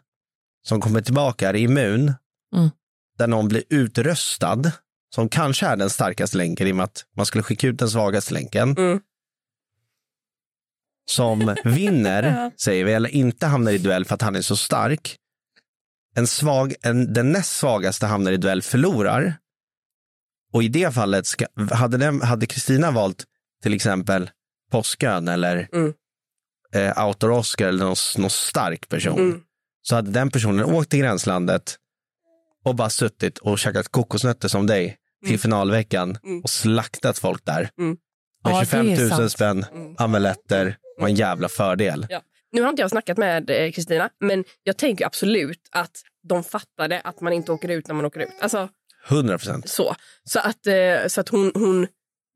som 0.66 0.81
kommer 0.81 1.01
tillbaka, 1.01 1.49
är 1.49 1.57
immun, 1.57 2.12
Mm. 2.55 2.71
där 3.18 3.27
någon 3.27 3.49
blir 3.49 3.62
utröstad, 3.68 4.73
som 5.14 5.29
kanske 5.29 5.66
är 5.66 5.77
den 5.77 5.90
starkaste 5.90 6.37
länken 6.37 6.66
i 6.66 6.73
och 6.73 6.77
med 6.77 6.85
att 6.85 7.05
man 7.16 7.27
skulle 7.27 7.42
skicka 7.42 7.66
ut 7.66 7.79
den 7.79 7.90
svagaste 7.90 8.35
länken. 8.35 8.77
Mm. 8.79 9.01
Som 11.11 11.55
vinner, 11.64 12.51
säger 12.57 12.85
vi, 12.85 12.92
eller 12.92 13.11
inte 13.11 13.47
hamnar 13.47 13.73
i 13.73 13.79
duell 13.79 14.05
för 14.05 14.14
att 14.14 14.23
han 14.23 14.37
är 14.37 14.42
så 14.42 14.57
stark. 14.57 15.16
En 16.14 16.27
svag, 16.27 16.75
en, 16.83 17.12
den 17.12 17.33
näst 17.33 17.53
svagaste 17.57 18.07
hamnar 18.07 18.33
i 18.33 18.37
duell 18.37 18.62
förlorar. 18.62 19.35
Och 20.53 20.62
i 20.62 20.69
det 20.69 20.95
fallet, 20.95 21.27
ska, 21.27 21.47
hade, 21.73 21.97
den, 21.97 22.21
hade 22.23 22.47
Kristina 22.47 22.91
valt 22.91 23.25
till 23.62 23.75
exempel 23.75 24.31
Påskön 24.71 25.29
eller 25.29 25.69
Mm. 25.73 25.93
eh, 26.75 27.07
Outer 27.07 27.31
Oscar 27.31 27.67
eller 27.69 27.85
någon, 27.85 27.97
någon 28.19 28.31
stark 28.31 28.88
person, 28.88 29.19
Mm. 29.19 29.41
så 29.83 29.95
hade 29.95 30.11
den 30.11 30.31
personen 30.31 30.65
åkt 30.65 30.91
till 30.91 30.99
gränslandet 31.01 31.77
och 32.65 32.75
bara 32.75 32.91
suttit 32.91 33.38
och 33.38 33.59
käkat 33.59 33.88
kokosnötter 33.88 34.49
som 34.49 34.67
dig 34.67 34.97
till 35.27 35.41
finalveckan 35.41 36.19
Mm. 36.25 36.41
och 36.43 36.51
slaktat 36.51 37.19
folk 37.19 37.45
där. 37.45 37.71
Mm. 37.79 37.97
Med 38.45 38.53
Ja, 38.55 38.61
det 38.61 38.67
25 38.67 38.88
är 38.88 39.01
000 39.01 39.09
sant. 39.11 39.33
spänn, 39.33 39.65
Mm. 39.75 39.95
amuletter 39.99 40.77
och 41.01 41.09
en 41.09 41.15
jävla 41.15 41.49
fördel. 41.49 42.07
Ja. 42.11 42.21
Nu 42.53 42.62
har 42.62 42.71
inte 42.71 42.83
jag 42.83 42.91
snackat 42.91 43.19
med 43.19 43.51
eh, 43.51 43.71
Kristina, 43.73 44.11
men 44.21 44.45
jag 44.62 44.77
tänker 44.77 45.07
absolut 45.07 45.61
att 45.73 45.91
de 46.29 46.45
fattade 46.45 47.01
att 47.01 47.21
man 47.21 47.33
inte 47.33 47.53
åker 47.53 47.69
ut 47.69 47.87
när 47.88 47.95
man 47.95 48.05
åker 48.05 48.21
ut. 48.21 48.29
Alltså, 48.41 48.69
100 49.09 49.38
procent. 49.38 49.69
så. 49.69 49.95
Så 50.25 50.38
att, 50.41 50.67
eh, 50.67 51.07
så 51.09 51.21
att 51.21 51.29
hon, 51.29 51.53
hon 51.55 51.87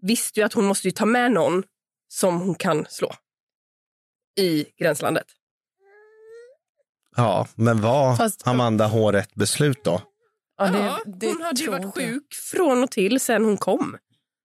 visste 0.03 0.41
ju 0.41 0.47
att 0.47 0.53
hon 0.53 0.65
måste 0.65 0.89
ju 0.89 0.93
ta 0.93 1.07
med 1.07 1.33
någon 1.33 1.63
som 2.09 2.41
hon 2.41 2.55
kan 2.55 2.87
slå 2.89 3.13
i 4.41 4.65
gränslandet. 4.79 5.27
Ja, 7.17 7.49
men 7.55 7.81
var 7.81 8.17
Fast- 8.17 8.47
Amanda 8.47 8.87
H 8.87 9.13
rätt 9.13 9.35
beslut 9.35 9.85
då? 9.85 10.03
Ja, 10.59 10.67
det, 10.69 11.13
det 11.19 11.27
hon 11.33 11.43
hade 11.43 11.61
ju 11.63 11.71
varit 11.71 11.95
sjuk 11.95 12.35
från 12.35 12.83
och 12.85 12.91
till 12.91 13.21
sen 13.21 13.45
hon 13.45 13.57
kom. 13.57 13.97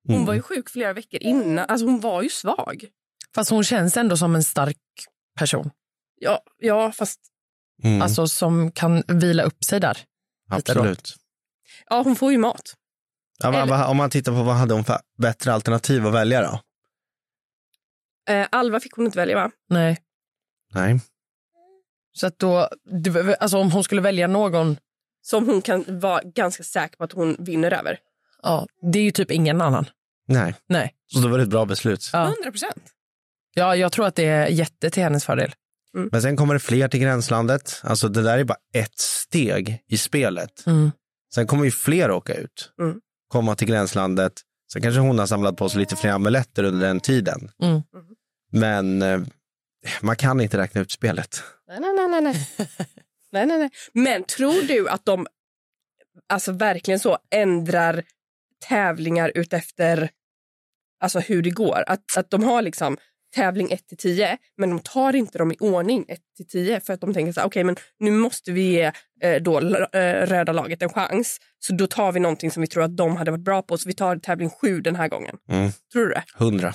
Hon 0.08 0.16
Mm. 0.16 0.28
var 0.28 0.34
ju 0.34 0.42
sjuk 0.42 0.70
flera 0.70 0.94
veckor 0.94 1.22
innan. 1.24 1.66
Alltså 1.70 1.86
hon 1.86 2.00
var 2.00 2.22
ju 2.22 2.30
svag. 2.30 2.86
Fast 3.36 3.50
hon 3.52 3.64
känns 3.64 3.98
ändå 3.98 4.18
som 4.18 4.36
en 4.36 4.44
stark 4.44 4.78
person. 5.40 5.70
Ja, 6.20 6.44
ja 6.58 6.92
fast 6.92 7.20
Mm, 7.84 8.02
Alltså 8.02 8.28
som 8.28 8.72
kan 8.72 9.04
vila 9.08 9.44
upp 9.44 9.64
sig 9.64 9.80
där. 9.80 9.98
lite 10.56 10.74
då. 10.74 10.80
absolut. 10.80 11.16
Ja, 11.89 12.02
hon 12.04 12.15
får 12.15 12.32
ju 12.32 12.38
mat. 12.38 12.74
Ja, 13.39 13.52
men, 13.52 13.62
Eller- 13.62 13.88
om 13.88 13.98
man 13.98 14.10
tittar 14.10 14.32
på 14.32 14.44
vad 14.44 14.56
hade 14.56 14.74
hon 14.74 14.84
för 14.84 14.98
bättre 15.17 15.54
alternativ 15.54 16.08
att 16.08 16.13
välja 16.13 16.41
då? 16.41 16.60
Eh, 18.34 18.48
Alva 18.52 18.80
fick 18.80 18.94
hon 18.94 19.06
inte 19.06 19.17
välja 19.17 19.36
va? 19.36 19.52
Nej. 19.70 19.98
Nej. 20.74 21.00
Så 22.13 22.28
att 22.28 22.39
då, 22.39 22.70
alltså 23.39 23.58
om 23.58 23.72
hon 23.72 23.84
skulle 23.84 24.02
välja 24.02 24.28
någon, 24.28 24.78
Som 25.24 25.46
hon 25.50 25.62
kan 25.62 26.00
vara 26.00 26.22
ganska 26.24 26.63
säker 26.63 26.98
på 26.98 27.04
att 27.04 27.12
hon 27.12 27.36
vinner 27.39 27.72
över. 27.72 27.98
ja, 28.44 28.67
det 28.91 29.00
är 29.00 29.04
ju 29.04 29.12
typ 29.12 29.32
ingen 29.32 29.62
annan. 29.62 29.86
Nej. 30.28 30.56
Nej. 30.70 30.94
Så 31.08 31.20
då 31.20 31.28
var 31.28 31.38
det 31.38 31.44
ett 31.44 31.50
bra 31.50 31.65
beslut. 31.65 32.10
Ja. 32.13 32.24
100 32.24 32.52
procent. 32.52 32.84
Ja, 33.54 33.76
jag 33.76 33.91
tror 33.91 34.06
att 34.06 34.15
det 34.15 34.26
är 34.26 34.48
jätte 34.48 34.89
till 34.89 35.04
hennes 35.04 35.26
fördel. 35.26 35.54
Men 36.12 36.22
sen 36.22 36.38
kommer 36.38 36.54
det 36.54 36.60
fler 36.60 36.88
till 36.88 37.00
gränslandet. 37.00 37.82
Alltså 37.84 38.08
det 38.08 38.22
där 38.22 38.38
är 38.38 38.44
bara 38.44 38.58
ett 38.74 39.00
steg 39.00 39.84
i 39.88 39.98
spelet. 39.98 40.65
Mm. 40.65 40.91
Sen 41.34 41.48
kommer 41.48 41.65
ju 41.65 41.72
fler 41.72 42.12
åka 42.12 42.34
ut. 42.34 42.74
Mm. 42.80 43.00
Komma 43.28 43.56
till 43.56 43.67
gränslandet. 43.67 44.34
Sen 44.74 44.82
kanske 44.82 45.02
hon 45.02 45.20
har 45.20 45.26
samlat 45.26 45.58
på 45.58 45.70
sig 45.70 45.80
lite 45.80 45.96
fler 45.96 46.12
amuletter 46.12 46.63
under 46.63 46.88
den 46.88 47.00
tiden. 47.00 47.52
Mm. 47.63 47.82
Men 48.52 49.02
eh, 49.02 49.22
man 50.02 50.15
kan 50.15 50.41
inte 50.41 50.58
räkna 50.58 50.82
ut 50.82 50.91
spelet. 50.91 51.44
Nej, 51.67 51.80
nej, 51.80 51.94
nej, 51.94 52.08
nej, 52.10 52.22
nej. 52.22 52.48
nej, 53.32 53.46
nej, 53.46 53.58
nej. 53.58 53.70
Men 53.94 54.24
tror 54.24 54.67
du 54.67 54.89
att 54.89 55.06
de 55.06 55.28
alltså 56.30 56.52
verkligen 56.52 57.00
så 57.00 57.17
ändrar 57.32 58.04
tävlingar 58.67 59.32
utefter 59.36 60.10
alltså 61.00 61.20
hur 61.20 61.41
det 61.41 61.50
går? 61.50 61.84
Att, 61.88 62.17
att 62.17 62.30
de 62.30 62.44
har 62.44 62.62
liksom 62.62 62.98
tävling 63.36 63.72
1 63.72 63.88
till 63.88 63.98
10 63.98 64.38
men 64.58 64.70
de 64.70 64.80
tar 64.80 65.15
inte 65.15 65.38
dem 65.38 65.52
i 65.52 65.56
ordning 65.60 66.06
1 66.08 66.20
till 66.38 66.48
10 66.48 66.80
för 66.80 66.94
att 66.94 67.02
de 67.02 67.13
tänker 67.13 67.34
så 67.34 67.39
här, 67.39 67.48
okej 67.48 67.63
men 67.63 67.76
nu 68.00 68.12
måste 68.12 68.52
vi 68.52 68.62
ge 68.62 68.91
eh, 69.22 69.41
då 69.41 69.60
eh, 69.60 70.26
röda 70.28 70.52
laget 70.52 70.82
en 70.82 70.89
chans 70.89 71.38
så 71.60 71.74
då 71.74 71.88
tar 71.88 72.12
vi 72.12 72.20
någonting 72.20 72.52
som 72.52 72.62
vi 72.62 72.67
tror 72.67 72.84
att 72.84 72.98
de 72.98 73.15
hade 73.17 73.32
varit 73.32 73.44
bra 73.44 73.62
på 73.62 73.78
så 73.78 73.88
vi 73.89 73.94
tar 73.96 74.17
tävling 74.17 74.50
7 74.50 74.82
den 74.82 74.96
här 74.96 75.08
gången. 75.08 75.38
Mm. 75.50 75.72
Tror 75.94 76.06
du 76.06 76.10
det? 76.13 76.24
Hundra. 76.36 76.74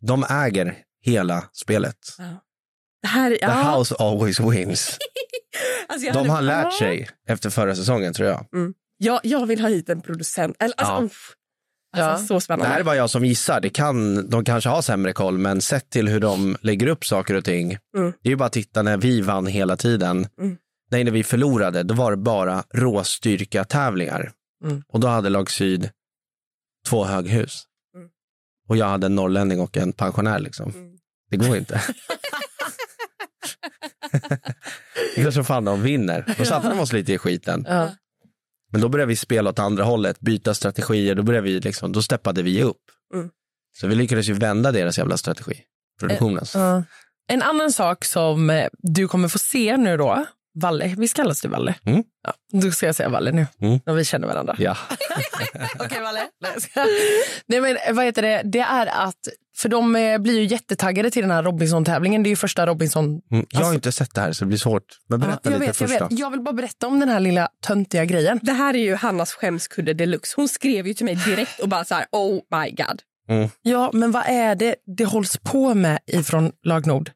De 0.00 0.24
äger 0.30 0.78
hela 1.04 1.44
spelet. 1.52 1.96
Det 3.02 3.08
här, 3.08 3.36
The 3.36 3.78
house 3.78 3.94
always 3.98 4.40
wins. 4.40 4.98
Alltså, 5.88 6.12
De 6.12 6.28
har 6.28 6.42
lärt 6.42 6.64
Ja. 6.64 6.78
sig 6.78 7.08
efter 7.28 7.50
förra 7.50 7.74
säsongen 7.76 8.12
tror 8.14 8.28
jag. 8.28 8.46
Jag, 8.98 9.20
jag 9.22 9.46
vill 9.46 9.60
ha 9.60 9.68
hit 9.68 9.88
en 9.88 10.00
producent. 10.00 10.56
Eller, 10.58 10.74
alltså, 10.76 10.94
Ja. 10.94 11.34
Alltså, 11.96 12.26
Så 12.26 12.34
Det 12.34 12.40
spännande. 12.40 12.72
här 12.72 12.80
är 12.80 12.84
bara 12.84 12.96
jag 12.96 13.10
som 13.10 13.24
gissar. 13.24 13.60
Det 13.60 13.70
kan, 13.70 14.30
de 14.30 14.44
kanske 14.44 14.70
har 14.70 14.82
sämre 14.82 15.12
koll, 15.12 15.38
men 15.38 15.60
sett 15.60 15.90
till 15.90 16.08
hur 16.08 16.20
de 16.20 16.56
lägger 16.60 16.86
upp 16.86 17.04
saker 17.04 17.34
och 17.34 17.44
ting. 17.44 17.78
Mm. 17.96 18.12
Det 18.22 18.28
är 18.28 18.30
ju 18.30 18.36
bara 18.36 18.46
att 18.46 18.52
titta 18.52 18.82
när 18.82 18.96
vi 18.96 19.20
vann 19.20 19.46
hela 19.46 19.76
tiden. 19.76 20.26
Mm. 20.40 20.56
Nej, 20.90 21.04
när 21.04 21.12
vi 21.12 21.24
förlorade, 21.24 21.82
då 21.82 21.94
var 21.94 22.10
det 22.10 22.16
bara 22.16 22.64
råstyrka 22.74 23.64
tävlingar. 23.64 24.32
Mm. 24.64 24.82
Och 24.88 25.00
då 25.00 25.08
hade 25.08 25.28
lag 25.28 25.50
syd 25.50 25.90
två 26.88 27.04
höghus. 27.04 27.64
Mm. 27.96 28.08
Och 28.68 28.76
jag 28.76 28.86
hade 28.86 29.06
en 29.06 29.14
norrlänning 29.14 29.60
och 29.60 29.76
en 29.76 29.92
pensionär 29.92 30.38
liksom. 30.38 30.70
Mm. 30.70 30.96
Det 31.30 31.36
går 31.36 31.56
inte. 31.56 31.82
det 35.16 35.22
är 35.22 35.30
som 35.30 35.44
fan 35.44 35.64
de 35.64 35.82
vinner. 35.82 36.34
Då 36.38 36.44
satte 36.44 36.68
de 36.68 36.80
oss 36.80 36.92
lite 36.92 37.12
i 37.12 37.18
skiten. 37.18 37.64
Ja. 37.68 37.90
Men 38.72 38.80
då 38.80 38.88
började 38.88 39.08
vi 39.08 39.16
spela 39.16 39.50
åt 39.50 39.58
andra 39.58 39.84
hållet, 39.84 40.20
byta 40.20 40.54
strategier, 40.54 41.14
då, 41.14 41.22
började 41.22 41.44
vi 41.44 41.60
liksom, 41.60 41.92
då 41.92 42.02
steppade 42.02 42.42
vi 42.42 42.62
upp. 42.62 42.76
Mm. 43.14 43.28
Så 43.80 43.86
vi 43.86 43.94
lyckades 43.94 44.28
ju 44.28 44.32
vända 44.32 44.72
deras 44.72 44.98
jävla 44.98 45.16
strategi, 45.16 45.60
produktionens. 46.00 46.54
Ja. 46.54 46.82
En 47.30 47.42
annan 47.42 47.72
sak 47.72 48.04
som 48.04 48.50
eh, 48.50 48.66
du 48.78 49.08
kommer 49.08 49.28
få 49.28 49.38
se 49.38 49.76
nu 49.76 49.96
då, 49.96 50.26
Valle, 50.60 50.94
visst 50.98 51.16
kallas 51.16 51.40
du 51.40 51.48
Valle? 51.48 51.74
Mm. 51.84 52.02
Ja, 52.26 52.34
då 52.60 52.70
ska 52.70 52.86
jag 52.86 52.94
säga 52.94 53.08
Valle 53.08 53.32
nu, 53.32 53.46
Mm. 53.60 53.80
när 53.86 53.94
vi 53.94 54.04
känner 54.04 54.28
varandra. 54.28 54.56
Ja. 54.58 54.76
Okej, 55.80 56.00
Valle. 56.02 56.28
Nej, 57.46 57.60
men 57.60 57.76
vad 57.96 58.04
heter 58.04 58.22
det? 58.22 58.42
Det 58.44 58.60
är 58.60 58.86
att, 58.86 59.28
för 59.58 59.68
de 59.68 59.96
eh, 59.96 60.18
blir 60.18 60.38
ju 60.40 60.44
jättetaggade 60.46 61.10
till 61.10 61.22
den 61.22 61.30
här 61.30 61.42
Robinson-tävlingen. 61.42 62.22
Det 62.22 62.28
är 62.28 62.30
ju 62.30 62.36
första 62.36 62.66
Robinson... 62.66 63.20
Mm. 63.32 63.46
Jag 63.48 63.60
har 63.60 63.74
inte 63.74 63.92
sett 63.92 64.14
det 64.14 64.20
här 64.20 64.32
så 64.32 64.44
det 64.44 64.48
blir 64.48 64.58
svårt. 64.58 64.82
Men 65.08 65.20
berätta 65.20 65.40
Ja, 65.42 65.50
jag, 65.50 65.60
lite 65.60 65.60
vet, 65.60 65.80
jag, 65.80 65.88
först 65.88 66.00
vet. 66.00 66.10
då. 66.10 66.16
jag 66.20 66.30
vill 66.30 66.40
bara 66.40 66.52
berätta 66.54 66.86
om 66.86 67.00
den 67.00 67.08
här 67.08 67.20
lilla 67.20 67.48
töntiga 67.66 68.04
grejen. 68.04 68.40
Det 68.42 68.52
här 68.52 68.74
är 68.74 68.78
ju 68.78 68.94
Hannas 68.94 69.32
skämskudde 69.32 69.94
deluxe. 69.94 70.32
Hon 70.36 70.48
skrev 70.48 70.86
ju 70.86 70.94
till 70.94 71.04
mig 71.04 71.14
direkt 71.14 71.60
och 71.60 71.68
bara 71.68 71.84
så 71.84 71.94
här, 71.94 72.06
oh 72.12 72.32
my 72.34 72.70
god. 72.70 73.02
Ja, 73.62 73.90
men 73.92 74.10
vad 74.12 74.22
är 74.26 74.54
det 74.54 74.74
det 74.96 75.04
hålls 75.04 75.36
på 75.38 75.74
med 75.74 75.98
ifrån 76.06 76.52
Lag 76.64 76.86
Nord? 76.86 77.10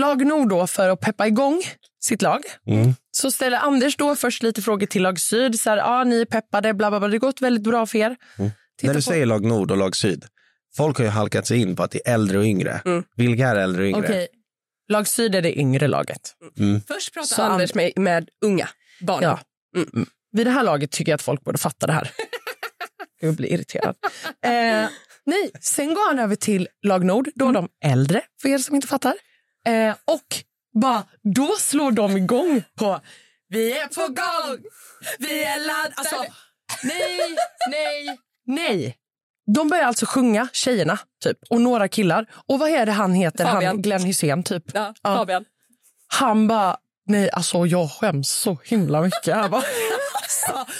Lag 0.00 0.26
Nord 0.26 0.48
då, 0.48 0.66
för 0.66 0.88
att 0.88 1.00
peppa 1.00 1.26
igång 1.26 1.62
sitt 2.04 2.22
lag, 2.22 2.40
Mm. 2.66 2.94
så 3.10 3.30
ställer 3.30 3.58
Anders 3.58 3.96
då 3.96 4.16
först 4.16 4.42
lite 4.42 4.62
frågor 4.62 4.86
till 4.86 5.02
Lag 5.02 5.20
Syd. 5.20 5.60
Så 5.60 5.70
här, 5.70 5.78
ah, 5.78 6.04
ni 6.04 6.20
är 6.20 6.24
peppade, 6.24 6.74
bla, 6.74 6.90
bla, 6.90 6.98
bla. 7.00 7.08
Det 7.08 7.14
har 7.14 7.18
gått 7.18 7.40
väldigt 7.42 7.64
bra 7.64 7.86
för 7.86 7.98
er. 7.98 8.16
Mm. 8.38 8.50
När 8.82 8.88
du 8.90 8.98
på- 8.98 9.02
säger 9.02 9.26
lag 9.26 9.44
nord 9.44 9.70
och 9.70 9.76
lag 9.76 9.96
syd, 9.96 10.24
folk 10.76 10.98
har 10.98 11.04
ju 11.04 11.10
halkat 11.10 11.46
sig 11.46 11.60
in 11.60 11.76
på 11.76 11.82
att 11.82 11.90
det 11.90 12.08
är 12.08 12.14
äldre 12.14 12.38
och 12.38 12.44
yngre. 12.44 12.80
Mm. 12.84 13.04
Vilka 13.16 13.48
är 13.48 13.56
äldre 13.56 13.82
och 13.82 13.88
yngre? 13.88 14.00
Okej, 14.00 14.28
Lag 14.88 15.08
Syd 15.08 15.34
är 15.34 15.42
det 15.42 15.58
yngre 15.58 15.88
laget. 15.88 16.34
Först 16.88 17.14
pratar 17.14 17.26
Så 17.26 17.42
Anders 17.42 17.74
med, 17.74 17.92
med 17.96 18.28
unga 18.40 18.68
barn. 19.00 19.22
Ja. 19.22 19.40
Mm. 19.76 20.06
Vid 20.32 20.46
det 20.46 20.50
här 20.50 20.62
laget 20.62 20.90
tycker 20.90 21.12
jag 21.12 21.14
att 21.14 21.22
folk 21.22 21.44
borde 21.44 21.58
fatta 21.58 21.86
det 21.86 21.92
här. 21.92 22.10
Jag 23.20 23.34
blir 23.34 23.52
irriterad. 23.52 23.96
Eh, 24.44 24.88
nej, 25.26 25.50
sen 25.60 25.94
går 25.94 26.08
han 26.08 26.18
över 26.18 26.36
till 26.36 26.68
lag 26.82 27.04
Nord, 27.04 27.28
då 27.34 27.48
är 27.48 27.52
de 27.52 27.68
äldre, 27.84 28.22
för 28.42 28.48
er 28.48 28.58
som 28.58 28.74
inte 28.74 28.88
fattar. 28.88 29.14
Eh, 29.66 29.94
och 30.04 30.44
bara, 30.80 31.04
då 31.34 31.56
slår 31.58 31.92
de 31.92 32.16
igång 32.16 32.62
på 32.78 33.00
Vi 33.48 33.78
är 33.78 33.86
på 33.86 34.00
gång, 34.00 34.64
vi 35.18 35.44
är 35.44 35.66
laddade. 35.66 35.94
Alltså, 35.96 36.24
nej, 36.82 37.36
nej, 37.70 38.18
nej. 38.46 38.96
De 39.46 39.68
börjar 39.68 39.84
alltså 39.84 40.06
sjunga, 40.06 40.48
tjejerna, 40.52 40.98
typ, 41.24 41.38
och 41.50 41.60
några 41.60 41.88
killar. 41.88 42.26
Och 42.48 42.58
vad 42.58 42.70
är 42.70 42.86
det 42.86 42.92
han 42.92 43.12
heter? 43.14 43.44
Han, 43.44 43.54
Fabian. 43.54 43.82
Glenn 43.82 44.02
Hysén, 44.04 44.42
typ. 44.42 44.64
Ja, 44.74 44.94
Ja. 45.02 45.16
Fabian. 45.16 45.44
Han 46.06 46.46
bara, 46.48 46.76
nej 47.06 47.30
alltså 47.30 47.66
jag 47.66 47.90
skäms 47.90 48.30
så 48.30 48.58
himla 48.64 49.00
mycket. 49.00 49.26
Jag 49.26 49.50
bara, 49.50 49.62
alltså, 50.22 50.72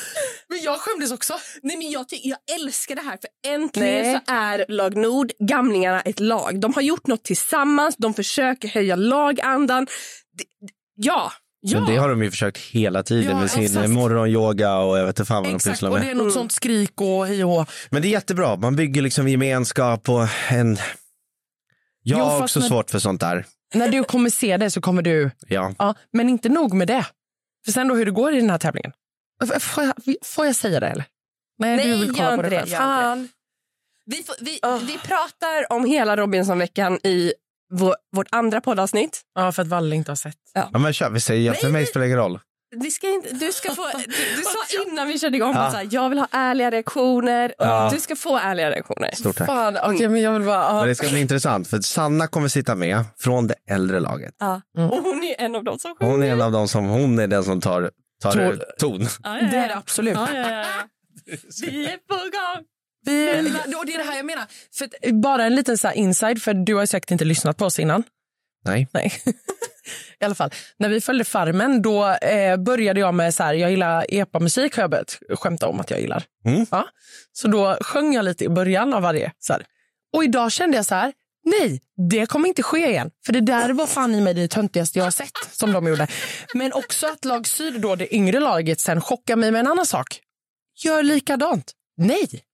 men 0.49 0.63
jag 0.63 0.79
skämdes 0.79 1.13
också. 1.13 1.35
Nej, 1.63 1.77
men 1.77 1.91
jag, 1.91 2.07
jag 2.11 2.39
älskar 2.61 2.95
det 2.95 3.03
här, 3.03 3.19
för 3.21 3.53
äntligen 3.53 4.03
Nej. 4.03 4.15
så 4.27 4.33
är 4.33 4.65
Lag 4.69 4.97
Nord, 4.97 5.33
gamlingarna, 5.39 6.01
ett 6.01 6.21
lag. 6.21 6.61
De 6.61 6.75
har 6.75 6.83
gjort 6.83 7.07
något 7.07 7.25
tillsammans, 7.25 7.97
de 7.99 8.15
försöker 8.15 8.69
höja 8.69 8.97
lagandan. 8.97 9.87
Det, 10.39 10.45
ja, 10.95 11.33
ja. 11.67 11.81
Men 11.81 11.91
det 11.91 11.97
har 11.97 12.09
de 12.09 12.23
ju 12.23 12.31
försökt 12.31 12.59
hela 12.59 13.03
tiden 13.03 13.31
Ja, 13.31 13.41
med 13.41 13.51
sin 13.51 13.63
exakt. 13.65 13.89
morgonyoga 13.91 14.77
och 14.79 14.99
jag 14.99 15.07
vet 15.07 15.19
inte 15.19 15.25
fan 15.29 15.43
vad 15.43 15.53
de 15.53 15.57
Exakt, 15.57 15.73
pysslar 15.75 15.91
och 15.91 15.95
med. 15.97 16.07
det 16.07 16.11
är 16.11 16.15
något 16.15 16.33
sånt 16.33 16.53
skrik 16.53 17.01
och 17.01 17.27
hej 17.27 17.45
och. 17.45 17.69
Men 17.91 18.03
det 18.03 18.09
är 18.09 18.11
jättebra, 18.11 18.57
man 18.57 18.77
bygger 18.77 19.03
liksom 19.03 19.29
gemenskap 19.29 20.09
och 20.09 20.27
en... 20.51 20.77
Jag 22.07 22.19
Jo, 22.19 22.25
har 22.25 22.43
också 22.43 22.61
när- 22.61 22.67
svårt 22.69 22.91
för 22.91 22.99
sånt 22.99 23.21
där. 23.21 23.47
När 23.75 23.89
du 23.89 24.05
kommer 24.05 24.31
se 24.31 24.57
det 24.57 24.71
så 24.71 24.81
kommer 24.81 25.03
du... 25.03 25.31
Ja. 25.49 25.75
Ja, 25.79 25.95
men 26.13 26.29
inte 26.29 26.49
nog 26.49 26.75
med 26.75 26.89
det. 26.89 27.07
För 27.65 27.73
sen 27.73 27.89
då 27.89 27.95
hur 27.95 28.05
det 28.07 28.11
går 28.13 28.33
i 28.35 28.41
den 28.41 28.51
här 28.51 28.59
tävlingen. 28.59 28.93
Får 29.61 29.85
jag, 29.85 29.95
får 30.25 30.47
jag 30.47 30.57
säga 30.57 30.81
det 30.81 30.87
eller? 30.87 31.05
Nej, 31.59 31.77
Nej, 31.77 31.87
du 31.87 31.99
vill 31.99 32.15
kolla 32.15 32.31
gör 32.31 32.37
på 32.37 32.43
det 32.43 32.49
det, 32.49 32.67
Fan. 32.67 33.29
Vi, 34.07 34.23
får, 34.23 34.35
vi, 34.41 34.61
vi 34.87 34.99
pratar 34.99 35.73
om 35.73 35.85
hela 35.85 36.17
Robinsonveckan 36.17 36.99
i 37.07 37.33
vår, 37.75 37.95
vårt 38.17 38.27
andra 38.31 38.61
poddavsnitt. 38.61 39.21
Ja, 39.35 39.53
för 39.53 39.63
att 39.63 39.69
Valle 39.69 39.97
inte 39.97 40.11
har 40.11 40.17
sett. 40.17 40.37
ja 40.55 40.79
men 40.79 40.93
kör, 40.93 41.11
vi 41.11 41.21
säger 41.21 41.53
för 41.53 41.69
mig 41.69 41.87
spelar 41.87 42.01
det 42.05 42.07
ingen 42.07 42.19
roll. 42.19 42.39
Vi 42.77 42.91
ska 42.91 43.09
inte, 43.11 43.35
du, 43.35 43.53
ska 43.53 43.75
få, 43.75 43.91
du, 43.99 44.05
du 44.07 44.43
sa 44.43 44.83
innan 44.91 45.09
vi 45.09 45.19
körde 45.19 45.37
igång 45.37 45.55
Ja. 45.55 45.61
att 45.67 45.93
jag 45.93 46.09
vill 46.09 46.19
ha 46.19 46.27
ärliga 46.31 46.71
reaktioner. 46.71 47.55
Ja. 47.59 47.91
Du 47.95 48.01
ska 48.01 48.17
få 48.17 48.39
ärliga 48.39 48.71
reaktioner. 48.71 49.11
Stort 49.15 49.37
tack. 49.37 49.47
Fan, 49.47 49.79
okej 49.85 50.09
men 50.09 50.21
jag 50.23 50.33
vill 50.33 50.43
bara... 50.43 50.69
Men 50.73 50.77
Ja. 50.81 50.87
det 50.87 50.95
ska 50.95 51.09
bli 51.09 51.21
intressant 51.21 51.69
för 51.69 51.81
Sanna 51.81 52.27
kommer 52.27 52.49
sitta 52.49 52.75
med 52.75 53.05
från 53.19 53.47
det 53.47 53.55
äldre 53.71 54.01
laget. 54.01 54.35
Ja. 54.39 54.61
Och 54.79 55.03
hon 55.03 55.25
är 55.25 55.41
en 55.41 55.55
av 55.57 55.65
dem 55.65 55.79
som 55.79 55.95
sjunger. 55.97 56.13
Hon 56.13 56.23
är 56.23 56.33
en 56.33 56.41
av 56.41 56.53
dem 56.53 56.69
som, 56.69 56.85
hon 56.89 57.19
är 57.19 57.27
den 57.27 57.45
som 57.45 57.61
tar, 57.61 57.91
tar 58.23 58.33
Ton. 58.33 58.59
ton. 58.79 59.01
Ja, 59.03 59.09
ja, 59.23 59.39
ja. 59.41 59.49
Det 59.51 59.57
är 59.57 59.69
det 59.69 59.77
absolut. 59.77 60.15
Ja, 60.15 60.29
ja, 60.35 60.49
ja. 60.51 60.65
Vi 61.63 61.85
är 61.87 61.97
på 62.09 62.15
gång. 62.15 62.65
Vi, 63.05 63.29
och 63.79 63.87
det 63.87 63.95
är 63.95 63.99
det 63.99 64.05
här 64.05 64.17
jag 64.17 64.27
menar. 64.27 64.45
För 64.73 64.85
att, 64.85 65.15
bara 65.15 65.45
en 65.45 65.55
liten 65.55 65.79
så 65.79 65.89
här 65.89 65.95
inside, 65.95 66.43
för 66.43 66.55
du 66.55 66.75
har 66.75 66.87
säkert 66.87 67.11
inte 67.11 67.25
lyssnat 67.25 67.57
på 67.57 67.65
oss 67.65 67.79
innan. 67.79 68.03
Nej. 68.65 68.89
Nej. 68.93 69.13
I 70.21 70.25
alla 70.25 70.35
fall, 70.35 70.51
när 70.79 70.89
vi 70.89 71.01
följde 71.01 71.25
Farmen 71.25 71.83
då 71.83 72.09
eh, 72.09 72.57
började 72.57 73.01
jag 73.01 73.15
med 73.15 73.35
så 73.35 73.43
här, 73.43 73.55
jag 73.55 73.71
gillar 73.71 74.07
epamusik 74.09 74.77
har 74.77 74.83
jag 74.83 74.91
börjat 74.91 75.19
skämta 75.31 75.69
om 75.69 75.81
att 75.81 75.91
jag 75.91 76.01
gillar. 76.01 76.25
Mm. 76.45 76.67
Ja. 76.71 76.89
Så 77.33 77.49
då 77.49 77.79
sjöng 77.81 78.15
jag 78.15 78.25
lite 78.25 78.45
i 78.45 78.49
början 78.49 78.95
av 78.95 79.03
varje. 79.03 79.33
Så 79.39 79.53
här. 79.53 79.67
Och 80.13 80.25
idag 80.25 80.53
kände 80.53 80.77
jag 80.77 80.87
så 80.87 80.95
här, 80.95 81.13
Nej, 81.45 81.81
det 82.11 82.27
kommer 82.27 82.49
inte 82.49 82.63
ske 82.63 82.91
igen. 82.91 83.11
För 83.27 83.33
det 83.33 83.41
där 83.41 83.73
var 83.73 83.87
fan 83.87 84.15
i 84.15 84.21
mig 84.21 84.35
det 84.35 84.49
töntigaste 84.49 84.99
jag 84.99 85.07
har 85.07 85.11
sett 85.11 85.37
som 85.51 85.73
de 85.73 85.87
gjorde. 85.87 86.07
Men 86.55 86.73
också 86.73 87.07
att 87.07 87.25
lag 87.25 87.47
Syd, 87.47 87.81
då 87.81 87.97
det 87.97 88.15
yngre 88.15 88.41
laget, 88.41 88.81
sen 88.81 89.01
chockar 89.01 89.37
mig 89.37 89.51
med 89.51 89.61
en 89.61 89.67
annan 89.67 89.87
sak. 89.87 90.21
Gör 90.85 91.03
likadant. 91.03 91.73
Nej. 91.97 92.45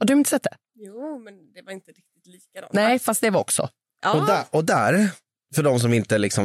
Har 0.00 0.06
du 0.06 0.12
inte 0.12 0.30
sett 0.30 0.42
det? 0.42 0.56
Jo, 0.74 1.18
men 1.24 1.34
det 1.54 1.62
var 1.62 1.72
inte 1.72 1.90
riktigt 1.90 2.26
likadant. 2.26 2.72
Nej, 2.72 2.98
fast 2.98 3.20
det 3.20 3.30
var 3.30 3.40
också. 3.40 3.68
Och, 4.14 4.26
där, 4.26 4.44
och 4.50 4.64
där, 4.64 5.08
för 5.54 5.62
de 5.62 5.80
som 5.80 5.92
inte 5.94 6.18
liksom 6.18 6.44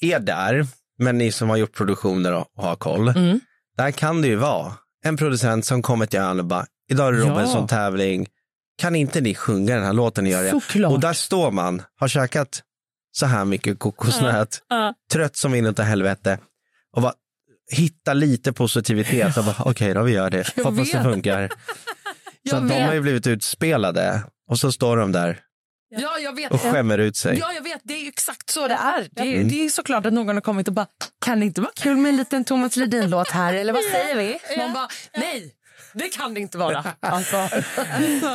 är 0.00 0.18
där, 0.18 0.66
men 0.98 1.18
ni 1.18 1.32
som 1.32 1.48
har 1.50 1.56
gjort 1.56 1.72
produktioner 1.72 2.32
och 2.32 2.46
har 2.56 2.76
koll, 2.76 3.08
Mm. 3.08 3.40
där 3.76 3.90
kan 3.90 4.22
det 4.22 4.28
ju 4.28 4.36
vara 4.36 4.72
en 5.04 5.16
producent 5.16 5.66
som 5.66 5.82
kommer 5.82 6.06
till 6.06 6.18
en 6.20 6.38
och 6.38 6.44
bara, 6.46 6.66
idag 6.90 7.08
är 7.08 7.12
det 7.12 7.18
Ja. 7.18 7.30
Robinson-tävling, 7.30 8.26
kan 8.78 8.96
inte 8.96 9.20
ni 9.20 9.34
sjunga 9.34 9.74
den 9.74 9.84
här 9.84 9.92
låten 9.92 10.24
ni 10.24 10.30
gör? 10.30 10.42
det?" 10.42 10.50
Såklart. 10.50 10.92
Och 10.92 11.00
där 11.00 11.12
står 11.12 11.50
man, 11.50 11.82
har 11.96 12.08
käkat 12.08 12.62
så 13.12 13.26
här 13.26 13.44
mycket 13.44 13.78
kokosnöt, 13.78 14.62
Ja. 14.68 14.94
trött 15.12 15.36
som 15.36 15.54
inåt 15.54 15.78
helvete 15.78 16.38
och 16.96 17.02
bara 17.02 17.14
hitta 17.70 18.12
lite 18.12 18.52
positivitet 18.52 19.36
och 19.36 19.44
bara, 19.44 19.56
okej 19.64 19.94
då 19.94 20.02
vi 20.02 20.12
gör 20.12 20.30
det, 20.30 20.52
Jag 20.56 20.64
hoppas 20.64 20.92
det 20.92 21.02
funkar. 21.02 21.50
Så 22.50 22.56
de 22.60 22.80
har 22.82 22.94
ju 22.94 23.00
blivit 23.00 23.26
utspelade 23.26 24.22
och 24.50 24.58
så 24.58 24.72
står 24.72 24.96
de 24.96 25.12
där 25.12 25.40
Ja, 25.96 26.18
jag 26.18 26.36
vet. 26.36 26.52
och 26.52 26.60
skämmer 26.60 26.98
ut 26.98 27.16
sig. 27.16 27.38
Ja, 27.38 27.52
jag 27.52 27.62
vet. 27.62 27.80
Det 27.84 27.94
är 27.94 27.98
ju 28.02 28.08
exakt 28.08 28.50
så 28.50 28.68
det 28.68 28.74
är. 28.74 29.08
Det, 29.10 29.20
är- 29.22 29.34
Mm. 29.36 29.48
det 29.48 29.64
är 29.64 29.68
såklart 29.68 30.06
att 30.06 30.12
någon 30.12 30.36
har 30.36 30.40
kommit 30.40 30.68
och 30.68 30.74
bara, 30.74 30.86
kan 31.24 31.40
det 31.40 31.46
inte 31.46 31.60
vara 31.60 31.72
kul 31.76 31.96
med 31.96 32.10
en 32.10 32.16
liten 32.16 32.44
Thomas 32.44 32.76
Ledin-låt 32.76 33.28
här? 33.30 33.54
Eller 33.54 33.72
vad 33.72 33.82
säger 33.84 34.16
vi? 34.16 34.38
Man 34.58 34.72
bara, 34.72 34.88
nej, 35.16 35.52
det 35.94 36.08
kan 36.08 36.34
det 36.34 36.40
inte 36.40 36.58
vara. 36.58 36.84
Alltså. 37.00 37.48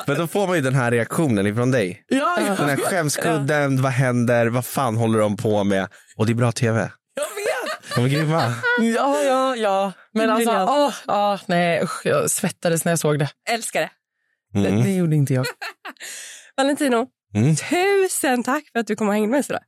Men 0.08 0.18
då 0.18 0.28
får 0.28 0.48
man 0.48 0.56
ju 0.56 0.62
den 0.62 0.76
här 0.76 0.92
reaktionen 0.92 1.48
ifrån 1.48 1.72
dig. 1.72 2.04
Ja, 2.08 2.38
ja. 2.48 2.56
Den 2.56 2.70
här 2.70 2.78
skämskudden, 2.78 3.82
vad 3.82 3.92
händer, 3.92 4.48
vad 4.48 4.66
fan 4.66 4.96
håller 4.98 5.20
de 5.20 5.38
på 5.38 5.64
med? 5.64 5.88
Och 6.18 6.26
det 6.26 6.32
är 6.32 6.36
bra 6.36 6.52
tv. 6.52 6.92
Jag 7.16 7.24
vet. 7.24 7.96
De 7.96 8.06
är 8.06 8.10
grymma. 8.10 8.54
Ja, 8.96 9.18
ja, 9.24 9.56
ja. 9.56 9.94
Men 10.14 10.30
alltså, 10.30 10.52
åh, 10.52 10.94
åh, 11.08 11.40
nej, 11.46 11.84
usch, 11.84 12.02
jag 12.06 12.32
svettades 12.32 12.86
när 12.86 12.92
jag 12.92 13.00
såg 13.00 13.20
det. 13.20 13.30
Älskar 13.50 13.82
det. 13.82 13.90
Det, 14.64 14.70
Mm. 14.70 14.84
det 14.84 14.94
gjorde 14.94 15.16
inte 15.16 15.34
jag. 15.34 15.46
Valentino, 16.58 17.08
Mm. 17.34 17.56
tusen 17.56 18.44
tack 18.44 18.70
för 18.72 18.80
att 18.80 18.88
du 18.88 18.96
kom 18.96 19.08
och 19.08 19.14
hängde 19.14 19.28
med 19.32 19.40
oss 19.40 19.50
idag. 19.50 19.62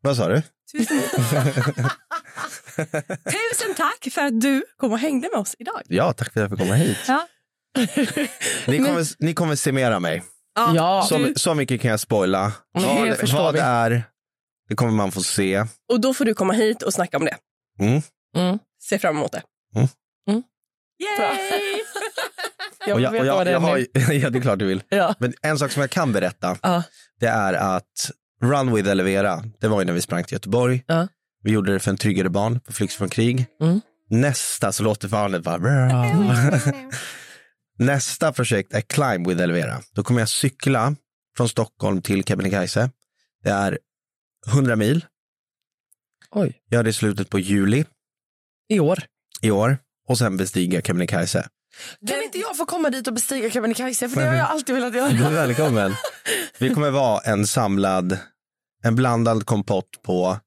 Vad 0.00 0.16
sa 0.16 0.28
du? 0.28 0.42
Tusen, 0.72 1.00
tusen 3.24 3.74
tack 3.76 4.08
för 4.12 4.20
att 4.26 4.40
du 4.40 4.64
kom 4.76 4.92
och 4.92 4.98
hängde 4.98 5.28
med 5.32 5.40
oss 5.40 5.54
idag. 5.58 5.82
Ja, 5.88 6.12
tack 6.12 6.32
för 6.32 6.40
att 6.44 6.50
jag 6.50 6.58
fick 6.58 6.68
komma 6.68 6.74
hit. 6.74 6.98
Ja. 7.08 7.26
Ni 8.66 8.78
kommer, 8.78 9.24
ni 9.24 9.34
kommer 9.34 9.56
se 9.56 9.72
mer 9.72 9.90
av 9.90 10.02
mig. 10.02 10.22
Ja, 10.54 11.06
Så, 11.08 11.32
så 11.36 11.54
mycket 11.54 11.80
kan 11.80 11.90
jag 11.90 12.00
spoila. 12.00 12.52
Det 12.74 12.80
Vad, 12.80 13.16
förstår 13.16 13.38
vad 13.38 13.54
vi. 13.54 13.60
det 13.60 13.66
är, 13.66 14.02
det 14.68 14.74
kommer 14.74 14.92
man 14.92 15.12
få 15.12 15.22
se. 15.22 15.64
Och 15.92 16.00
då 16.00 16.14
får 16.14 16.24
du 16.24 16.34
komma 16.34 16.52
hit 16.52 16.82
och 16.82 16.92
snacka 16.94 17.16
om 17.16 17.24
det. 17.24 17.36
Mm. 17.80 18.02
Mm. 18.36 18.58
Se 18.82 18.98
fram 18.98 19.16
emot 19.16 19.32
det. 19.32 19.42
Mm. 19.74 19.88
Mm. 20.30 20.42
Yay! 20.98 21.82
Jag 22.86 23.00
jag, 23.00 23.10
och 23.14 23.16
jag, 23.16 23.26
jag 23.26 23.46
är 23.48 23.58
har, 23.58 23.78
ja, 24.12 24.30
det 24.30 24.38
är 24.38 24.42
klart 24.42 24.58
du 24.58 24.66
vill. 24.66 24.82
Ja. 24.88 25.14
Men 25.18 25.34
en 25.42 25.58
sak 25.58 25.70
som 25.72 25.80
jag 25.80 25.90
kan 25.90 26.12
berätta, 26.12 26.58
Ja. 26.62 26.82
det 27.20 27.26
är 27.26 27.52
att 27.54 28.10
Run 28.42 28.74
with 28.74 28.88
Elevera, 28.88 29.44
det 29.60 29.68
var 29.68 29.80
ju 29.80 29.84
när 29.84 29.92
vi 29.92 30.00
sprang 30.00 30.24
till 30.24 30.32
Göteborg. 30.34 30.84
Ja. 30.86 31.08
Vi 31.42 31.50
gjorde 31.52 31.72
det 31.72 31.78
för 31.80 31.90
en 31.90 31.96
tryggare 31.96 32.28
barn 32.28 32.60
på 32.60 32.72
Flykt 32.72 32.92
från 32.94 33.08
krig. 33.08 33.46
Mm. 33.60 33.80
Nästa 34.10 34.72
så 34.72 34.82
låter 34.82 35.08
barnet 35.08 35.42
bara... 35.42 35.58
Nästa 37.78 38.32
projekt 38.32 38.74
är 38.74 38.80
Climb 38.80 39.26
with 39.28 39.42
Elevera. 39.42 39.80
Då 39.94 40.02
kommer 40.02 40.20
jag 40.20 40.28
cykla 40.28 40.96
från 41.36 41.48
Stockholm 41.48 42.02
till 42.02 42.24
Kebnekaise. 42.24 42.90
Det 43.42 43.50
är 43.50 43.78
100 44.48 44.76
mil. 44.76 45.04
Oj. 46.30 46.56
Gör 46.70 46.82
det 46.82 46.90
i 46.90 46.92
slutet 46.92 47.30
på 47.30 47.38
juli 47.38 47.84
I 48.68 48.80
år. 48.80 49.02
i 49.42 49.50
år 49.50 49.78
och 50.08 50.18
sen 50.18 50.36
bestiga 50.36 50.80
Kebnekaise. 50.82 51.48
Kan 52.08 52.22
inte 52.22 52.38
jag 52.38 52.56
få 52.56 52.64
komma 52.66 52.90
dit 52.90 53.06
och 53.06 53.14
bestiga 53.14 53.50
Kebnekaise? 53.50 54.08
För 54.08 54.20
det 54.20 54.26
har 54.26 54.34
jag 54.34 54.46
alltid 54.50 54.74
velat 54.74 54.92
Du 54.92 54.98
göra. 54.98 55.08
är 55.08 55.30
välkommen. 55.46 55.94
Vi 56.58 56.74
kommer 56.74 56.90
vara 56.90 57.20
en 57.20 57.46
samlad, 57.46 58.18
en 58.84 58.96
blandad 58.96 59.46
kompott 59.46 60.02
på 60.02 60.38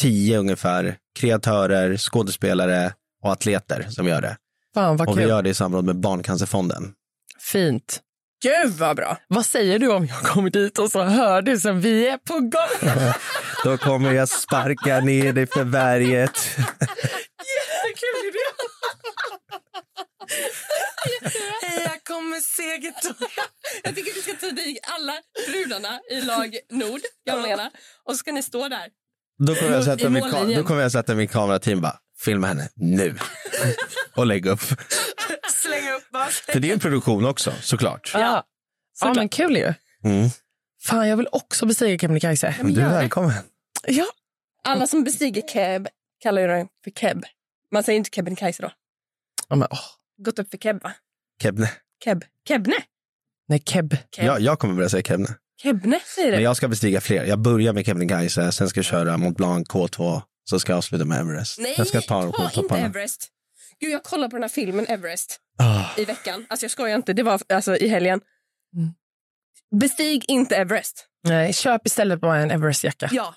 tio 0.00 0.38
ungefär 0.38 0.96
kreatörer, 1.18 1.96
skådespelare 1.96 2.92
och 3.22 3.32
atleter 3.32 3.86
som 3.90 4.06
gör 4.08 4.20
det. 4.22 4.36
Fan 4.74 4.96
vad 4.96 5.08
Och 5.08 5.18
vi 5.18 5.22
kul. 5.22 5.28
gör 5.30 5.42
det 5.42 5.50
i 5.50 5.54
samråd 5.54 5.84
med 5.84 5.96
Barncancerfonden. 5.96 6.92
Fint. 7.40 8.00
Gud 8.42 8.72
vad 8.72 8.96
bra. 8.96 9.18
Vad 9.28 9.46
säger 9.46 9.78
du 9.78 9.88
om 9.92 10.06
jag 10.06 10.18
kommer 10.22 10.50
dit 10.50 10.78
och 10.78 10.90
så 10.90 11.02
hör 11.02 11.42
du 11.42 11.58
sen 11.58 11.80
vi 11.80 12.08
är 12.08 12.18
på 12.18 12.34
gång? 12.40 12.92
Då 13.64 13.76
kommer 13.78 14.12
jag 14.12 14.28
sparka 14.28 15.00
ner 15.00 15.32
dig 15.32 15.46
för 15.46 15.64
berget. 15.64 16.30
Jättekul 17.54 18.28
idé. 18.28 18.38
Heja 21.62 21.92
kommer 22.04 22.40
segertåg. 22.40 23.28
Jag 23.82 23.94
tycker 23.94 24.14
vi 24.14 24.22
ska 24.22 24.32
ta 24.32 24.50
dit 24.50 24.78
alla 24.82 25.12
brudarna 25.48 26.00
i 26.10 26.20
lag 26.20 26.58
Nord, 26.70 27.00
gamlingarna. 27.26 27.70
Och 28.04 28.12
så 28.12 28.18
ska 28.18 28.32
ni 28.32 28.42
stå 28.42 28.68
där. 28.68 28.88
Då 29.46 29.54
kommer 29.54 29.72
jag 29.72 29.84
sätta, 29.84 30.10
mitt, 30.10 30.24
ka- 30.24 30.56
då 30.56 30.64
kommer 30.64 30.82
jag 30.82 30.92
sätta 30.92 31.14
min 31.14 31.28
kamerateam 31.28 31.80
bara, 31.80 31.98
filma 32.24 32.46
henne 32.46 32.68
nu. 32.74 33.16
och 34.14 34.26
lägga 34.26 34.50
upp. 34.50 34.60
Slänga 35.54 35.94
upp 35.94 36.10
bara. 36.10 36.26
För 36.26 36.60
det 36.60 36.68
är 36.68 36.72
en 36.72 36.80
produktion 36.80 37.24
också, 37.26 37.52
såklart. 37.60 38.10
Ja. 38.14 38.44
ja, 39.00 39.14
men 39.14 39.28
kul 39.28 39.56
ju. 39.56 39.74
Mm. 40.04 40.28
Fan, 40.82 41.08
jag 41.08 41.16
vill 41.16 41.28
också 41.32 41.66
bestiga 41.66 41.98
Kebnekaise. 41.98 42.54
Du 42.62 42.80
är 42.80 42.88
välkommen. 42.90 43.32
Ja. 43.86 44.04
Alla 44.64 44.86
som 44.86 45.04
bestiger 45.04 45.42
Keb 45.48 45.88
kallar 46.22 46.42
ju 46.42 46.48
den 46.48 46.68
för 46.84 46.90
Keb. 46.90 47.24
Man 47.72 47.82
säger 47.82 47.96
inte 47.96 48.10
Kebnekaise 48.12 48.62
då. 48.62 48.70
ja 49.48 49.56
men, 49.56 49.68
åh. 49.70 49.78
Gått 50.18 50.38
upp 50.38 50.50
för 50.50 50.58
Keb 50.58 50.82
va? 50.82 50.92
Kebne. 51.42 51.70
Keb. 52.04 52.24
Kebne? 52.48 52.74
Nej, 53.48 53.62
Keb. 53.66 53.96
Keb. 54.16 54.24
Jag, 54.26 54.40
jag 54.40 54.58
kommer 54.58 54.74
börja 54.74 54.88
säga 54.88 55.02
Kebne. 55.02 55.28
Kebne 55.62 56.00
säger 56.14 56.30
Men 56.30 56.38
du. 56.38 56.44
jag 56.44 56.56
ska 56.56 56.68
bestiga 56.68 57.00
fler. 57.00 57.24
Jag 57.24 57.38
börjar 57.38 57.72
med 57.72 57.86
Kebnekaise, 57.86 58.52
sen 58.52 58.68
ska 58.68 58.78
jag 58.78 58.84
köra 58.84 59.16
Mont 59.16 59.36
Blanc 59.36 59.68
K2, 59.68 60.22
så 60.44 60.58
ska 60.60 60.72
jag 60.72 60.78
avsluta 60.78 61.04
med 61.04 61.20
Everest. 61.20 61.58
Nej, 61.60 61.74
jag 61.78 61.86
ska 61.86 62.00
ta 62.00 62.32
ta 62.32 62.60
inte. 62.60 62.76
Everest. 62.76 63.28
Gud, 63.80 63.90
jag 63.92 64.02
kollade 64.02 64.30
på 64.30 64.36
den 64.36 64.42
här 64.42 64.48
filmen 64.48 64.86
Everest 64.88 65.40
Ah, 65.58 65.84
i 65.96 66.04
veckan. 66.04 66.46
Alltså 66.48 66.64
jag 66.64 66.70
skojar 66.70 66.96
inte, 66.96 67.12
det 67.12 67.22
var 67.22 67.40
alltså 67.48 67.76
i 67.76 67.88
helgen. 67.88 68.20
Mm. 68.76 68.94
Bestig 69.80 70.24
inte 70.28 70.56
Everest. 70.56 71.06
Nej, 71.24 71.52
köp 71.52 71.86
istället 71.86 72.20
bara 72.20 72.38
en 72.38 72.50
Everest-jacka. 72.50 73.08
Ja, 73.12 73.34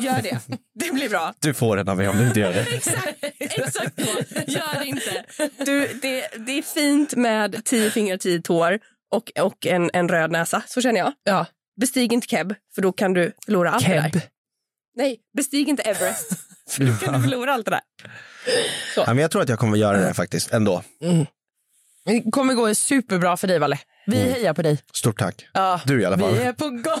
gör 0.00 0.22
det. 0.22 0.38
Det 0.74 0.92
blir 0.94 1.08
bra. 1.08 1.34
du 1.40 1.54
får 1.54 1.76
den 1.76 1.88
av 1.88 1.96
mig 1.96 2.08
om 2.08 2.18
du 2.18 2.26
inte 2.26 2.40
gör 2.40 2.52
det. 2.52 2.60
Exakt, 2.74 3.24
exakt 3.38 4.00
så. 4.00 4.40
Gör 4.46 4.78
det 4.80 4.86
inte. 4.86 5.24
Du, 5.64 5.88
det, 6.02 6.28
det 6.46 6.58
är 6.58 6.62
fint 6.62 7.14
med 7.16 7.64
tio 7.64 7.90
fingrar, 7.90 8.16
tio 8.16 8.40
tår 8.40 8.78
och, 9.10 9.32
och 9.40 9.66
en, 9.66 9.90
en 9.92 10.08
röd 10.08 10.30
näsa. 10.30 10.62
Så 10.66 10.80
känner 10.80 10.98
jag. 11.00 11.12
Ja. 11.24 11.46
Bestig 11.80 12.12
inte 12.12 12.26
Keb, 12.26 12.54
för 12.74 12.82
då 12.82 12.92
kan 12.92 13.12
du 13.12 13.32
förlora 13.44 13.70
allt 13.70 13.84
det 13.86 14.02
Keb. 14.02 14.12
där. 14.12 14.22
Nej, 14.96 15.20
bestig 15.36 15.68
inte 15.68 15.82
Everest, 15.82 16.28
för 16.70 16.84
då 16.84 16.92
kan 16.96 17.14
du 17.14 17.20
förlora 17.22 17.52
allt 17.54 17.64
det 17.64 17.70
där. 17.70 17.80
Ja, 18.96 19.04
men 19.06 19.18
jag 19.18 19.30
tror 19.30 19.42
att 19.42 19.48
jag 19.48 19.58
kommer 19.58 19.78
göra 19.78 19.98
det 19.98 20.14
faktiskt, 20.14 20.52
ändå. 20.52 20.82
Det 22.04 22.30
kommer 22.32 22.54
gå 22.54 22.74
superbra 22.74 23.36
för 23.36 23.46
dig, 23.48 23.58
Valle. 23.58 23.78
Vi 24.06 24.16
hejar 24.16 24.54
på 24.54 24.62
dig. 24.62 24.78
Stort 24.92 25.18
tack. 25.18 25.46
Ja, 25.52 25.80
Du 25.86 26.00
i 26.00 26.04
alla 26.04 26.18
fall. 26.18 26.34
Vi 26.34 26.42
är 26.42 26.52
på 26.52 26.68
gång. 26.68 27.00